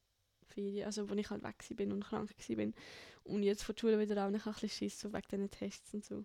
Ferien, 0.47 0.87
also 0.87 1.09
wo 1.09 1.15
ich 1.15 1.31
halt 1.31 1.43
weg 1.43 1.65
bin 1.77 1.93
und 1.93 2.05
krank 2.05 2.31
war. 2.37 2.57
bin. 2.57 2.75
Und 3.25 3.43
jetzt 3.43 3.63
von 3.63 3.75
der 3.75 3.81
Schule 3.81 3.99
wieder 3.99 4.23
an, 4.23 4.35
ich 4.35 4.45
habe 4.45 4.57
ein 4.57 4.61
bisschen 4.61 4.91
Schiss 4.91 5.01
so 5.01 5.13
wegen 5.13 5.29
diesen 5.31 5.51
Tests 5.51 5.95
und 5.95 6.05
so. 6.05 6.25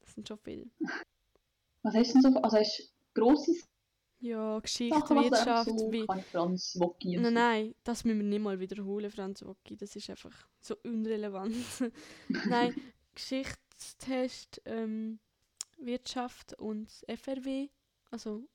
Das 0.00 0.14
sind 0.14 0.28
schon 0.28 0.38
viele. 0.38 0.66
Was 1.82 1.94
hast 1.94 2.14
du 2.14 2.20
denn 2.20 2.32
so? 2.32 2.40
Also 2.40 2.56
hast 2.58 2.78
du 2.78 3.20
grosse 3.20 3.52
Ja, 4.20 4.58
Geschichte, 4.60 4.98
Sachen, 4.98 5.16
Wirtschaft, 5.16 5.78
so, 5.78 5.92
wie... 5.92 6.06
Franz, 6.30 6.76
Wocki 6.78 7.16
Nein, 7.16 7.34
nein, 7.34 7.74
das 7.84 8.04
müssen 8.04 8.18
wir 8.20 8.26
nicht 8.26 8.42
mal 8.42 8.58
wiederholen, 8.58 9.10
Franz 9.10 9.44
Wocki. 9.44 9.76
Das 9.76 9.94
ist 9.96 10.08
einfach 10.10 10.48
so 10.60 10.76
unrelevant. 10.84 11.54
nein, 12.48 12.74
Geschichtstest, 13.14 14.62
ähm, 14.64 15.18
Wirtschaft 15.78 16.54
und 16.54 16.88
FRW, 17.06 17.68
also 18.10 18.48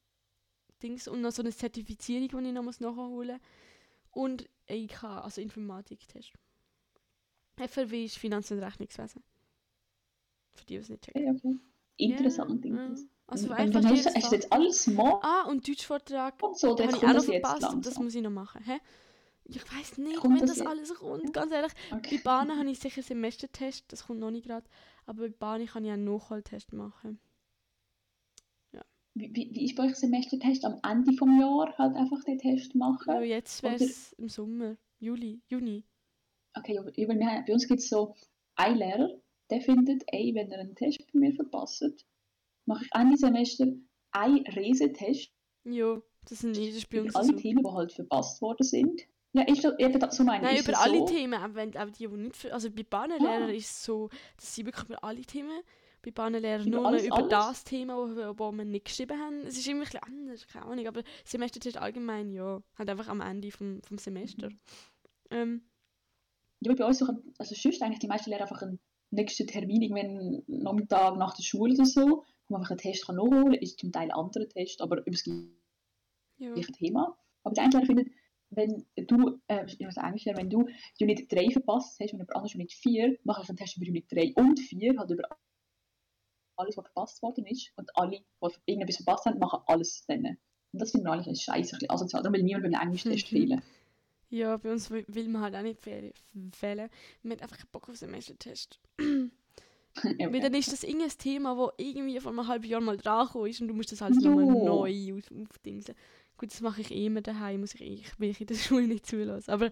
Dings, 0.80 1.08
und 1.08 1.22
noch 1.22 1.32
so 1.32 1.42
eine 1.42 1.52
Zertifizierung, 1.52 2.44
die 2.44 2.48
ich 2.50 2.54
noch 2.54 2.64
muss 2.64 2.80
nachholen 2.80 3.38
muss. 3.38 3.40
Und 4.12 4.50
EIK, 4.68 5.04
also 5.04 5.42
Informatiktest. 5.42 6.34
FRW 7.58 8.06
ist 8.06 8.18
Finanz- 8.18 8.52
und 8.52 8.60
Rechnungswesen. 8.60 9.24
Für 10.54 10.66
die, 10.66 10.74
die 10.74 10.76
es 10.78 10.90
nicht 10.90 11.04
checken. 11.04 11.36
Okay, 11.36 11.50
okay. 11.50 11.60
Interessant. 11.98 12.66
Ja, 12.66 12.72
ja. 12.72 12.96
Also 13.28 13.50
und, 13.54 13.76
dann 13.76 13.88
hast, 13.90 14.08
hast 14.16 14.32
du 14.32 14.36
jetzt 14.36 14.52
alles 14.52 14.88
morgen 14.88 15.24
Ah, 15.24 15.44
und 15.44 15.68
Deutschvortrag 15.68 16.42
und 16.42 16.58
so, 16.58 16.70
habe 16.80 16.84
ich 16.98 17.06
auch 17.06 17.14
noch 17.14 17.24
verpasst 17.24 17.70
und 17.70 17.86
das 17.86 17.98
langsam. 17.98 18.04
muss 18.06 18.16
ich 18.16 18.22
noch 18.24 18.32
machen. 18.32 18.64
Hä? 18.64 18.80
Ich 19.44 19.62
weiß 19.64 19.98
nicht, 20.00 20.18
Kommt 20.18 20.40
wenn 20.40 20.48
das 20.48 20.58
das 20.58 20.66
alles 20.66 20.94
kommt. 20.96 21.34
Ganz 21.34 21.52
ehrlich, 21.52 21.74
bei 21.90 21.98
Okay. 21.98 22.18
Bahnen 22.24 22.58
habe 22.58 22.70
ich 22.72 22.80
sicher 22.80 23.02
Semestertest, 23.04 23.92
das 23.92 24.06
kommt 24.08 24.20
noch 24.20 24.32
nicht 24.32 24.48
gerade. 24.48 24.68
Aber 25.06 25.24
bei 25.24 25.30
Bahnen 25.30 25.68
kann 25.68 25.86
ich 25.86 25.92
einen 25.92 26.06
Nachholtest 26.06 26.72
machen. 26.74 27.20
Wie, 29.20 29.50
wie, 29.54 29.66
ist 29.66 29.76
bei 29.76 29.84
euch 29.84 29.96
Semestertest? 29.96 30.64
Am 30.64 30.80
Ende 30.90 31.12
vom 31.12 31.42
Jahr 31.42 31.78
halt 31.78 31.94
einfach 31.96 32.24
den 32.24 32.38
Test 32.38 32.74
machen? 32.74 33.14
Ja, 33.14 33.22
jetzt 33.22 33.62
wäre 33.64 33.76
es 33.76 34.14
im 34.14 34.30
Sommer, 34.30 34.78
Juli, 35.00 35.42
Juni. 35.50 35.84
Okay, 36.56 36.80
aber 36.80 36.96
wir 36.96 37.08
bei 37.08 37.52
uns 37.52 37.68
gibt 37.68 37.82
es 37.82 37.90
so 37.90 38.16
einen 38.56 38.78
Lehrer, 38.78 39.10
der 39.50 39.60
findet, 39.60 40.04
ey, 40.08 40.34
wenn 40.36 40.50
er 40.52 40.60
einen 40.60 40.76
Test 40.76 41.00
bei 41.12 41.20
mir 41.20 41.34
verpasst, 41.34 42.06
mache 42.66 42.86
ich 42.86 42.90
Ende 42.94 43.18
Semester 43.18 43.68
einen 44.12 44.48
Resetest 44.48 45.32
Ja, 45.66 46.02
das, 46.30 46.40
sind, 46.40 46.56
das 46.56 46.64
ist 46.64 46.90
bei 46.90 47.02
uns 47.02 47.10
über 47.10 47.20
alle 47.20 47.28
so. 47.28 47.36
Themen, 47.36 47.64
die 47.64 47.72
halt 47.72 47.92
verpasst 47.92 48.42
worden 48.42 48.64
sind. 48.64 49.02
Ja, 49.34 49.44
ist 49.44 49.64
das, 49.66 49.78
eben 49.80 50.00
das 50.00 50.16
so 50.16 50.24
meine 50.24 50.46
Nein, 50.46 50.60
über 50.60 50.80
alle 50.80 51.00
so? 51.00 51.06
Themen, 51.06 51.34
auch, 51.44 51.54
wenn, 51.56 51.76
auch 51.76 51.90
die, 51.90 52.08
die 52.08 52.18
nicht... 52.18 52.52
Also 52.52 52.72
bei 52.72 52.84
Bahnenlehrern 52.84 53.50
Ah. 53.50 53.54
ist 53.54 53.70
es 53.70 53.84
so, 53.84 54.10
dass 54.38 54.56
sie 54.56 54.66
wirklich 54.66 54.86
über 54.86 55.04
alle 55.04 55.22
Themen... 55.22 55.62
Bei 56.02 56.12
Bahnenlehrern 56.12 56.70
nur 56.70 56.86
alles, 56.86 57.06
über 57.06 57.18
alles? 57.18 57.30
das 57.30 57.64
Thema, 57.64 57.96
wo, 57.98 58.40
wo 58.40 58.52
wir 58.52 58.66
nicht 58.66 58.86
geschrieben 58.86 59.20
haben. 59.20 59.46
Es 59.46 59.58
ist 59.58 59.68
immer 59.68 59.82
ein 59.82 59.86
bisschen 59.86 60.04
anders, 60.04 60.48
keine 60.48 60.66
Ahnung. 60.66 60.88
Aber 60.88 61.04
Semestertest 61.26 61.78
allgemein, 61.78 62.32
ja. 62.32 62.62
Halt 62.78 62.90
einfach 62.90 63.08
am 63.10 63.22
Ende 63.22 63.52
vom, 63.52 63.82
vom 63.84 63.98
Semester. 63.98 64.50
Ähm, 65.32 65.62
Ja, 66.62 66.74
bei 66.74 66.86
uns, 66.86 67.00
so, 67.00 67.08
also 67.38 67.56
sonst 67.56 67.82
eigentlich 67.82 68.00
die 68.00 68.08
meisten 68.08 68.30
Lehrer 68.30 68.44
einfach 68.44 68.62
einen 68.62 68.80
nächsten 69.12 69.48
Termin, 69.48 69.82
irgendwann 69.82 70.44
Nachmittag 70.48 71.18
nach 71.18 71.36
der 71.36 71.44
Schule 71.44 71.74
oder 71.74 71.86
so, 71.86 72.02
wo 72.02 72.24
man 72.54 72.62
einfach 72.62 72.72
einen 72.72 72.80
Test 72.80 73.06
kann 73.06 73.16
nachholen 73.16 73.52
kann, 73.52 73.62
ist 73.62 73.80
zum 73.80 73.92
Teil 73.92 74.12
ein 74.12 74.12
anderer 74.12 74.48
Test, 74.48 74.82
aber 74.82 75.00
über 75.00 75.12
das 75.12 75.26
ja. 76.38 76.54
gleiche 76.54 76.72
Thema. 76.74 77.18
Aber 77.44 77.54
der 77.54 77.68
Lehrer 77.70 77.86
findet, 77.86 78.08
wenn 78.52 78.86
du, 78.96 79.40
äh, 79.48 79.66
ich 79.68 79.80
muss 79.80 79.98
Englisch 79.98 80.26
lernen, 80.26 80.40
wenn 80.40 80.50
du 80.50 80.68
Unit 81.00 81.32
3 81.32 81.52
verpasst 81.52 82.00
hast 82.00 82.14
und 82.14 82.20
jemand 82.20 82.36
anderes 82.36 82.56
Unit 82.56 82.74
4, 82.74 83.18
mache 83.24 83.44
ich 83.44 83.50
einen 83.50 83.58
Test 83.58 83.78
über 83.78 83.88
Unit 83.88 84.12
3 84.12 84.34
und 84.36 84.60
4, 84.60 84.98
halt 84.98 85.12
über 85.12 85.24
alles, 86.60 86.78
was 86.78 86.86
verpasst 86.86 87.22
worden 87.22 87.46
ist. 87.48 87.72
Und 87.76 87.90
alle, 87.96 88.12
die 88.20 88.24
irgendetwas 88.66 88.98
verpasst 88.98 89.26
haben, 89.26 89.40
machen 89.40 89.62
alles 89.68 90.06
dann. 90.08 90.26
Und 90.26 90.38
das 90.82 90.92
finden 90.92 91.08
wir 91.08 91.14
eigentlich 91.14 91.28
ein 91.28 91.36
scheiße, 91.36 91.76
ein 91.76 91.80
bisschen 91.80 91.90
asozial. 91.90 92.24
Da 92.24 92.32
will 92.32 92.44
niemand 92.44 92.64
beim 92.72 92.80
Englisch-Test 92.82 93.26
Mhm. 93.32 93.38
fehlen. 93.38 93.62
Ja, 94.30 94.58
bei 94.58 94.72
uns 94.72 94.92
will 94.92 95.28
man 95.30 95.42
halt 95.42 95.56
auch 95.56 95.64
nicht 95.64 95.80
fehl- 95.82 96.14
fehlen. 96.54 96.90
Man 97.24 97.32
hat 97.34 97.42
einfach 97.42 97.58
keinen 97.58 97.72
Bock 97.72 97.90
auf 97.90 97.96
Semestertest. 97.98 98.80
Weil 100.04 100.16
okay. 100.28 100.40
dann 100.40 100.54
ist 100.54 100.72
das 100.72 100.84
irgendein 100.84 101.10
Thema, 101.18 101.56
das 101.56 101.74
irgendwie 101.84 102.20
vor 102.20 102.32
einem 102.32 102.48
halben 102.48 102.66
Jahr 102.66 102.80
mal 102.80 102.96
dran 102.96 103.28
ist 103.48 103.60
und 103.60 103.68
du 103.70 103.74
musst 103.74 103.92
das 103.92 104.04
alles 104.04 104.24
Jo. 104.24 104.30
nochmal 104.36 104.64
neu 104.64 105.16
auf- 105.18 105.32
aufdingsen. 105.50 105.96
Gut, 106.38 106.52
das 106.52 106.62
mache 106.62 106.82
ich 106.82 106.92
eh 106.92 107.08
immer 107.08 107.22
daheim, 107.22 107.62
muss 107.62 107.74
ich, 107.74 107.82
ich 107.82 108.20
will 108.20 108.30
ich 108.30 108.40
in 108.40 108.48
der 108.48 108.56
Schule 108.86 108.88
nicht 108.88 109.08
zulassen. 109.08 109.50
Aber 109.50 109.72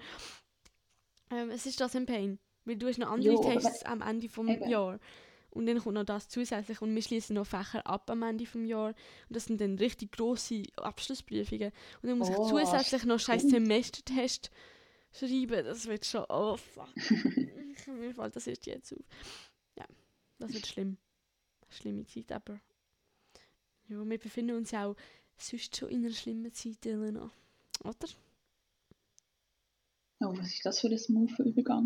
ähm, 1.29 1.49
es 1.51 1.65
ist 1.65 1.79
das 1.79 1.95
ein 1.95 2.05
Pain. 2.07 2.39
Weil 2.65 2.77
du 2.77 2.87
hast 2.87 2.97
noch 2.97 3.11
andere 3.11 3.33
Jo, 3.35 3.41
Tests 3.43 3.83
am 3.85 4.01
Ende 4.01 4.27
vom 4.27 4.47
eben. 4.49 4.67
Jahr. 4.69 4.99
Und 5.57 5.65
dann 5.65 5.79
kommt 5.79 5.95
noch 5.95 6.03
das 6.03 6.29
zusätzlich 6.29 6.81
und 6.81 6.93
wir 6.93 7.01
schließen 7.01 7.33
noch 7.33 7.47
Fächer 7.47 7.85
ab 7.87 8.09
am 8.11 8.21
Ende 8.21 8.45
vom 8.45 8.63
Jahr. 8.63 8.89
Und 8.89 9.35
das 9.35 9.45
sind 9.45 9.59
dann 9.59 9.75
richtig 9.75 10.11
grosse 10.11 10.61
Abschlussprüfungen. 10.75 11.71
Und 12.01 12.09
dann 12.09 12.19
muss 12.19 12.29
ich 12.29 12.37
Oh, 12.37 12.47
zusätzlich 12.47 13.03
noch 13.05 13.19
scheiß. 13.19 13.41
Semestertest 13.41 14.51
schreiben. 15.11 15.65
Das 15.65 15.87
wird 15.87 16.05
schon. 16.05 16.25
Oh 16.29 16.57
fuck. 16.57 16.95
Mir 17.87 18.13
fällt 18.13 18.35
das 18.35 18.45
erst 18.45 18.67
jetzt 18.67 18.93
auf. 18.93 19.05
Ja, 19.77 19.85
das 20.37 20.53
wird 20.53 20.67
schlimm. 20.67 20.97
Schlimme 21.69 22.05
Zeit, 22.05 22.31
aber. 22.31 22.59
Ja, 23.87 24.07
wir 24.07 24.17
befinden 24.19 24.57
uns 24.57 24.71
ja 24.71 24.85
auch 24.85 24.95
sonst 25.37 25.75
schon 25.75 25.89
in 25.89 26.05
einer 26.05 26.13
schlimmen 26.13 26.53
Zeit, 26.53 26.85
Elena. 26.85 27.31
Oder? 27.83 28.07
Oh, 30.19 30.37
was 30.37 30.53
ist 30.53 30.65
das 30.65 30.79
für 30.81 30.87
ein 30.87 30.97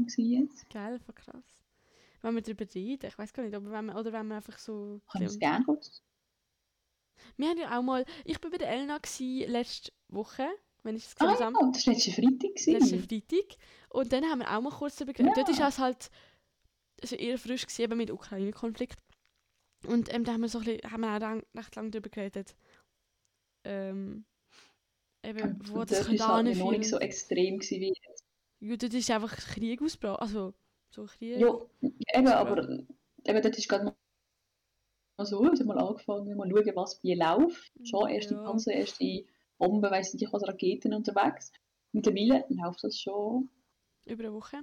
gewesen 0.06 0.26
jetzt? 0.26 0.70
Geil, 0.70 1.00
voll 1.00 1.16
krass. 1.16 1.62
Wenn 2.22 2.36
wir 2.36 2.42
darüber 2.42 2.66
reden, 2.74 3.08
ich 3.08 3.18
weiß 3.18 3.34
gar 3.34 3.44
nicht, 3.44 3.56
aber 3.56 3.72
wenn 3.72 3.86
wir, 3.86 3.96
oder 3.96 4.14
wenn 4.14 4.28
wir 4.28 4.36
einfach 4.36 4.58
so. 4.58 5.02
Kann 5.12 5.22
ich 5.22 5.30
es 5.30 5.40
gerne 5.40 5.66
kurz? 5.66 6.04
Wir 7.38 7.50
haben 7.50 7.58
ja 7.58 7.78
auch 7.78 7.84
mal. 7.84 8.06
Ich 8.26 8.42
war 8.44 8.52
bei 8.52 8.58
der 8.58 8.70
Elena 8.70 8.98
gsi 9.00 9.46
letzte 9.48 9.92
Woche, 10.10 10.48
wenn 10.84 10.96
ich 10.96 11.04
das 11.04 11.16
Ah 11.20 11.32
gesehen 11.32 11.54
ja, 11.54 11.60
habe. 11.60 11.72
das 11.74 11.88
war 11.88 11.94
letzte 11.94 12.12
Freitag. 12.12 12.56
gewesen. 12.56 13.08
Freitag. 13.08 13.58
Und 13.90 14.14
dann 14.14 14.26
haben 14.26 14.40
wir 14.40 14.56
auch 14.56 14.62
mal 14.62 14.72
kurz 14.72 14.96
darüber 14.96 15.14
geredet. 15.14 15.38
Ja. 15.38 15.44
Dort 15.44 15.50
ist 15.50 15.62
es 15.62 15.80
halt 15.80 16.12
also 17.02 17.16
eher 17.16 17.38
frisch 17.38 17.66
gewesen, 17.66 17.82
eben 17.82 17.98
mit 17.98 18.10
dem 18.10 18.16
Ukraine-Konflikt. 18.16 19.00
Und 19.88 20.14
ähm, 20.14 20.24
da 20.24 20.34
haben 20.34 20.42
wir, 20.42 20.50
so 20.50 20.60
ein 20.60 20.66
bisschen, 20.66 20.92
haben 20.92 21.02
wir 21.02 21.16
auch 21.16 21.20
lang, 21.20 21.44
recht 21.56 21.76
lange 21.76 21.90
darüber 21.90 22.10
geredet. 22.10 22.56
Ähm, 23.64 24.26
eben, 25.24 25.60
wo 25.70 25.84
das 25.84 25.90
dort 25.90 26.08
könnte 26.08 26.16
ist 26.16 26.28
halt 26.28 26.46
noch 26.46 26.52
anführen. 26.52 26.80
nicht 26.80 26.90
so 26.90 27.00
extrem 27.00 27.58
gewesen 27.58 27.82
wie 27.82 27.88
jetzt. 27.88 28.26
Ja, 28.60 28.78
dort 28.78 28.94
ist 28.94 29.10
einfach 29.10 29.36
Krieg 29.36 29.82
ausgebrochen. 29.82 30.20
Also, 30.20 30.54
so 30.92 31.06
Krieg. 31.06 31.40
Ja, 31.40 31.58
eben, 31.82 32.28
Ja. 32.28 32.40
aber 32.40 32.62
eben, 32.68 32.88
dort 33.42 33.58
ist 33.58 33.68
gerade 33.68 33.86
mal 33.86 35.26
so, 35.26 35.44
hat 35.46 35.60
mal 35.66 35.78
angefangen, 35.80 36.36
mal 36.38 36.50
schauen, 36.50 36.76
was 36.76 37.02
wie 37.04 37.16
läuft. 37.16 37.72
Schon 37.84 38.10
erste 38.10 38.36
Ja. 38.36 38.44
Panzer, 38.44 38.74
erste 38.74 39.26
Bomben, 39.58 39.90
weiss 39.92 40.14
nicht 40.14 40.32
was, 40.32 40.48
Raketen 40.48 40.94
unterwegs. 40.94 41.52
Mittlerweile 41.92 42.46
läuft 42.50 42.84
das 42.84 43.00
schon, 43.00 43.50
Über 44.06 44.24
eine 44.24 44.34
Woche. 44.34 44.58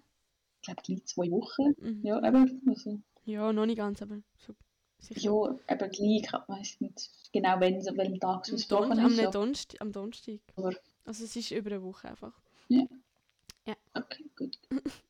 ich 0.60 0.62
glaube, 0.66 0.82
gleich 0.82 1.04
zwei 1.06 1.30
Wochen. 1.30 1.74
Mhm. 1.78 2.00
Ja, 2.04 2.18
eben, 2.26 2.62
also, 2.68 3.00
Ja, 3.24 3.52
noch 3.52 3.66
nicht 3.66 3.76
ganz, 3.78 4.00
aber 4.02 4.20
so 4.38 4.54
sicher. 4.98 5.20
ja, 5.20 5.74
eben 5.74 5.90
gleich, 5.90 6.22
ich 6.22 6.32
weiss 6.48 6.80
nicht 6.80 7.10
genau, 7.32 7.60
wenn, 7.60 7.76
an 7.86 7.96
welchem 7.96 8.18
Tag 8.20 8.46
es 8.48 8.54
ausgebrochen 8.54 8.90
Don 8.90 8.98
am, 9.00 9.06
ist. 9.12 9.18
am, 9.18 9.24
Ja. 9.24 9.30
Donst 9.30 9.80
am 9.80 9.92
Donnerstag. 9.92 10.40
Aber- 10.56 10.74
Also 11.04 11.24
es 11.24 11.36
ist 11.36 11.50
über 11.52 11.70
eine 11.70 11.82
Woche 11.82 12.08
einfach. 12.08 12.38
Okay, 13.94 14.24
gut. 14.36 14.58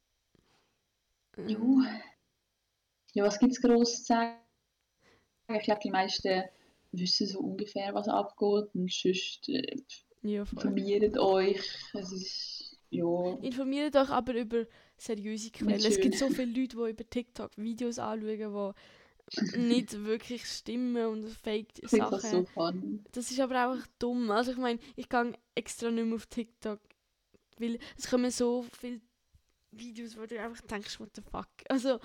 Ja. 1.47 1.59
Ja, 3.14 3.24
was 3.24 3.39
gibt 3.39 3.53
es 3.53 3.61
groß 3.61 3.97
zu 3.99 4.03
sagen? 4.05 4.39
Ich 5.51 5.62
glaube, 5.62 5.80
die 5.82 5.91
meisten 5.91 6.45
wissen 6.93 7.26
so 7.26 7.41
ungefähr, 7.41 7.93
was 7.95 8.09
abgeht 8.09 8.74
und 8.74 8.91
sonst 8.93 9.49
äh, 9.49 9.76
Ja, 10.22 10.47
informiert 10.53 11.18
euch. 11.18 11.61
Es 11.95 12.12
ist, 12.12 12.78
ja, 12.91 13.39
Informiert 13.41 13.95
euch 13.97 14.11
aber 14.11 14.34
über 14.34 14.66
seriöse 14.97 15.51
Quellen. 15.51 15.84
Es 15.84 16.01
gibt 16.01 16.16
so 16.16 16.28
viele 16.28 16.61
Leute, 16.61 16.76
die 16.76 16.91
über 16.91 17.11
TikTok 17.11 17.53
Videos 17.57 17.99
anschauen, 17.99 18.74
die 19.53 19.59
nicht 19.59 20.05
wirklich 20.05 20.45
stimmen 20.47 21.07
und 21.07 21.28
fake 21.28 21.68
ich 21.80 21.91
finde 21.91 22.11
das 22.11 22.30
Sachen. 22.30 22.30
so. 22.30 22.47
Das 23.12 23.30
ist 23.30 23.41
aber 23.41 23.57
auch 23.66 23.72
einfach 23.72 23.86
dumm. 23.99 24.30
Also 24.30 24.53
ich 24.53 24.59
meine, 24.59 24.80
ich 24.97 25.09
gehe 25.09 25.32
extra 25.55 25.91
nicht 25.91 26.07
mehr 26.07 26.16
auf 26.16 26.26
TikTok, 26.26 26.80
weil 27.59 27.78
es 27.99 28.09
kommen 28.11 28.30
so 28.30 28.64
viele 28.72 29.01
Videos, 29.70 30.16
wo 30.16 30.26
du 30.26 30.40
einfach 30.40 30.60
denkst, 30.66 30.98
what 31.00 31.10
the 31.14 31.22
fuck. 31.22 31.48
Also, 31.68 31.98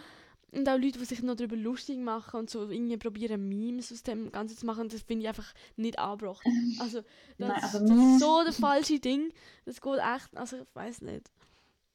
und 0.52 0.70
auch 0.70 0.78
Leute, 0.78 1.00
die 1.00 1.06
sich 1.06 1.22
noch 1.24 1.36
darüber 1.36 1.56
lustig 1.56 1.98
machen 1.98 2.42
und 2.42 2.50
so 2.50 2.70
irgendwie 2.70 2.98
probieren, 2.98 3.48
Memes 3.50 3.92
aus 3.92 4.04
dem 4.04 4.32
Ganzen 4.32 4.56
zu 4.58 4.66
machen, 4.66 4.88
das 4.90 5.02
finde 5.02 5.24
ich 5.24 5.28
einfach 5.30 5.54
nicht 5.76 5.98
angebracht. 5.98 6.44
Also, 6.80 7.02
das, 7.38 7.48
Nein, 7.50 7.60
das 7.62 7.74
ist 7.74 8.20
so 8.20 8.44
das 8.46 8.60
falsche 8.60 9.00
Ding. 9.00 9.34
Das 9.66 9.82
geht 9.82 9.98
echt, 10.00 10.38
also 10.38 10.58
ich 10.58 10.68
weiß 10.76 11.02
nicht. 11.02 11.32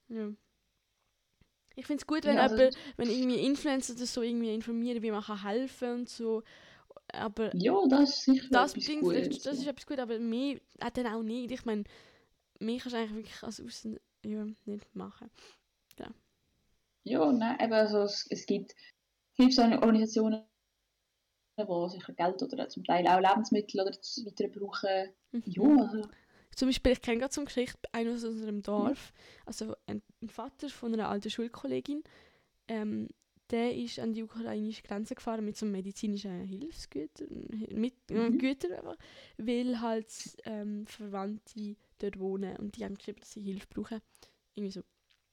Ja. 0.08 0.32
Ich 1.76 1.86
finde 1.86 2.00
es 2.00 2.06
gut, 2.06 2.24
wenn 2.24 2.36
Ja, 2.36 2.42
also- 2.42 2.56
jemand, 2.56 2.76
wenn 2.96 3.10
irgendwie 3.10 3.38
Influencer 3.44 3.94
das 3.94 4.12
so 4.12 4.22
irgendwie 4.22 4.52
informieren, 4.52 5.02
wie 5.02 5.12
man 5.12 5.22
kann 5.22 5.42
helfen 5.42 6.00
und 6.00 6.08
so. 6.08 6.42
Aber 7.12 7.54
Ja, 7.54 7.74
das 7.88 8.10
ist 8.10 8.24
sicher 8.24 8.48
das 8.50 8.72
etwas 8.72 8.84
Ding, 8.86 9.00
Gutes. 9.00 9.42
das 9.42 9.58
ist 9.58 9.66
etwas 9.66 9.86
gut, 9.86 9.98
aber 10.00 10.18
mehr 10.18 10.56
äh, 10.80 10.90
dann 10.92 11.06
auch 11.06 11.22
nicht. 11.22 11.52
Ich 11.52 11.64
meine, 11.64 11.84
mehr 12.58 12.78
kannst 12.80 12.94
du 12.94 12.98
eigentlich 12.98 13.14
wirklich 13.14 13.42
als 13.44 13.60
Aussen 13.60 14.00
ja, 14.26 14.44
nicht 14.64 14.96
machen. 14.96 15.30
Ja, 17.04 17.32
nein, 17.32 17.58
eben, 17.60 17.72
also 17.72 18.02
es, 18.02 18.26
es 18.30 18.46
gibt 18.46 18.74
Hilfsorganisationen, 19.36 19.82
Organisationen, 19.82 20.44
die 21.58 21.90
sicher 21.90 22.12
Geld 22.14 22.42
oder 22.42 22.68
zum 22.68 22.84
Teil 22.84 23.06
auch 23.08 23.20
Lebensmittel 23.20 23.80
oder 23.80 23.90
das 23.90 24.22
weiter 24.24 24.48
brauchen. 24.48 25.10
Mhm. 25.32 25.42
Ja, 25.44 25.62
also, 25.80 26.08
Zum 26.54 26.68
Beispiel, 26.68 26.92
ich 26.92 27.02
kenne 27.02 27.18
gerade 27.18 27.32
so 27.34 27.40
eine 27.40 27.46
Geschichte, 27.46 27.78
einen 27.92 28.14
aus 28.14 28.24
unserem 28.24 28.62
Dorf, 28.62 29.12
also 29.46 29.74
ein, 29.86 30.02
ein 30.22 30.28
Vater 30.28 30.68
von 30.68 30.92
einer 30.94 31.08
alten 31.08 31.30
Schulkollegin, 31.30 32.02
ähm, 32.68 33.08
der 33.50 33.74
ist 33.76 33.98
an 34.00 34.14
die 34.14 34.22
ukrainische 34.24 34.82
Grenze 34.82 35.14
gefahren 35.14 35.44
mit 35.44 35.56
so 35.56 35.66
medizinischen 35.66 36.44
Hilfsgütern, 36.44 37.28
mit 37.72 37.94
äh, 38.10 38.30
Mhm. 38.30 38.38
Gütern 38.38 38.72
einfach, 38.72 38.96
weil 39.38 39.80
halt 39.80 40.08
ähm, 40.44 40.86
Verwandte 40.86 41.76
dort 41.98 42.18
wohnen 42.18 42.56
und 42.58 42.76
die 42.76 42.84
haben 42.84 42.96
geschrieben, 42.96 43.20
dass 43.20 43.32
sie 43.32 43.42
Hilfe 43.42 43.66
brauchen. 43.70 44.00
Irgendwie 44.54 44.72
so. 44.72 44.82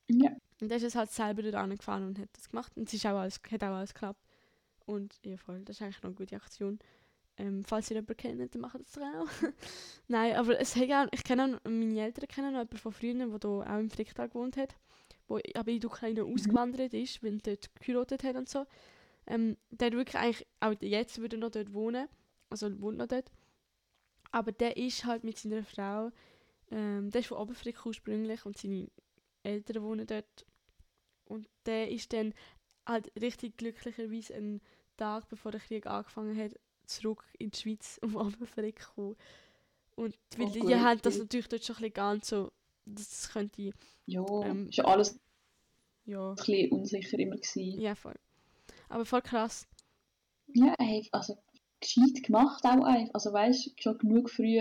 ja. 0.07 0.35
Und 0.61 0.71
er 0.71 0.77
ist 0.77 0.83
jetzt 0.83 0.95
halt 0.95 1.11
selber 1.11 1.43
dort 1.43 1.55
angefahren 1.55 2.07
und 2.07 2.19
hat 2.19 2.29
das 2.33 2.49
gemacht. 2.49 2.71
Und 2.75 2.87
es 2.87 2.93
ist 2.93 3.05
auch 3.05 3.17
alles, 3.17 3.39
hat 3.51 3.63
auch 3.63 3.75
alles 3.75 3.93
geklappt. 3.93 4.21
Und 4.85 5.19
ja, 5.25 5.37
voll, 5.37 5.61
das 5.65 5.77
ist 5.77 5.81
eigentlich 5.81 6.01
noch 6.03 6.09
eine 6.09 6.15
gute 6.15 6.35
Aktion. 6.35 6.79
Ähm, 7.37 7.65
falls 7.65 7.89
ihr 7.91 7.95
jemanden 7.95 8.15
kennt, 8.15 8.55
dann 8.55 8.61
macht 8.61 8.79
das 8.79 8.93
doch 8.93 9.01
auch. 9.01 9.27
Nein, 10.07 10.35
aber 10.35 10.59
es 10.59 10.75
hat 10.75 10.89
auch, 10.89 11.07
ich 11.11 11.23
kenne 11.23 11.59
auch, 11.63 11.69
meine 11.69 11.99
Eltern 11.99 12.27
kennen 12.27 12.53
noch 12.53 12.59
jemanden 12.59 12.77
von 12.77 12.91
früher, 12.93 13.13
der 13.13 13.27
hier 13.27 13.73
auch 13.73 13.79
im 13.79 13.89
Fricktal 13.89 14.29
gewohnt 14.29 14.55
hat, 14.55 14.75
wo 15.27 15.39
aber 15.55 15.71
in 15.71 15.81
die 15.81 15.87
Ukraine 15.87 16.23
ausgewandert 16.23 16.93
ist, 16.93 17.21
weil 17.23 17.33
er 17.33 17.55
dort 17.55 17.75
geheiratet 17.75 18.23
hat 18.23 18.35
und 18.37 18.47
so. 18.47 18.65
Ähm, 19.27 19.57
der 19.69 19.91
wirklich 19.91 20.15
eigentlich, 20.15 20.47
auch 20.61 20.75
jetzt 20.79 21.19
würde 21.19 21.35
er 21.35 21.39
noch 21.39 21.51
dort 21.51 21.73
wohnen, 21.73 22.07
also 22.49 22.79
wohnt 22.79 22.97
noch 22.97 23.07
dort. 23.07 23.31
Aber 24.31 24.51
der 24.51 24.77
ist 24.77 25.03
halt 25.03 25.23
mit 25.23 25.37
seiner 25.37 25.63
Frau, 25.63 26.11
ähm, 26.71 27.09
der 27.09 27.21
ist 27.21 27.27
von 27.27 27.39
Oberfrick 27.39 27.85
ursprünglich 27.85 28.45
und 28.45 28.57
seine 28.57 28.87
Eltern 29.45 29.83
wohnen 29.83 30.07
dort. 30.07 30.45
Und 31.25 31.47
der 31.65 31.91
ist 31.91 32.13
dann 32.13 32.33
halt 32.87 33.11
richtig 33.21 33.57
glücklicherweise 33.57 34.35
einen 34.35 34.61
Tag 34.97 35.29
bevor 35.29 35.51
der 35.51 35.61
Krieg 35.61 35.87
angefangen 35.87 36.37
hat, 36.37 36.53
zurück 36.85 37.25
in 37.39 37.51
die 37.51 37.59
Schweiz 37.59 37.99
auf 38.03 38.15
Oberfrick 38.15 38.77
gekommen. 38.77 39.15
Und 39.95 40.17
weil 40.37 40.47
Oh, 40.47 40.49
die 40.49 40.59
gut, 40.59 40.71
haben 40.75 41.01
das 41.03 41.19
natürlich 41.19 41.49
dort 41.49 41.65
schon 41.65 41.77
ein 41.77 41.79
bisschen 41.81 41.93
ganz 41.93 42.29
so, 42.29 42.51
das 42.85 43.29
könnte, 43.31 43.73
Ja, 44.07 44.23
Ähm, 44.41 44.67
ist 44.69 44.77
ja 44.77 44.85
alles 44.85 45.19
ja, 46.05 46.31
ein 46.31 46.35
bisschen 46.35 46.71
unsicher 46.71 47.19
immer 47.19 47.35
gewesen. 47.35 47.83
ja 47.83 47.95
voll. 47.95 48.15
Aber 48.89 49.05
voll 49.05 49.21
krass. 49.23 49.67
Ja, 50.47 50.73
hey, 50.79 51.07
also 51.11 51.37
gescheit 51.79 52.23
gemacht 52.23 52.63
auch 52.65 52.83
einfach. 52.85 53.13
Also 53.13 53.31
weißt 53.33 53.67
du, 53.67 53.71
schon 53.81 53.97
genug 53.99 54.29
früh 54.31 54.59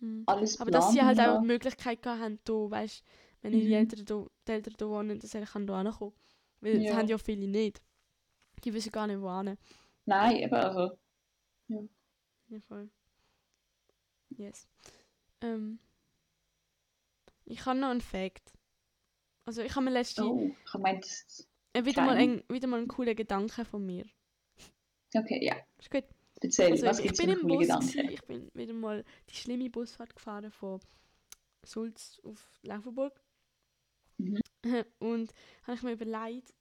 Hm. 0.00 0.24
alles 0.26 0.60
Aber 0.60 0.70
dass 0.70 0.92
sie 0.92 1.02
halt 1.02 1.20
auch 1.20 1.40
die 1.40 1.46
Möglichkeit 1.46 2.02
gehabt 2.02 2.20
haben, 2.20 2.38
da, 2.44 2.52
weißt, 2.52 3.04
wenn 3.42 3.52
Mhm. 3.52 3.72
Eltern 3.72 4.04
da, 4.04 4.26
die 4.46 4.52
Eltern 4.52 4.74
da 4.76 4.88
wohnen, 4.88 5.18
dass 5.18 5.34
er 5.34 5.46
kann 5.46 5.66
da 5.66 5.80
ankommen. 5.80 6.12
Weil 6.60 6.74
das 6.78 6.84
Ja. 6.84 6.96
haben 6.96 7.08
ja 7.08 7.18
viele 7.18 7.46
nicht. 7.48 7.80
Die 8.64 8.74
wissen 8.74 8.92
gar 8.92 9.06
nicht, 9.06 9.20
wo 9.20 9.30
hin. 9.40 9.56
Nein, 10.06 10.36
eben, 10.36 10.54
also, 10.54 10.96
Ja, 12.48 12.60
voll. 12.68 12.90
Yes. 14.36 14.66
Ähm, 15.40 15.78
ich 17.44 17.64
habe 17.66 17.78
noch 17.78 17.90
einen 17.90 18.00
Fact. 18.00 18.52
Also 19.44 19.62
ich 19.62 19.74
habe 19.74 19.84
mir 19.84 19.92
letztens 19.92 20.26
oh, 20.26 20.50
ich 20.64 20.74
meine, 20.74 21.00
das... 21.00 21.48
äh, 21.72 21.84
wieder, 21.84 22.02
mal 22.02 22.16
ein, 22.16 22.42
wieder 22.48 22.66
mal 22.68 22.78
einen 22.78 22.88
coolen 22.88 23.16
Gedanke 23.16 23.64
von 23.64 23.84
mir. 23.84 24.04
Okay, 25.16 25.44
ja, 25.44 25.56
Ist 25.78 25.90
gut. 25.90 26.04
Erzähl, 26.40 26.72
Also 26.72 26.86
was 26.86 26.98
ich 27.00 27.12
es 27.12 27.18
bin 27.18 27.30
im 27.30 27.46
Bus, 27.46 27.66
gewesen, 27.68 28.08
ich 28.10 28.22
bin 28.22 28.50
wieder 28.54 28.72
mal 28.74 29.04
die 29.28 29.34
schlimme 29.34 29.70
Busfahrt 29.70 30.14
gefahren 30.14 30.50
von 30.50 30.80
Sulz 31.64 32.20
auf 32.24 32.48
Laufenburg. 32.62 33.20
Mhm. 34.18 34.40
Und 34.98 35.32
habe 35.64 35.74
ich 35.76 35.82
mir 35.82 35.92
überlegt, 35.92 36.52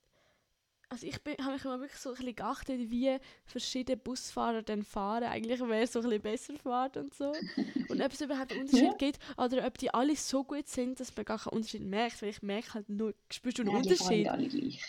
also 0.91 1.05
ich 1.05 1.13
habe 1.13 1.51
mich 1.53 1.65
immer 1.65 1.79
wirklich 1.79 1.99
so 1.99 2.09
ein 2.09 2.15
bisschen 2.15 2.35
geachtet, 2.35 2.89
wie 2.89 3.17
verschiedene 3.45 3.95
Busfahrer 3.97 4.63
dann 4.63 4.83
fahren. 4.83 5.25
Eigentlich 5.25 5.59
wer 5.61 5.85
so 5.87 5.99
ein 5.99 6.03
bisschen 6.09 6.21
besser 6.21 6.57
fährt 6.57 6.97
und 6.97 7.13
so. 7.13 7.31
Und 7.89 8.01
ob 8.01 8.11
es 8.11 8.21
überhaupt 8.21 8.51
einen 8.51 8.61
Unterschied 8.61 8.83
Ja. 8.83 8.93
gibt 8.97 9.19
oder 9.37 9.65
ob 9.65 9.77
die 9.77 9.93
alle 9.93 10.15
so 10.15 10.43
gut 10.43 10.67
sind, 10.67 10.99
dass 10.99 11.15
man 11.15 11.25
gar 11.25 11.37
keinen 11.39 11.53
Unterschied 11.57 11.83
merkt. 11.83 12.21
Weil 12.21 12.29
ich 12.29 12.41
merke 12.41 12.73
halt 12.73 12.89
nur, 12.89 13.13
spürst 13.31 13.59
du 13.59 13.61
einen 13.63 13.71
fahren 13.71 13.81
Unterschied? 13.81 14.17
nicht 14.17 14.29
alle 14.31 14.47
gleich. 14.47 14.83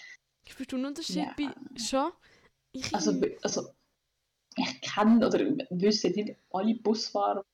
Spürst 0.48 0.72
du 0.72 0.76
einen 0.76 0.86
Unterschied 0.86 1.16
Ja. 1.16 1.34
bei, 1.36 1.54
schon? 1.78 2.12
Ich 2.72 2.94
Also, 2.94 3.20
also 3.42 3.68
ich 4.90 4.94
kenne 4.94 5.26
oder 5.26 5.40
jetzt 5.78 6.04
nicht 6.04 6.36
alle 6.50 6.74
Busfahrer, 6.76 7.44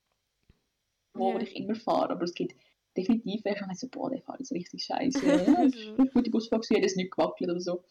wo 1.13 1.31
Ja. 1.31 1.39
ich 1.39 1.55
immer 1.55 1.75
fahre, 1.75 2.11
aber 2.11 2.23
es 2.23 2.33
gibt 2.33 2.55
definitiv 2.95 3.45
welche, 3.45 3.65
die 3.69 3.75
so, 3.75 3.87
boah, 3.89 4.09
der 4.09 4.21
fährt 4.21 4.39
jetzt 4.39 4.51
richtig 4.51 4.83
scheiße. 4.83 5.25
ja, 5.25 5.63
das 5.63 5.75
ist 5.75 5.99
eine 5.99 6.09
gute 6.09 6.31
Busfahrt, 6.31 6.63
gewesen, 6.63 6.77
hat 6.77 6.83
jetzt 6.83 6.97
nicht 6.97 7.11
gewackelt 7.11 7.49
oder 7.49 7.59
so. 7.59 7.83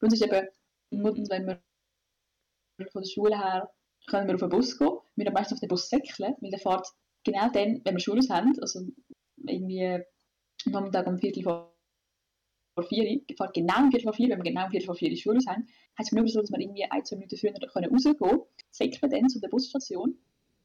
Bei 0.00 0.06
uns 0.06 0.14
ist 0.14 0.22
eben, 0.22 0.48
wenn 0.90 1.46
wir 1.46 1.62
von 2.92 3.02
der 3.02 3.08
Schule 3.08 3.38
her 3.38 3.70
können 4.06 4.28
wir 4.28 4.34
auf 4.34 4.40
den 4.40 4.50
Bus 4.50 4.78
gehen, 4.78 4.98
wir 5.16 5.32
meistens 5.32 5.56
auf 5.56 5.60
den 5.60 5.68
Bus 5.68 5.88
säckeln, 5.88 6.34
weil 6.40 6.50
der 6.50 6.58
fährt 6.58 6.86
genau 7.24 7.50
dann, 7.50 7.80
wenn 7.84 7.94
wir 7.94 8.00
Schule 8.00 8.22
haben, 8.28 8.52
also 8.60 8.86
irgendwie 9.36 10.02
am 10.66 10.72
Nachmittag 10.72 11.06
um 11.06 11.18
Viertel 11.18 11.42
vor 11.42 11.75
vor 12.76 12.84
vier, 12.84 13.20
fährt 13.36 13.54
genau 13.54 13.78
um 13.84 13.90
Viertel 13.90 14.04
vor 14.04 14.12
vier, 14.12 14.28
wenn 14.28 14.38
wir 14.38 14.50
genau 14.52 14.66
um 14.66 14.70
Viertel 14.70 14.86
vor 14.86 14.94
vier 14.94 15.08
die 15.08 15.16
Schule 15.16 15.38
aus 15.38 15.46
haben, 15.46 15.66
heißt 15.98 16.12
es 16.12 16.12
nur 16.12 16.28
so, 16.28 16.40
dass 16.42 16.50
wir 16.50 16.60
irgendwie 16.60 16.84
ein, 16.84 17.04
zwei 17.04 17.16
Minuten 17.16 17.36
früher 17.38 17.52
können 17.52 17.90
rausgehen 17.90 18.18
können, 18.18 18.42
säckeln 18.70 19.10
dann 19.10 19.28
zu 19.30 19.40
der 19.40 19.48
Busstation 19.48 20.18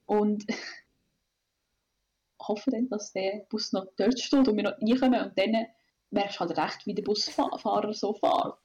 und 0.05 0.45
hoffen 2.41 2.72
dann, 2.72 2.89
dass 2.89 3.14
der 3.14 3.45
Bus 3.49 3.72
noch 3.72 3.88
dort 3.95 4.20
steht 4.20 4.47
und 4.47 4.57
wir 4.57 4.64
noch 4.64 4.74
reinkommen 4.82 5.22
und 5.24 5.38
dann 5.38 5.68
merkst 6.09 6.36
du 6.36 6.39
halt 6.41 6.57
recht, 6.57 6.86
wie 6.86 6.93
der 6.93 7.03
Busfahrer 7.03 7.93
so 7.93 8.14
fährt. 8.14 8.59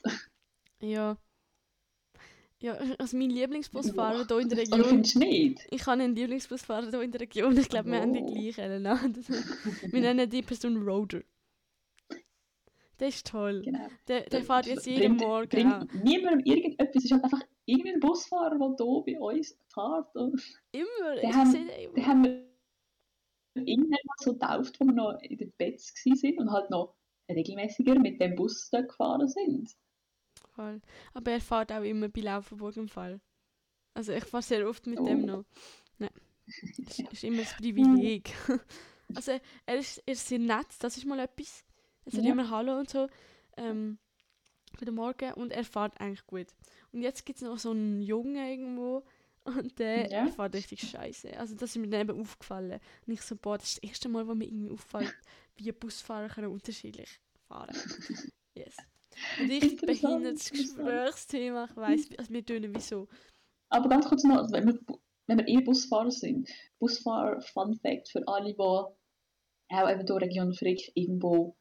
Ja. 0.81 1.17
Ja, 2.59 2.73
also 2.99 3.17
mein 3.19 3.31
Lieblingsbusfahrer 3.31 4.25
hier 4.27 4.39
in 4.41 4.49
der 4.49 4.59
Region. 4.59 5.03
du 5.03 5.19
nicht? 5.19 5.67
Ich 5.71 5.87
habe 5.87 6.03
einen 6.03 6.17
Lieblingsbusfahrer 6.17 6.89
hier 6.89 7.03
in 7.03 7.13
der 7.13 7.21
Region. 7.21 7.57
Ich 7.57 7.69
glaube, 7.69 7.91
wir 7.93 8.01
haben 8.01 8.15
die 8.15 8.23
Oh. 8.23 8.27
gleichen. 8.27 8.85
Wir 9.93 10.01
nennen 10.01 10.29
die 10.29 10.43
Person 10.43 10.83
Roder. 10.83 11.21
Der 12.99 13.09
ist 13.09 13.27
toll. 13.27 13.63
Genau. 13.63 13.89
Der, 14.09 14.23
der 14.23 14.43
fährt 14.43 14.67
jetzt 14.67 14.87
jeden 14.87 15.17
Bringt- 15.17 15.21
Morgen. 15.21 15.49
Bringt 15.49 16.05
niemandem 16.05 16.41
irgendetwas, 16.47 16.89
es 16.97 17.05
ist 17.05 17.13
halt 17.13 17.25
einfach 17.25 17.43
irgendein 17.67 18.01
Busfahrer, 18.01 18.59
der 18.79 18.87
hier 19.05 19.19
bei 19.19 19.21
uns 19.21 19.59
fährt. 19.73 20.15
Und 20.17 20.43
Immer. 20.73 21.35
Haben- 21.35 21.53
den 21.53 21.69
immer. 21.69 21.93
Den 21.95 22.07
haben 22.07 22.25
wir 22.25 22.47
irgendwann 23.55 23.99
mal 24.05 24.15
so 24.19 24.33
getauft, 24.33 24.81
wo 24.81 24.87
wir 24.87 24.93
noch 24.95 25.19
in 25.23 25.37
den 25.39 25.53
Betts 25.59 25.93
waren 26.05 26.39
und 26.39 26.51
halt 26.53 26.71
noch 26.71 26.95
regelmäßiger 27.31 27.99
mit 27.99 28.21
dem 28.21 28.35
Bus 28.35 28.69
da 28.71 28.81
gefahren 28.83 29.27
sind. 29.29 29.71
Voll. 30.55 30.81
Aber 31.13 31.31
er 31.33 31.41
fährt 31.41 31.73
auch 31.73 31.83
immer 31.83 32.09
bei 32.09 32.21
Laufenburg 32.23 32.77
im 32.77 32.89
Fall. 32.89 33.21
Also 33.95 34.13
ich 34.13 34.25
fahre 34.25 34.43
sehr 34.43 34.67
oft 34.69 34.87
mit 34.87 34.99
dem 34.99 35.25
Oh. 35.25 35.27
noch. 35.27 35.45
Nein. 35.99 36.11
Das 36.47 36.99
ist 37.13 37.25
immer 37.25 37.39
das 37.39 37.55
Privileg. 37.57 38.33
also 39.15 39.33
er 39.67 39.77
ist, 39.77 40.03
er 40.07 40.13
ist 40.13 40.27
sehr 40.29 40.39
nett, 40.39 40.67
das 40.81 40.97
ist 40.97 41.05
mal 41.07 41.19
etwas. 41.19 41.65
Er 42.07 42.13
sagt 42.13 42.25
Ja. 42.25 42.33
immer 42.33 42.51
Hallo 42.51 42.79
und 42.79 42.89
so. 42.89 43.09
Ähm, 43.57 43.99
guten 44.79 44.95
Morgen 44.95 45.33
und 45.35 45.51
er 45.53 45.65
fährt 45.65 46.01
eigentlich 46.01 46.27
gut. 46.27 46.47
Und 46.93 47.03
jetzt 47.03 47.27
gibt 47.27 47.39
es 47.41 47.45
noch 47.45 47.59
so 47.59 47.71
einen 47.71 48.01
Jungen 48.01 48.37
irgendwo 48.37 49.05
und 49.45 49.79
der 49.79 50.11
Ja. 50.11 50.27
fährt 50.29 50.55
richtig 50.55 50.83
scheiße. 50.89 51.37
Also 51.39 51.55
das 51.57 51.71
ist 51.71 51.77
mir 51.77 51.89
dann 51.89 52.09
eben 52.09 52.21
aufgefallen. 52.21 52.81
Und 53.07 53.13
ich 53.13 53.23
so, 53.23 53.37
boah, 53.37 53.59
das 53.59 53.69
ist 53.69 53.83
das 53.83 53.91
erste 53.91 54.09
Mal, 54.09 54.27
wo 54.27 54.35
mir 54.35 54.47
irgendwie 54.47 54.71
auffällt, 54.71 55.15
wie 55.57 55.73
Busfahrer 55.73 56.29
können 56.29 56.49
unterschiedlich 56.53 57.21
fahren. 57.49 57.75
Yes. 58.55 58.75
Ein 59.39 59.51
richtig 59.51 59.83
behindertes. 59.83 60.51
Gesprächsthema, 60.51 61.67
ich 61.71 61.77
weiss, 61.77 62.09
also 62.17 62.33
wir 62.33 62.45
tönen 62.45 62.75
wie 62.75 62.81
so 62.81 63.07
Aber 63.69 63.87
ganz 63.91 64.07
kurz 64.09 64.25
noch, 64.25 64.51
wenn 64.51 64.67
wir, 64.67 64.79
wenn 65.27 65.39
wir 65.39 65.47
eh 65.47 65.61
Busfahrer 65.61 66.11
sind, 66.11 66.49
Busfahrer, 66.79 67.43
Fun 67.43 67.75
Fact 67.75 68.09
für 68.09 68.27
alle, 68.27 68.55
die 68.55 68.59
auch 68.59 68.97
eben 69.91 70.07
durch 70.07 70.23
Region 70.23 70.55
Frick 70.55 70.91
irgendwo 70.95 71.55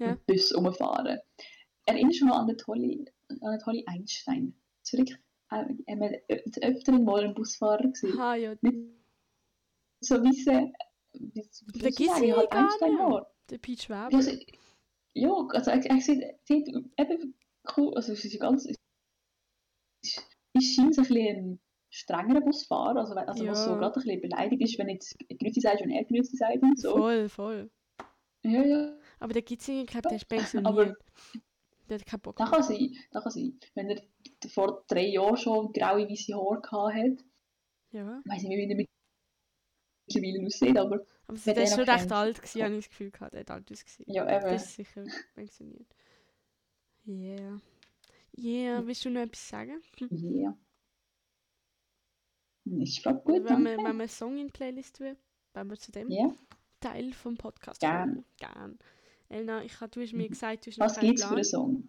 Ja. 0.00 0.08
mit 0.12 0.26
Bus 0.26 0.54
rumfahren. 0.56 1.18
Erinnerst 1.86 2.20
du 2.20 2.26
noch 2.26 2.36
an 2.38 2.46
den 2.48 2.56
tolle, 2.58 3.04
an 3.28 3.50
den 3.52 3.58
tolle 3.60 3.82
Einstein? 3.86 4.54
Zurück, 4.82 5.08
äh, 5.50 5.56
haben 5.56 5.76
wir 6.00 6.20
des 6.46 6.62
Öfteren 6.62 7.04
mal 7.04 7.24
ein 7.24 7.34
Busfahrer 7.34 7.88
gesehen. 7.88 8.18
Ah, 8.18 8.34
ja, 8.34 8.54
Nicht 8.60 8.76
so 10.00 10.22
wissen, 10.22 10.72
wie 11.12 12.04
sagen, 12.06 12.24
ihn 12.24 12.36
halt 12.36 12.52
Einstein 12.52 12.98
war. 12.98 13.30
der 13.50 13.58
Peach 13.58 13.88
Ja, 13.88 14.06
Weber. 14.08 14.16
also, 14.16 14.30
ja, 15.14 15.46
also 15.50 15.70
ich, 15.72 15.84
ich 15.86 16.04
sehe, 16.06 16.38
sie 16.44 16.64
hat 16.98 17.10
eben 17.10 17.34
cool, 17.76 17.94
also 17.94 18.14
sie 18.14 18.28
ist 18.28 18.40
ganz, 18.40 18.64
ist, 18.64 18.78
ist 20.54 20.74
scheint 20.74 20.96
ein 20.98 21.02
bisschen 21.04 21.36
ein 21.52 21.60
strengerer 21.90 22.40
Busfahrer, 22.40 23.00
also, 23.00 23.14
also 23.14 23.46
was 23.46 23.64
so 23.64 23.70
Ja. 23.72 23.76
gerade 23.78 23.94
ein 24.00 24.02
bisschen 24.04 24.20
beleidigt 24.22 24.62
ist, 24.62 24.78
wenn 24.78 24.88
jetzt 24.88 25.16
Grüezi 25.38 25.60
sagst 25.60 25.82
und 25.82 25.90
er 25.90 26.04
Grüezi 26.04 26.36
sagt 26.36 26.62
und 26.62 26.78
so. 26.80 26.96
Voll, 26.96 27.28
voll. 27.28 27.70
Ja, 28.42 28.62
ja, 28.62 28.96
Aber 29.20 29.32
der 29.32 29.42
gibt 29.42 29.62
es 29.62 29.68
irgendwie, 29.68 29.84
ich 29.84 29.90
glaube, 29.90 30.08
der 30.08 30.16
ist 30.16 30.24
aber 30.24 30.36
pensioniert. 30.84 30.96
Der 31.88 31.98
hat 31.98 32.06
keinen 32.06 32.20
Bock 32.20 32.36
das 32.36 32.50
mehr. 32.50 32.58
kann 32.60 32.68
sein, 32.68 32.96
das 33.12 33.22
kann 33.22 33.32
sein. 33.32 33.60
Wenn 33.74 33.90
er 33.90 34.02
vor 34.50 34.84
drei 34.88 35.06
Jahren 35.06 35.36
schon 35.36 35.72
graue, 35.72 36.08
weiße 36.08 36.34
Haare 36.34 36.60
gehabt 36.60 36.94
hat, 36.94 37.24
Ja. 37.92 38.20
ich 38.24 38.30
weiß 38.32 38.42
nicht, 38.44 38.56
wie 38.56 38.70
er 38.70 38.86
mittlerweile 40.08 40.46
aussieht, 40.46 40.76
aber 40.78 41.06
Aber 41.26 41.38
der 41.38 41.56
ist 41.62 41.76
der 41.76 41.84
schon 41.84 41.88
recht 41.94 42.12
alt 42.12 42.36
gewesen, 42.38 42.62
habe 42.62 42.74
ich 42.74 42.84
das 42.84 42.88
Gefühl 42.90 43.10
gehabt. 43.10 43.32
Der 43.34 43.40
hat 43.40 43.50
alt 43.50 43.70
ausgesehen. 43.70 44.12
ja, 44.12 44.24
Der 44.24 44.42
eben. 44.44 44.54
ist 44.56 44.74
sicher 44.74 45.04
pensioniert. 45.34 45.86
Yeah. 47.06 47.60
Yeah, 48.38 48.86
willst 48.86 49.04
du 49.04 49.10
noch 49.10 49.22
etwas 49.22 49.48
sagen? 49.48 49.82
Ja. 50.10 50.56
Ich 52.64 53.02
glaube 53.02 53.20
gut, 53.24 53.44
wenn, 53.44 53.62
wir, 53.64 53.76
wenn 53.76 53.82
wir 53.82 53.88
einen 53.88 54.08
Song 54.08 54.38
in 54.38 54.46
die 54.46 54.52
Playlist 54.52 54.96
tun, 54.96 55.16
wenn 55.54 55.68
wir 55.70 55.76
zu 55.76 55.90
dem 55.90 56.08
Ja, 56.10 56.32
Teil 56.78 57.12
vom 57.12 57.36
Podcast 57.36 57.80
Gern. 57.80 58.10
kommen. 58.10 58.24
Gern. 58.38 58.78
Elna, 59.30 59.62
ich, 59.64 59.80
hab- 59.80 59.92
du 59.92 60.00
hast 60.02 60.12
mir 60.12 60.24
Mhm. 60.26 60.30
gesagt, 60.30 60.66
du 60.66 60.70
hast 60.70 60.78
noch 60.78 60.86
was 60.86 60.94
keinen 60.96 61.08
gibt's 61.08 61.22
für 61.22 61.30
einen 61.36 61.44
Song? 61.44 61.88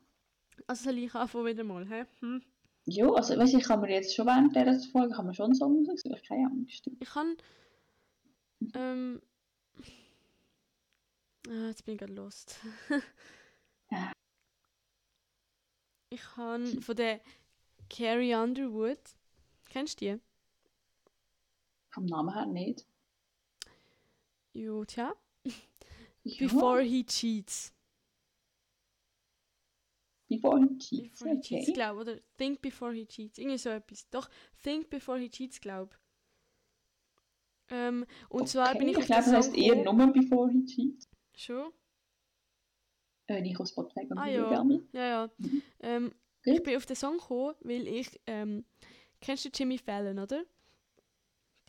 Also 0.68 0.84
soll 0.86 0.98
ich 1.00 1.14
anfangen 1.16 1.46
wieder 1.48 1.64
mal, 1.64 1.88
hä? 1.88 2.06
Hm? 2.20 2.42
Ja, 2.86 3.10
also 3.12 3.38
weißt, 3.38 3.54
du, 3.54 3.58
ich 3.58 3.64
kann 3.64 3.82
mir 3.82 3.92
jetzt 3.92 4.16
schon 4.16 4.26
während 4.28 4.56
dieser 4.56 4.80
Folge 4.92 5.14
kann 5.16 5.26
man 5.26 5.34
schon 5.34 5.46
einen 5.46 5.56
Song 5.56 5.88
ich 5.88 6.28
keine 6.28 6.48
Angst. 6.48 6.89
Ich 7.00 7.10
kann. 7.10 7.36
Ähm. 8.76 9.22
Ah, 11.48 11.68
jetzt 11.68 11.84
bin 11.86 11.96
ich 11.96 12.00
gerade 12.00 12.14
lost. 12.14 12.60
Ich 16.10 16.22
kann 16.36 16.82
von 16.82 16.96
der 16.96 17.22
Carrie 17.89 18.36
Underwood. 18.36 19.00
Kennst 19.70 20.02
du 20.02 20.06
die? 20.16 20.22
Vom 21.89 22.06
Namen 22.06 22.34
her 22.34 22.46
nicht. 22.46 22.86
Jo, 24.54 24.84
tja. 24.86 25.16
Ja, 26.24 26.47
Before 26.47 26.82
He 26.82 27.03
Cheats. 27.05 27.74
Before 30.28 30.59
he 30.61 30.78
cheats, 30.78 31.19
Before 31.19 31.36
He 31.36 31.41
Cheats, 31.41 31.63
okay. 31.67 31.74
glaub 31.74 31.97
Oder 31.97 32.17
Think 32.38 32.61
Before 32.61 32.93
He 32.93 33.05
Cheats. 33.05 33.38
Irgendwie 33.38 33.57
so 33.57 33.69
etwas. 33.69 34.09
Doch, 34.09 34.30
Think 34.63 34.89
Before 34.89 35.19
He 35.19 35.30
Cheats, 35.30 35.59
glaub. 35.59 35.97
Ähm, 37.69 38.05
und 38.30 38.47
zwar 38.47 38.74
bin 38.78 38.89
ich 38.89 38.95
okay. 38.97 39.01
Ich 39.01 39.07
glaube, 39.07 39.24
das 39.24 39.34
heißt 39.34 39.55
eher 39.57 39.84
nur 39.84 40.07
Before 40.13 40.49
he 40.51 40.65
cheats. 40.65 41.07
Schon? 41.36 41.72
Äh, 43.28 43.41
nicht 43.41 43.57
auf 43.59 43.67
Spotify, 43.69 44.07
Ah, 44.15 44.28
ja. 44.28 44.49
gerne. 44.49 44.86
Ja, 44.91 45.05
ja. 45.07 45.30
Mhm. 45.38 45.61
Ähm, 45.80 46.11
ich 46.43 46.61
bin 46.63 46.76
auf 46.76 46.86
den 46.86 46.95
Song 46.97 47.17
gekommen, 47.17 47.55
weil 47.61 47.88
ich, 47.88 48.19
ähm, 48.28 48.65
kennst 49.22 49.45
du 49.45 49.49
Jimmy 49.53 49.78
Fallon, 49.78 50.19
oder? 50.19 50.43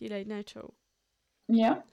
Die 0.00 0.09
Late 0.09 0.28
Night 0.28 0.50
Show. 0.50 0.72
Ja. 1.48 1.84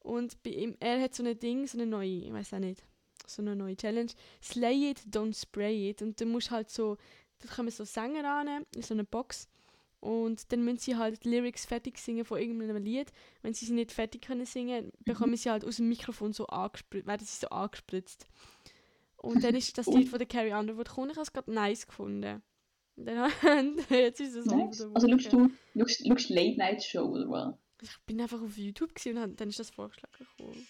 Und 0.00 0.42
bei 0.42 0.50
ihm, 0.50 0.76
er 0.80 1.00
hat 1.00 1.14
so 1.14 1.22
ein 1.22 1.38
Ding, 1.38 1.66
so 1.66 1.78
eine 1.78 1.86
neue, 1.86 2.24
ich 2.24 2.32
weiß 2.32 2.54
auch 2.54 2.58
nicht, 2.58 2.82
so 3.26 3.42
eine 3.42 3.56
neue 3.56 3.76
Challenge. 3.76 4.10
Slay 4.42 4.90
it, 4.90 5.00
don't 5.10 5.38
spray 5.38 5.90
it. 5.90 6.02
Und 6.02 6.20
dann 6.20 6.28
musst 6.28 6.50
halt 6.50 6.70
so, 6.70 6.96
da 7.40 7.48
kommen 7.48 7.70
so 7.70 7.84
Sänger 7.84 8.24
an, 8.24 8.64
in 8.74 8.82
so 8.82 8.94
eine 8.94 9.04
Box. 9.04 9.48
Und 10.00 10.52
dann 10.52 10.64
müssen 10.64 10.78
sie 10.78 10.96
halt 10.96 11.24
die 11.24 11.30
Lyrics 11.30 11.66
fertig 11.66 11.98
singen 11.98 12.24
von 12.24 12.38
irgendeinem 12.38 12.82
Lied. 12.82 13.12
Wenn 13.42 13.54
sie 13.54 13.66
sie 13.66 13.72
nicht 13.72 13.90
fertig 13.90 14.22
können 14.22 14.46
singen, 14.46 14.92
bekommen 15.04 15.36
sie 15.36 15.50
halt 15.50 15.64
aus 15.64 15.76
dem 15.76 15.88
Mikrofon 15.88 16.32
so 16.32 16.46
angespritzt, 16.46 17.06
werden 17.06 17.26
sie 17.26 17.40
so 17.40 17.48
angespritzt. 17.48 18.26
Und 19.16 19.42
dann 19.42 19.56
ist 19.56 19.76
das. 19.76 19.86
Lied 19.86 20.08
von 20.08 20.20
der 20.20 20.28
Carrie 20.28 20.52
Underwood 20.52 20.88
gekommen. 20.88 21.10
Ich 21.10 21.16
habe 21.16 21.24
es 21.24 21.32
gerade 21.32 21.52
nice 21.52 21.86
gefunden. 21.86 22.42
Und 22.96 23.06
dann 23.06 23.30
jetzt 23.90 24.20
ist 24.20 24.36
es 24.36 24.44
so. 24.44 24.56
Nice. 24.56 24.88
Also 24.94 25.08
schaust 25.08 25.32
du 25.32 25.50
schaust, 25.76 26.06
schaust 26.06 26.30
Late 26.30 26.56
Night 26.58 26.84
Show 26.84 27.04
oder 27.06 27.28
was? 27.28 27.54
Ich 27.80 27.98
bin 28.06 28.20
einfach 28.20 28.40
auf 28.42 28.56
YouTube 28.56 28.94
gesehen 28.94 29.18
und 29.18 29.40
dann 29.40 29.48
ist 29.48 29.58
das 29.58 29.70
vorgeschlagen 29.70 30.26
gekommen. 30.36 30.66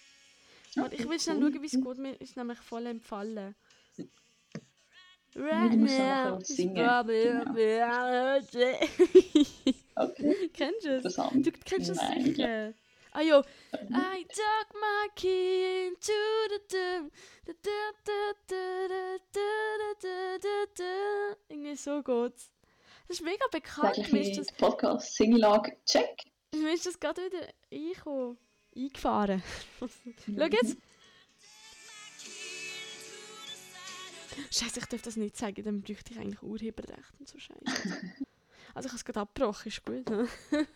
Und 0.77 0.93
ich 0.93 1.09
will 1.09 1.19
schnell 1.19 1.41
schauen, 1.41 1.63
wie 1.63 1.67
es 1.67 1.73
geht. 1.73 1.99
Mir 1.99 2.21
ist 2.21 2.37
nämlich 2.37 2.59
voll 2.59 2.87
empfallen. 2.87 3.55
Right 5.37 5.77
now, 5.77 6.39
it's 6.39 6.57
probably 6.57 7.25
genau. 7.25 8.39
okay. 9.97 10.51
Kennst 10.55 10.85
du 10.85 11.01
es? 11.05 11.15
Du 11.15 11.53
kennst 11.65 11.91
es 11.91 11.99
sicher. 11.99 12.75
Ah 13.13 13.23
jo. 13.23 13.43
I 13.73 14.25
dug 14.25 14.75
my 14.75 15.09
key 15.15 15.89
into 15.89 16.13
the 16.49 16.61
dim. 16.71 17.11
Irgendwie 21.49 21.77
so 21.77 22.03
geht's. 22.03 22.51
Das 23.07 23.19
ist 23.19 23.25
mega 23.25 23.45
bekannt. 23.51 23.97
Sag 23.97 24.13
ich 24.13 24.57
Podcast 24.57 25.15
Singlag 25.15 25.77
check 25.87 26.25
mir 26.55 26.73
ist 26.75 26.87
das 26.87 26.99
gerade 26.99 27.23
wieder 27.23 27.47
eingekommen. 27.73 28.39
Eingefahren. 28.77 29.43
Schau 29.81 30.45
jetzt. 30.47 30.77
Scheiße, 34.51 34.81
ich 34.81 34.87
darf 34.87 35.03
das 35.03 35.17
nicht 35.17 35.37
sagen, 35.37 35.63
dann 35.65 35.83
bräuchte 35.83 36.13
ich 36.13 36.19
eigentlich 36.19 36.43
Urheberrecht 36.43 37.13
und 37.19 37.29
so 37.29 37.39
Scheiße. 37.39 37.61
also 38.75 38.87
ich 38.87 38.93
habe 38.93 38.97
es 38.97 39.05
gerade 39.05 39.21
abgebrochen, 39.21 39.69
ist 39.69 39.85
gut. 39.85 40.09
Ne? 40.09 40.29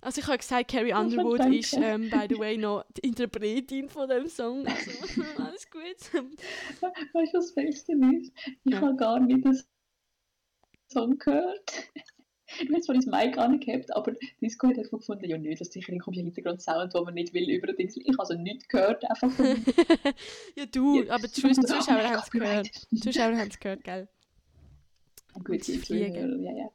also 0.00 0.20
ich 0.20 0.26
habe 0.26 0.38
gesagt, 0.38 0.70
Carrie 0.70 0.92
Underwood 0.92 1.38
danke. 1.40 1.58
ist, 1.58 1.72
ähm, 1.74 2.10
by 2.10 2.26
the 2.28 2.38
way, 2.38 2.56
noch 2.56 2.84
die 2.96 3.08
Interpretin 3.08 3.88
von 3.88 4.08
dem 4.08 4.28
Song. 4.28 4.66
Also, 4.66 4.90
alles 5.42 5.70
gut. 5.70 5.82
Weißt 6.12 6.12
du, 6.12 6.88
was 7.14 7.32
das 7.32 7.54
Beste 7.54 7.92
ist? 7.92 8.32
Ich 8.64 8.72
Ja. 8.72 8.80
habe 8.80 8.96
gar 8.96 9.20
nicht 9.20 9.44
den 9.44 9.62
Song 10.90 11.16
gehört. 11.18 11.88
Du 12.66 12.74
hast 12.74 12.86
vorhin 12.86 13.02
das 13.04 13.06
Mic 13.06 13.36
angehabt, 13.38 13.94
aber 13.94 14.12
Disco 14.40 14.68
hat 14.68 14.78
einfach 14.78 14.98
gefunden, 14.98 15.24
ja 15.24 15.36
nicht, 15.36 15.60
das 15.60 15.68
ist 15.68 15.72
sicher 15.74 15.96
komischer 15.98 16.22
Hintergrundsound, 16.22 16.94
den 16.94 17.02
man 17.04 17.14
nicht 17.14 17.34
will 17.34 17.50
über 17.50 17.66
den. 17.72 17.88
Ich 17.88 17.96
habe 18.06 18.18
also 18.20 18.34
nichts 18.34 18.68
gehört, 18.68 19.04
einfach 19.10 19.30
von 19.32 19.46
ja 20.56 20.66
du, 20.66 21.02
Ja. 21.02 21.14
aber 21.14 21.26
die 21.26 21.40
Zusch- 21.40 21.54
die 21.56 21.66
Zuschauer 21.66 22.02
haben 22.02 22.14
es 22.14 22.30
Copyright. 22.30 22.62
gehört. 22.72 22.86
Die 22.92 23.00
Zuschauer 23.00 23.36
haben 23.36 23.48
es 23.50 23.58
gehört, 23.58 23.84
gell? 23.84 24.08
Gut, 25.44 25.66
die. 25.66 25.80
Zuhörer, 25.82 26.36
ja, 26.38 26.52
ja. 26.56 26.70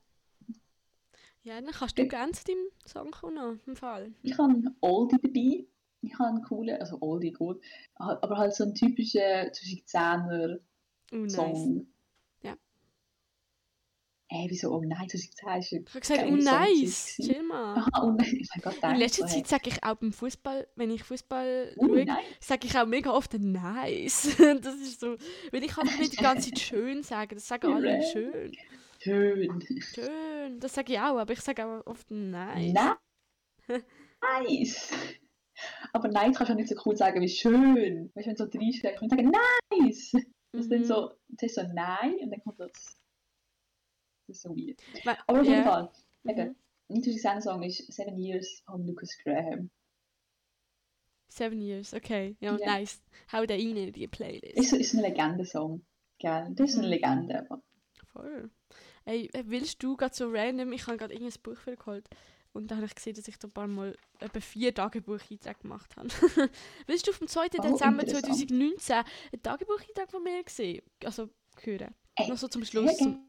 Ja, 1.43 1.59
dann 1.59 1.72
kannst 1.72 1.97
du 1.97 2.07
gerne 2.07 2.32
zu 2.34 2.43
deinem 2.43 2.67
Song 2.86 3.09
kommen 3.09 3.59
im 3.65 3.76
Fall. 3.76 4.11
Ich 4.22 4.38
habe 4.38 4.49
einen 4.53 4.76
Oldie 4.82 5.17
dabei. 5.22 5.65
Ich 6.03 6.13
habe 6.19 6.30
einen 6.30 6.41
coolen, 6.43 6.80
also 6.80 6.97
Oldie 7.01 7.32
gut, 7.32 7.61
aber 7.95 8.38
halt 8.38 8.53
so 8.55 8.63
einen 8.63 8.76
typischen 8.76 9.22
2010er 9.22 10.59
Oh, 11.13 11.17
nice. 11.17 11.86
Ey, 14.34 14.45
wieso? 14.49 14.71
Oh 14.71 14.82
nein, 14.82 15.09
2010 15.09 15.59
ist 15.59 15.71
Ich 15.73 15.89
habe 15.89 15.99
gesagt, 15.99 16.23
oh 16.25 16.36
nice, 16.38 17.15
gewesen. 17.17 17.23
chill 17.34 17.43
mal. 17.43 17.75
Aha, 17.77 17.89
oh 18.03 18.11
nein, 18.11 18.39
oh 18.41 18.45
mein 18.55 18.61
Gott, 18.61 18.91
In 18.93 18.95
letzter. 18.99 19.27
Zeit 19.27 19.45
sage 19.47 19.69
ich 19.69 19.84
auch 19.84 19.95
beim 19.95 20.13
Fußball, 20.13 20.67
wenn 20.75 20.89
ich 20.89 21.03
Fußball 21.03 21.73
Oh 21.77 21.88
schaue, 21.88 22.05
nein, 22.05 22.17
sage 22.39 22.65
ich 22.67 22.77
auch 22.77 22.86
mega 22.86 23.11
oft 23.11 23.34
nice. 23.34 24.38
das 24.61 24.75
ist 24.75 25.01
so, 25.01 25.17
weil 25.51 25.63
ich 25.65 25.71
kann 25.71 25.86
nicht 25.86 26.13
die 26.13 26.23
ganze 26.23 26.49
Zeit 26.49 26.59
schön 26.59 27.03
sagen, 27.03 27.36
das 27.36 27.45
sagen 27.45 27.73
alle 27.73 28.01
schön. 28.03 28.53
schön. 28.99 29.61
Schön, 29.82 30.59
das 30.61 30.75
sage 30.75 30.93
ich 30.93 30.99
auch, 30.99 31.17
aber 31.17 31.34
ich 31.34 31.41
sage 31.41 31.65
auch 31.65 31.86
oft 31.86 32.09
nice. 32.09 32.71
Nice. 33.67 33.84
nice. 34.21 34.91
Aber 35.91 36.07
nice 36.07 36.38
kannst 36.38 36.49
du 36.49 36.53
auch 36.53 36.57
nicht 36.57 36.69
so 36.69 36.75
cool 36.86 36.95
sagen 36.95 37.19
wie 37.21 37.27
schön. 37.27 38.11
Weißt 38.15 38.27
du, 38.27 38.29
wenn 38.29 38.36
du 38.36 38.43
so 38.45 38.49
drei 38.49 38.71
schlägst, 38.71 39.01
und 39.01 39.09
sagen 39.09 39.29
nice. 39.73 40.11
Das 40.53 40.65
ist 40.65 40.71
Mhm. 40.71 40.84
so, 40.86 41.11
das 41.29 41.43
ist 41.51 41.55
so 41.55 41.63
nein 41.73 42.15
und 42.21 42.32
dann 42.32 42.41
kommt 42.43 42.59
das. 42.59 42.97
So 44.34 44.49
weird. 44.55 44.79
Weil- 45.05 45.17
Aber 45.27 45.41
auf 45.41 45.45
jeden. 45.47 45.63
Fall, 45.63 45.91
eben, 46.25 46.47
Mhm. 46.49 46.55
mein 46.89 47.03
2010 47.03 47.41
Song 47.41 47.63
ist 47.63 47.91
Seven 47.93 48.17
Years 48.17 48.61
von 48.65 48.86
Lucas 48.86 49.17
Graham. 49.23 49.69
Seven 51.29 51.61
years, 51.61 51.93
okay. 51.93 52.36
Ja, 52.41 52.57
Ja. 52.57 52.65
nice. 52.79 53.01
Hau 53.32 53.45
den 53.45 53.59
rein 53.59 53.77
in 53.77 53.93
die 53.93 54.07
Playlist. 54.07 54.57
Ist, 54.57 54.73
ist 54.73 54.93
ein 54.93 55.01
Legende-Song. 55.01 55.86
Gell? 56.19 56.47
Das 56.51 56.71
ist 56.71 56.77
eine 56.77 56.88
Mhm. 56.88 56.93
Legende. 56.93 57.39
Aber. 57.49 57.61
Voll. 58.11 58.49
Ey, 59.05 59.29
äh, 59.34 59.43
willst 59.47 59.82
du 59.82 59.95
gerade 59.95 60.13
so 60.13 60.27
random, 60.29 60.73
ich 60.73 60.86
habe 60.88 60.97
gerade 60.97 61.13
irgendein 61.13 61.41
Buch 61.41 61.57
für 61.57 61.75
geholt 61.77 62.07
und 62.53 62.69
da 62.69 62.75
habe 62.75 62.86
ich 62.86 62.93
gesehen, 62.93 63.13
dass 63.15 63.27
ich 63.29 63.39
da 63.39 63.47
ein 63.47 63.51
paar 63.53 63.67
Mal 63.67 63.95
etwa 64.19 64.39
vier 64.41 64.73
Tagebucheinträge 64.75 65.59
gemacht 65.61 65.95
habe. 65.95 66.09
willst 66.88 67.07
du 67.07 67.13
vom 67.13 67.27
2. 67.27 67.45
Oh, 67.45 67.47
Dezember 67.61 68.03
interessant. 68.03 68.25
2019 68.38 68.95
einen 68.97 69.41
Tagebucheintrag 69.41 70.11
von 70.11 70.21
mir 70.23 70.43
gesehen? 70.43 70.84
Also 71.05 71.29
hören? 71.63 71.95
Ey, 72.15 72.27
Noch 72.27 72.38
so 72.38 72.49
zum 72.49 72.65
Schluss. 72.65 72.97
gerne. 72.97 73.23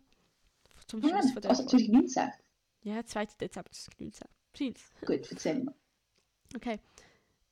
Zum 0.86 1.04
Ah, 1.04 1.08
Schluss 1.08 1.32
von 1.32 1.42
der 1.42 1.50
also 1.50 1.62
Folge. 1.68 1.86
2019. 1.86 2.30
Ja, 2.82 3.04
2. 3.04 3.26
Dezember 3.40 3.70
2019. 3.70 4.28
Scheint's. 4.56 4.90
Gut, 5.06 5.30
erzähl 5.30 5.62
mal. 5.64 5.74
Okay. 6.54 6.78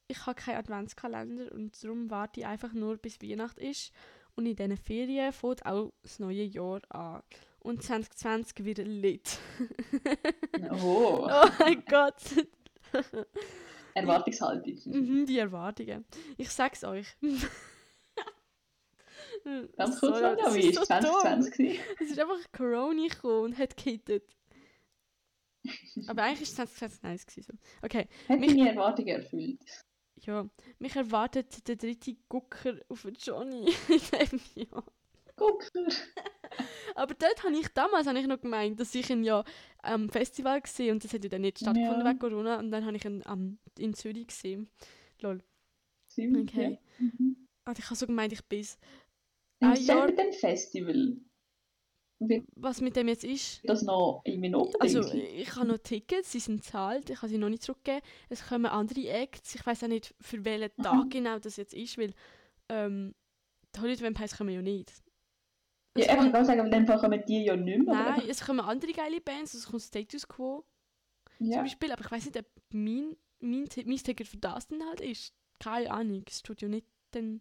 Ich 0.09 0.27
habe 0.27 0.35
keinen 0.35 0.57
Adventskalender 0.59 1.53
und 1.53 1.83
darum 1.83 2.11
warte 2.11 2.41
ich 2.41 2.47
einfach 2.47 2.73
nur, 2.73 2.97
bis 2.97 3.23
Weihnachten 3.23 3.61
ist. 3.61 3.93
Und 4.35 4.47
in 4.47 4.57
diesen 4.57 4.77
Ferien 4.77 5.33
fängt 5.33 5.65
auch 5.67 5.93
das 6.03 6.19
neue 6.19 6.43
Jahr 6.45 6.81
an. 6.89 7.23
Und 7.61 7.83
2020 7.83 8.65
wird 8.65 8.79
lit. 8.79 9.39
Oh, 10.83 11.27
oh 11.31 11.49
mein 11.59 11.85
Gott. 11.87 12.17
Erwartungshaltung. 13.95 14.75
Mhm, 14.87 15.27
die 15.27 15.39
Erwartungen. 15.39 16.05
Ich 16.37 16.51
sag's 16.51 16.85
euch. 16.85 17.17
Ganz 19.77 20.01
So, 20.01 20.09
kurz 20.09 20.21
noch, 20.21 20.37
das 20.37 20.55
wie 20.55 20.69
ist 20.71 20.77
war 20.91 21.03
so 21.03 21.09
dumm. 21.09 21.21
2020? 21.23 21.53
gewesen? 21.57 21.81
Es 22.01 22.11
ist 22.11 22.19
einfach 22.19 22.53
Corona 22.53 23.07
gekommen 23.09 23.45
und 23.45 23.59
hat 23.59 23.77
gehittet. 23.77 24.25
Aber 26.09 26.23
eigentlich 26.23 26.43
ist 26.43 26.57
2020 26.57 27.03
nice 27.03 27.27
gewesen. 27.27 27.59
So. 27.63 27.77
Okay, 27.83 28.09
Hat 28.29 28.41
Mich- 28.41 28.51
deine 28.57 28.71
Erwartungen 28.71 29.09
erfüllt? 29.09 29.61
ja. 30.17 30.49
Mich 30.79 30.97
erwartet 30.97 31.67
der 31.69 31.77
dritte 31.77 32.17
Gucker 32.29 32.77
auf 32.89 33.07
Johnny 33.19 33.67
in 33.89 34.01
diesem 34.01 34.41
Jahr. 34.55 34.85
Gucker. 35.37 35.69
Aber 36.95 37.15
dort 37.15 37.45
habe 37.45 37.55
ich 37.57 37.69
damals 37.69 38.07
habe 38.07 38.19
ich 38.19 38.27
noch 38.27 38.41
gemeint, 38.41 38.81
dass 38.81 38.95
ich 38.95 39.09
ihn 39.11 39.23
ja 39.25 39.45
am 39.83 40.09
Festival 40.11 40.61
gesehen 40.61 40.93
und 40.95 41.05
das 41.05 41.13
hat 41.15 41.23
ja 41.25 41.31
dann 41.31 41.43
nicht 41.43 41.59
stattgefunden 41.59 42.01
Ja. 42.05 42.09
wegen 42.11 42.19
Corona 42.19 42.59
und 42.59 42.71
dann 42.71 42.85
habe 42.85 42.97
ich 42.97 43.05
ihn 43.05 43.23
am 43.25 43.59
in 43.79 43.95
Zürich 43.95 44.27
gesehen. 44.27 44.69
Lol. 45.21 45.43
Ziemlich, 46.09 46.51
Okay. 46.51 46.79
ja. 46.99 47.07
Mhm. 47.07 47.49
Und 47.67 47.79
ich 47.79 47.85
habe 47.85 47.95
so 47.95 48.07
gemeint, 48.07 48.33
ich 48.33 48.43
Im 49.61 49.77
selben 49.77 50.33
Festival. 50.33 51.17
Wird 52.23 52.45
Was 52.55 52.83
mit 52.83 52.97
dem 52.97 53.09
jetzt 53.09 53.25
ist? 53.25 53.63
das 53.65 53.83
noch 53.83 54.21
irgendwie 54.25 54.51
noch 54.51 54.71
Also 54.79 55.03
ich 55.15 55.57
habe 55.57 55.67
noch 55.67 55.79
Tickets, 55.79 56.33
sie 56.33 56.41
sind 56.41 56.63
zahlt, 56.63 57.09
ich 57.09 57.17
habe 57.17 57.29
sie 57.29 57.39
noch 57.39 57.49
nicht 57.49 57.63
zurückgegeben. 57.63 58.03
Es 58.29 58.47
kommen 58.47 58.67
andere 58.67 59.09
Acts, 59.09 59.55
ich 59.55 59.65
weiß 59.65 59.85
auch 59.85 59.89
nicht 59.89 60.15
für 60.21 60.45
welchen 60.45 60.71
Aha. 60.79 60.83
Tag 61.03 61.11
genau 61.11 61.39
das 61.39 61.57
jetzt 61.57 61.73
ist, 61.73 61.97
weil 61.97 62.13
ähm, 62.69 63.15
die 63.75 63.81
Hollywood 63.81 64.03
Vampires 64.03 64.37
kommen 64.37 64.55
ja 64.55 64.61
nicht. 64.61 64.91
Es 65.95 66.07
Ja, 66.07 66.25
ich 66.25 66.33
kann 66.33 66.45
sagen, 66.45 66.67
in 66.67 66.71
dem 66.71 66.87
Fall 66.87 67.01
kommen 67.01 67.23
die 67.27 67.45
ja 67.45 67.57
nicht 67.57 67.79
mehr. 67.79 67.95
Nein, 67.95 68.29
es 68.29 68.45
kommen 68.45 68.61
andere 68.61 68.93
geile 68.93 69.21
Bands, 69.23 69.55
es 69.55 69.67
kommt 69.67 69.83
Status 69.83 70.29
Quo 70.29 70.65
zum 71.39 71.51
ja. 71.51 71.63
Beispiel, 71.63 71.91
aber 71.91 72.05
ich 72.05 72.11
weiß 72.11 72.27
nicht, 72.27 72.39
ob 72.39 72.47
mein, 72.71 73.17
mein, 73.41 73.67
mein 73.87 73.97
Ticket 73.97 74.27
für 74.27 74.37
das 74.37 74.69
dann 74.69 74.87
halt 74.87 75.01
ist. 75.01 75.35
Keine 75.59 75.91
Ahnung, 75.91 76.23
es 76.29 76.43
tut 76.43 76.61
ja 76.61 76.69
nicht 76.69 76.87
dann 77.13 77.41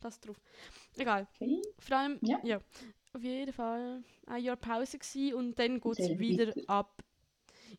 das 0.00 0.20
drauf. 0.20 0.36
Egal, 0.96 1.26
Okay. 1.34 1.62
vor 1.78 1.96
allem, 1.96 2.18
ja, 2.22 2.38
Ja. 2.44 2.60
auf 3.12 3.22
jeden 3.22 3.52
Fall 3.52 4.02
ein 4.26 4.42
Jahr 4.42 4.56
Pause 4.56 4.98
gewesen 4.98 5.34
und 5.34 5.58
dann 5.58 5.80
geht 5.80 5.98
es 5.98 6.18
wieder 6.18 6.46
wichtig. 6.48 6.68
ab. 6.68 7.02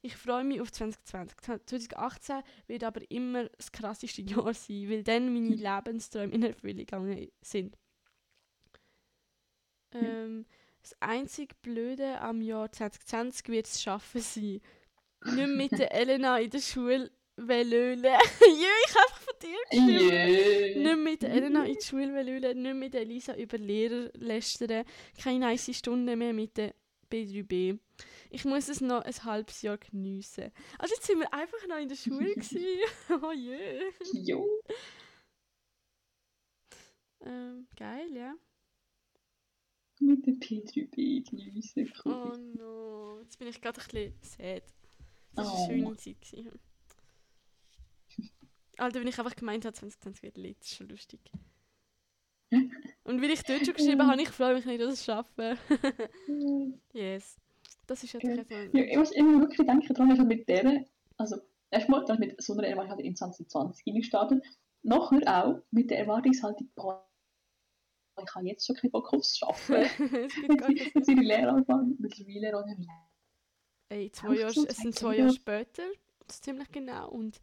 Ich 0.01 0.15
freue 0.15 0.43
mich 0.43 0.61
auf 0.61 0.71
2020. 0.71 1.37
2018 1.65 2.43
wird 2.67 2.83
aber 2.83 3.01
immer 3.09 3.45
das 3.49 3.71
krasseste 3.71 4.21
Jahr 4.47 4.53
sein, 4.53 4.89
weil 4.89 5.03
dann 5.03 5.33
meine 5.33 5.55
Lebensträume 5.55 6.33
in 6.33 6.43
Erfüllung 6.43 6.77
gegangen 6.77 7.29
sind. 7.41 7.75
Ähm, 9.93 10.45
das 10.81 10.95
einzig 11.01 11.59
Blöde 11.61 12.21
am 12.21 12.41
Jahr 12.41 12.71
2020 12.71 13.47
wird 13.49 13.65
es 13.67 13.81
schaffen 13.81 14.21
sein. 14.21 14.61
Nicht 15.25 15.47
mit 15.49 15.71
der 15.73 15.91
Elena 15.99 16.37
in 16.39 16.49
der 16.51 16.59
Schule 16.61 17.11
velölen. 17.35 18.03
Jö, 18.41 18.67
ich 18.87 18.95
habe 18.95 19.28
dir 19.39 19.57
geschrieben. 19.69 20.75
Jö. 20.75 20.83
Nicht 20.83 21.03
mit 21.03 21.23
Elena 21.23 21.65
in 21.65 21.75
die 21.75 21.85
Schule 21.85 22.13
velölen, 22.13 22.61
nicht 22.61 22.75
mit 22.75 22.95
Elisa 22.95 23.35
über 23.35 23.57
Lehrer 23.57 24.09
lästern, 24.15 24.85
keine 25.21 25.39
nice 25.39 25.75
Stunde 25.75 26.15
mehr 26.15 26.33
mit 26.33 26.57
der 26.57 26.73
B3B. 27.11 27.79
Ich 28.29 28.45
muss 28.45 28.69
es 28.69 28.81
noch 28.81 29.01
ein 29.01 29.23
halbes 29.23 29.61
Jahr 29.63 29.77
geniessen. 29.77 30.51
Also 30.77 30.93
jetzt 30.93 31.07
sind 31.07 31.19
wir 31.19 31.33
einfach 31.33 31.65
noch 31.67 31.77
in 31.79 31.89
der 31.89 31.95
Schule 31.95 32.33
gewesen. 32.35 32.63
oh 33.23 33.31
je. 33.31 33.81
Jo. 34.13 34.45
Ähm, 37.21 37.67
geil, 37.75 38.07
ja. 38.15 38.33
Mit 39.99 40.25
der 40.25 40.33
P3B 40.35 41.29
geniessen. 41.29 41.91
Oh 42.05 42.09
Cool. 42.09 42.37
no. 42.55 43.19
Jetzt 43.21 43.37
bin 43.37 43.47
ich 43.49 43.59
gerade 43.59 43.81
ein 43.81 43.87
bisschen 43.87 44.13
sad. 44.21 44.63
Das 45.33 45.45
war 45.45 45.53
Oh. 45.53 45.65
eine 45.65 45.79
schöne 45.81 45.97
Zeit. 45.97 46.21
Gewesen. 46.21 46.59
Alter, 48.79 48.99
wenn 48.99 49.07
ich 49.07 49.19
einfach 49.19 49.35
gemeint 49.35 49.65
habe, 49.65 49.73
2020 49.73 50.23
wird 50.23 50.37
lit, 50.37 50.57
das 50.59 50.67
ist 50.71 50.77
schon 50.77 50.89
lustig. 50.89 51.19
Und 53.03 53.21
weil 53.21 53.31
ich 53.31 53.43
dort 53.43 53.65
schon 53.65 53.75
geschrieben 53.75 54.07
habe, 54.07 54.21
ich 54.21 54.29
freue 54.29 54.55
mich 54.55 54.65
nicht, 54.65 54.81
dass 54.81 54.93
ich 54.93 54.99
es 54.99 55.05
schaffe. 55.05 55.57
yes. 56.93 57.37
Das 57.85 58.03
ist 58.03 58.13
Ja. 58.13 58.19
okay. 58.19 58.69
Ja, 58.73 58.83
ich 58.83 58.97
muss 58.97 59.11
immer 59.11 59.39
wirklich 59.41 59.65
denken, 59.65 59.93
daran, 59.93 60.11
ich 60.11 60.21
mit 60.21 60.47
der, 60.47 60.85
also 61.17 61.37
erstmal 61.71 62.05
dann 62.05 62.19
mit 62.19 62.41
so 62.41 62.53
einer 62.53 62.67
Erwartung 62.67 62.99
in 62.99 63.15
2020 63.15 63.85
reingestartet, 63.87 64.43
nachher 64.83 65.45
auch 65.45 65.61
mit 65.71 65.89
der 65.89 65.99
Erwartungshaltung, 65.99 66.69
boah, 66.75 67.05
ich 68.21 68.35
habe 68.35 68.45
jetzt 68.47 68.65
schon 68.65 68.75
keinen 68.75 68.91
Bock 68.91 69.13
aufs 69.13 69.39
sind 69.39 71.07
die 71.07 71.25
Lehrer 71.25 71.53
angefangen, 71.53 71.95
mittlerweile 71.99 72.51
mehr. 72.77 73.09
Ey, 73.89 74.11
zwei 74.11 74.35
Jahre, 74.35 74.65
es 74.67 74.77
sind 74.77 74.93
zwei 74.95 75.17
Jahre 75.17 75.33
später, 75.33 75.83
das 76.27 76.35
ist 76.35 76.43
ziemlich 76.43 76.71
genau. 76.71 77.09
Und 77.09 77.39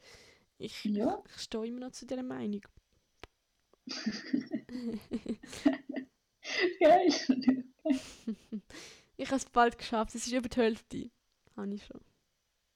ich, 0.58 0.84
Ja, 0.84 1.22
ich 1.26 1.36
stehe 1.42 1.66
immer 1.66 1.80
noch 1.80 1.92
zu 1.92 2.06
dieser 2.06 2.22
Meinung. 2.22 2.62
geil. 6.80 7.08
Ich 9.16 9.26
habe 9.30 9.36
es 9.36 9.44
bald 9.46 9.78
geschafft, 9.78 10.14
es 10.14 10.26
ist 10.26 10.32
über 10.32 10.48
die 10.48 10.56
Hälfte. 10.56 11.10
Habe 11.56 11.74
ich 11.74 11.84
schon. 11.84 12.00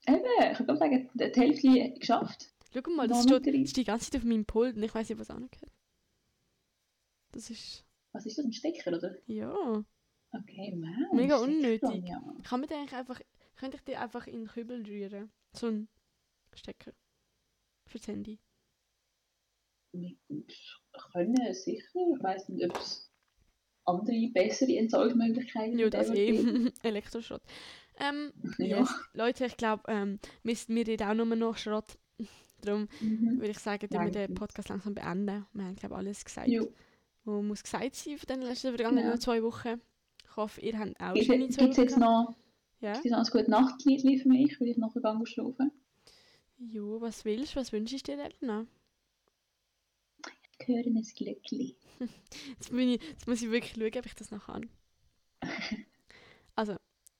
Eben, 0.06 0.52
ich 0.52 0.58
würde 0.60 0.76
sagen, 0.76 1.10
die 1.14 1.24
Hälfte 1.24 1.94
geschafft. 1.98 2.52
Schau 2.72 2.90
mal, 2.92 3.08
das 3.08 3.24
steht, 3.24 3.46
das 3.46 3.70
steht 3.70 3.76
die 3.76 3.84
ganze 3.84 4.10
Zeit 4.10 4.20
auf 4.20 4.26
meinem 4.26 4.44
Pult 4.46 4.76
und 4.76 4.82
ich 4.82 4.94
weiß 4.94 5.08
nicht, 5.08 5.18
was 5.18 5.30
angehört. 5.30 5.72
Das 7.32 7.50
ist. 7.50 7.84
Was 8.12 8.26
ist 8.26 8.38
das, 8.38 8.44
ein 8.44 8.52
Stecker, 8.52 8.96
oder? 8.96 9.16
Ja. 9.26 9.52
Okay, 10.32 10.74
wow. 10.76 11.12
Mega 11.12 11.36
unnötig. 11.38 12.08
Ja. 12.08 12.20
Kann 12.44 12.60
man 12.60 12.68
den 12.68 12.78
eigentlich 12.78 12.94
einfach. 12.94 13.20
Könnte 13.56 13.76
ich 13.76 13.82
den 13.82 13.96
einfach 13.96 14.26
in 14.26 14.44
den 14.44 14.48
Kübel 14.48 14.84
rühren? 14.84 15.30
So 15.52 15.66
ein 15.66 15.88
Stecker. 16.54 16.92
Fürs 17.90 18.06
Handy. 18.06 18.38
Können 21.12 21.54
sicher, 21.54 21.82
ich 22.16 22.22
weiß 22.22 22.48
nicht, 22.50 22.64
ob 22.70 22.76
es 22.78 23.10
andere, 23.84 24.30
bessere 24.32 24.76
Entsorgungsmöglichkeiten 24.76 25.78
Ja, 25.78 25.90
das 25.90 26.12
gibt. 26.12 26.18
eh. 26.18 26.72
Elektroschrott. 26.88 27.42
Ähm, 27.98 28.32
Ja. 28.58 28.78
yes. 28.80 28.94
Leute, 29.12 29.46
ich 29.46 29.56
glaube, 29.56 29.82
ähm, 29.88 30.20
müssen 30.44 30.74
wir 30.76 30.86
reden 30.86 31.08
auch 31.08 31.14
nur 31.14 31.26
noch 31.26 31.56
Schrott. 31.56 31.98
Darum 32.60 32.88
Mhm. 33.00 33.38
würde 33.40 33.50
ich 33.50 33.58
sagen, 33.58 33.88
dass 33.90 34.00
wir 34.04 34.10
den. 34.28 34.34
Podcast 34.34 34.68
langsam 34.68 34.94
beenden. 34.94 35.46
Wir 35.52 35.64
haben, 35.64 35.76
glaube 35.76 35.96
alles 35.96 36.24
gesagt, 36.24 36.48
Jo. 36.48 36.68
was 37.24 37.42
muss 37.42 37.62
gesagt 37.64 37.94
sein 37.96 38.18
von 38.18 38.26
den 38.28 38.42
letzten 38.42 38.68
vergangenen 38.76 39.10
Ja. 39.10 39.18
zwei 39.18 39.42
Wochen. 39.42 39.80
Ich 40.24 40.36
hoffe, 40.36 40.60
ihr 40.60 40.78
habt 40.78 41.00
auch 41.00 41.14
Gibt 41.14 41.26
schöne 41.26 41.48
zwei 41.48 41.64
es 41.68 41.76
jetzt 41.78 41.96
noch, 41.98 42.36
Ja? 42.80 42.92
noch 42.92 43.18
ein 43.18 43.24
gutes 43.24 43.48
Nachtlied 43.48 44.22
für 44.22 44.28
mich, 44.28 44.60
weil 44.60 44.68
ich 44.68 44.76
nachher 44.76 45.26
schlafen? 45.26 45.72
Jo, 46.60 47.00
was 47.00 47.24
willst 47.24 47.54
du? 47.54 47.60
Was 47.60 47.72
wünschst 47.72 48.06
du 48.06 48.16
dir 48.16 48.18
denn 48.18 48.32
noch? 48.46 48.66
Ich 50.58 50.68
höre 50.68 50.84
ein 50.84 51.02
Glöckli. 51.16 51.74
Jetzt, 52.48 52.70
ich, 52.70 53.02
jetzt 53.02 53.26
muss 53.26 53.40
ich 53.40 53.50
wirklich 53.50 53.72
schauen, 53.72 53.98
ob 53.98 54.06
ich 54.06 54.14
das 54.14 54.30
noch 54.30 54.46
kann. 54.46 54.68
Also, 56.56 56.76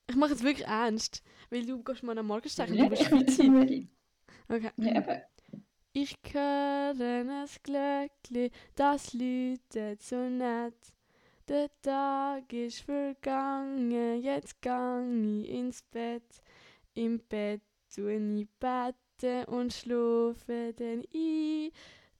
ich 0.07 0.17
mache 0.17 0.35
es 0.35 0.43
wirklich 0.43 0.67
ernst, 0.67 1.23
weil 1.49 1.65
du 1.65 1.83
gehst 1.83 2.03
mal 2.03 2.19
am 2.19 2.27
Morgenstern 2.27 2.69
du 2.69 2.75
ich 2.75 2.89
bist 2.91 3.11
das 3.11 3.37
fit. 3.37 3.89
Okay. 4.49 4.71
Ja. 4.77 5.23
Ich 5.95 6.15
höre 6.31 6.95
ein 7.01 7.49
Glöckli, 7.63 8.51
das 8.75 9.15
läutet 9.15 10.03
so 10.03 10.29
nett. 10.29 10.75
Der 11.49 11.71
Tag 11.81 12.53
ist 12.53 12.81
vergangen, 12.81 14.21
jetzt 14.21 14.61
gang 14.61 15.43
ich 15.43 15.49
ins 15.49 15.81
Bett. 15.83 16.43
Im 16.93 17.21
Bett 17.21 17.63
tue 17.95 18.41
ich 18.41 18.49
beten 19.21 19.45
und 19.47 19.73
schlafe 19.73 20.73
dann 20.77 21.05
ein. 21.15 21.71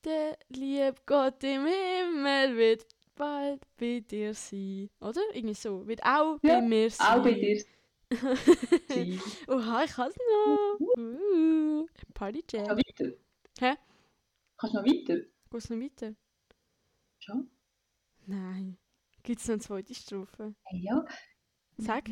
Der 0.05 0.39
liebe 0.49 0.95
Gott 1.07 1.43
im 1.45 1.67
Himmel 1.67 2.57
wird 2.57 2.87
bald 3.17 3.61
bei 3.79 4.01
dir 4.01 4.33
sein. 4.35 4.89
Oder? 5.01 5.21
Irgendwie 5.35 5.55
so. 5.55 5.87
Wird 5.87 6.03
auch 6.05 6.39
Ja, 6.43 6.61
bei 6.61 6.67
mir 6.67 6.91
sein. 6.91 7.07
Auch 7.21 7.23
bei 7.23 7.33
dir 7.35 7.63
sein. 8.89 9.21
Oha, 9.49 9.85
ich 9.85 9.91
kann 9.93 10.09
es 10.11 10.17
noch. 10.17 10.81
Uh, 10.99 11.87
Party 12.15 12.43
Kannst 12.43 12.53
Jam. 12.53 12.65
du 12.67 12.75
noch 12.75 12.79
weiter? 12.79 13.17
Hä? 13.61 13.75
Kannst 14.57 14.75
du 14.75 14.79
noch 14.79 14.87
weiter? 14.87 15.17
Geht's 15.51 15.71
noch 15.71 15.79
weiter? 15.81 16.15
Schon? 17.19 17.51
Nein. 18.27 18.79
Gibt 19.23 19.41
es 19.41 19.49
noch 19.49 19.55
eine 19.55 19.61
zweite 19.61 19.95
Strophe? 19.95 20.55
Ja. 20.73 21.05
Sag. 21.77 22.09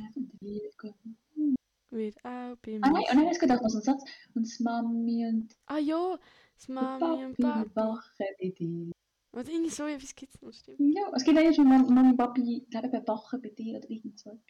Ja, 1.91 1.99
und 1.99 2.01
der 2.01 2.01
Liebe 2.01 2.21
Gott. 2.21 2.23
Wird 2.23 2.25
auch 2.25 2.57
bei 2.57 2.79
Ah 2.83 2.91
nein, 2.91 3.03
und 3.11 3.17
dann 3.17 3.27
es 3.29 3.39
geht 3.39 3.51
auch 3.51 3.61
noch 3.63 3.69
so 3.69 3.79
ein 3.79 3.83
Satz. 3.83 4.05
Und 4.35 4.47
das 4.47 4.61
Mami 4.61 5.27
und 5.27 5.57
Ah 5.67 5.79
ja, 5.79 6.19
das 6.55 6.69
Mami 6.69 7.25
und 7.25 7.39
Papi 7.39 7.71
wachen 7.75 8.27
bei 8.39 8.49
dir. 8.51 8.93
Oder 9.33 9.49
irgendwie 9.49 9.71
so 9.71 9.85
etwas 9.85 10.15
gibt 10.15 10.35
es 10.35 10.41
noch, 10.43 10.53
stimmt. 10.53 10.81
Ja, 10.81 11.11
es 11.15 11.25
gibt 11.25 11.39
eigentlich 11.39 11.57
schon 11.57 11.69
Mami 11.69 11.91
Mami 11.91 12.11
und 12.11 12.17
Papi 12.17 12.41
leben 12.43 12.91
bei 12.91 13.07
Wachen 13.07 13.41
bei 13.43 13.49
dir 13.51 13.79
oder 13.79 13.91
irgend 13.91 14.19
so. 14.19 14.31
etwas. 14.31 14.43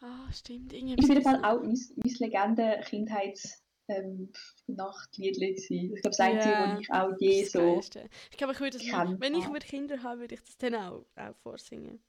Ah, 0.00 0.32
stimmt. 0.32 0.72
Irgendwie 0.72 0.94
Ist 0.94 1.04
auf 1.04 1.08
jeden 1.10 1.22
Fall 1.22 1.44
auch 1.44 1.62
mein, 1.62 1.78
mein 1.96 2.14
Legende-Kindheits- 2.14 3.62
ähm, 3.88 4.32
Nachtliedli 4.66 5.54
gewesen. 5.54 5.94
Ich 5.94 6.02
glaube, 6.02 6.16
das 6.16 6.18
Einzige, 6.20 6.54
Ja, 6.54 6.74
wo 6.76 6.80
ich 6.80 6.90
auch 6.92 7.12
je 7.20 7.42
das 7.42 7.52
so... 7.52 7.58
Geilste. 7.60 8.08
Ich 8.32 8.36
glaube, 8.36 8.52
ich 8.52 8.58
würde 8.60 8.78
das, 8.78 8.86
wenn 9.20 9.34
ich 9.34 9.46
würde 9.48 9.64
Kinder 9.66 10.02
habe, 10.02 10.20
würde 10.22 10.34
ich 10.34 10.40
das 10.42 10.58
dann 10.58 10.74
auch, 10.74 11.06
auch 11.14 11.36
vorsingen. 11.36 12.00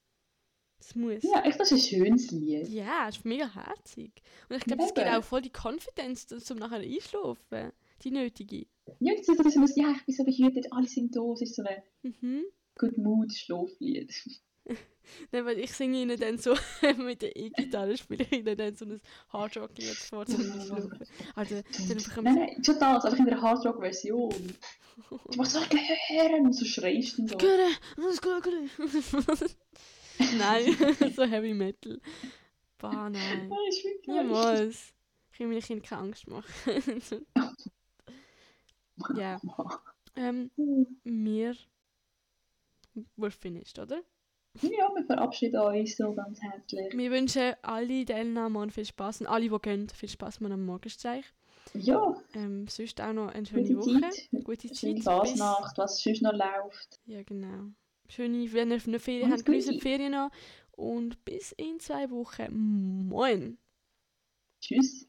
Das 0.80 0.96
muss. 0.96 1.24
Ja, 1.24 1.44
ich, 1.46 1.56
das 1.56 1.72
ist 1.72 1.84
ein 1.92 2.00
schönes 2.00 2.32
Lied. 2.32 2.68
Ja, 2.70 3.08
es 3.10 3.18
ist 3.18 3.26
mega 3.26 3.52
herzig. 3.54 4.12
Und 4.48 4.58
ich 4.58 4.64
glaube, 4.64 4.84
es 4.84 4.94
gibt 4.94 5.08
auch 5.08 5.24
voll 5.24 5.42
die 5.42 5.52
Confidence, 5.52 6.28
um 6.52 6.58
nachher 6.58 6.80
einschlafen. 6.80 7.72
Die 8.04 8.12
nötige. 8.12 8.68
Ja, 9.00 9.14
das 9.16 9.28
ist 9.28 9.54
so, 9.54 9.82
ja, 9.82 9.92
ich 9.98 10.06
bin 10.06 10.16
so 10.16 10.24
behütet, 10.24 10.68
alle 10.72 10.88
sind 10.88 11.16
da, 11.16 11.22
es 11.34 11.42
ist 11.42 11.56
so 11.56 11.64
ein 11.64 11.82
Mhm. 12.04 12.46
Good 12.76 12.98
Mood 12.98 13.34
Schlaflied. 13.34 14.14
Nein, 15.32 15.46
weil 15.46 15.60
ich 15.60 15.72
singe 15.72 16.02
ihnen 16.02 16.20
dann 16.20 16.38
so 16.38 16.54
mit 16.98 17.22
der 17.22 17.36
E-Gitarre, 17.36 17.98
spiele 17.98 18.24
ich 18.24 18.40
ihnen 18.40 18.58
dann 18.58 18.76
so 18.76 18.86
ein 18.86 19.02
Hardrock-Lied 19.30 19.96
vor 19.96 20.26
zum 20.26 20.52
Einschlafen. 20.52 21.00
Also, 21.36 21.56
dann 21.56 21.98
bekommen 21.98 22.24
Nein, 22.24 22.36
nein, 22.36 22.64
schon 22.64 22.80
das, 22.80 23.06
einfach 23.06 23.18
in 23.20 23.26
der 23.26 23.42
Hardrock-Version. 23.42 24.54
Du 25.10 25.38
machst 25.38 25.54
so 25.54 25.60
hören 26.10 26.46
und 26.46 26.54
so 26.54 26.66
schreist 26.66 27.18
und 27.20 27.30
so. 27.30 27.38
Alles 27.38 28.22
gut, 28.22 28.44
gut. 28.44 29.56
Nein, 30.38 30.76
so 31.16 31.24
Heavy 31.24 31.54
Metal. 31.54 32.00
Bah, 32.78 33.10
nein. 33.10 33.50
Das 33.50 33.78
ist 33.78 33.84
wirklich 33.84 34.08
Niemals. 34.08 34.94
Ich 35.32 35.40
will 35.40 35.48
meinen 35.48 35.62
Kindern 35.62 35.86
keine 35.86 36.02
Angst 36.02 36.28
machen. 36.28 36.46
ja. 39.16 39.40
Ähm, 40.16 40.52
wir... 41.04 41.56
We're 43.16 43.30
finished, 43.30 43.78
oder? 43.78 44.02
Ja, 44.62 44.90
wir 44.96 45.06
verabschieden 45.06 45.62
uns 45.62 45.98
so 45.98 46.14
ganz 46.14 46.42
herzlich. 46.42 46.92
Wir 46.98 47.12
wünschen 47.12 47.54
alle 47.62 48.06
Teilnehmern 48.06 48.72
viel 48.72 48.86
Spaß 48.86 49.22
und 49.22 49.28
alle, 49.28 49.50
die 49.50 49.60
gehen, 49.60 49.88
viel 49.90 50.10
Spaß 50.10 50.40
mit 50.40 50.52
dem 50.52 50.66
Morgensteig. 50.66 51.24
Ja, 51.74 52.16
Ähm, 52.34 52.68
sonst 52.68 53.00
auch 53.02 53.14
noch 53.14 53.28
eine 53.28 53.46
schöne 53.46 53.68
gute 53.76 53.78
Woche. 53.78 54.10
Zeit. 54.10 54.30
Gute 54.44 54.74
Schöne 54.74 55.00
Zeit. 55.02 55.28
Fasnacht, 55.28 55.78
was 55.78 56.02
sonst 56.02 56.22
noch 56.22 56.34
läuft. 56.34 57.00
Ja, 57.06 57.22
genau. 57.24 57.72
Schöne, 58.08 58.52
wenn 58.54 58.72
ihr 58.72 58.82
eine 58.86 59.00
Ferien 59.00 59.32
habt, 59.32 59.46
genießt 59.46 59.72
die. 59.72 59.80
Ferien 59.80 60.12
noch. 60.14 60.32
Und 60.72 61.24
bis 61.26 61.52
in 61.54 61.80
zwei 61.80 62.10
Wochen. 62.12 63.08
Moin! 63.08 63.58
Tschüss. 64.62 65.08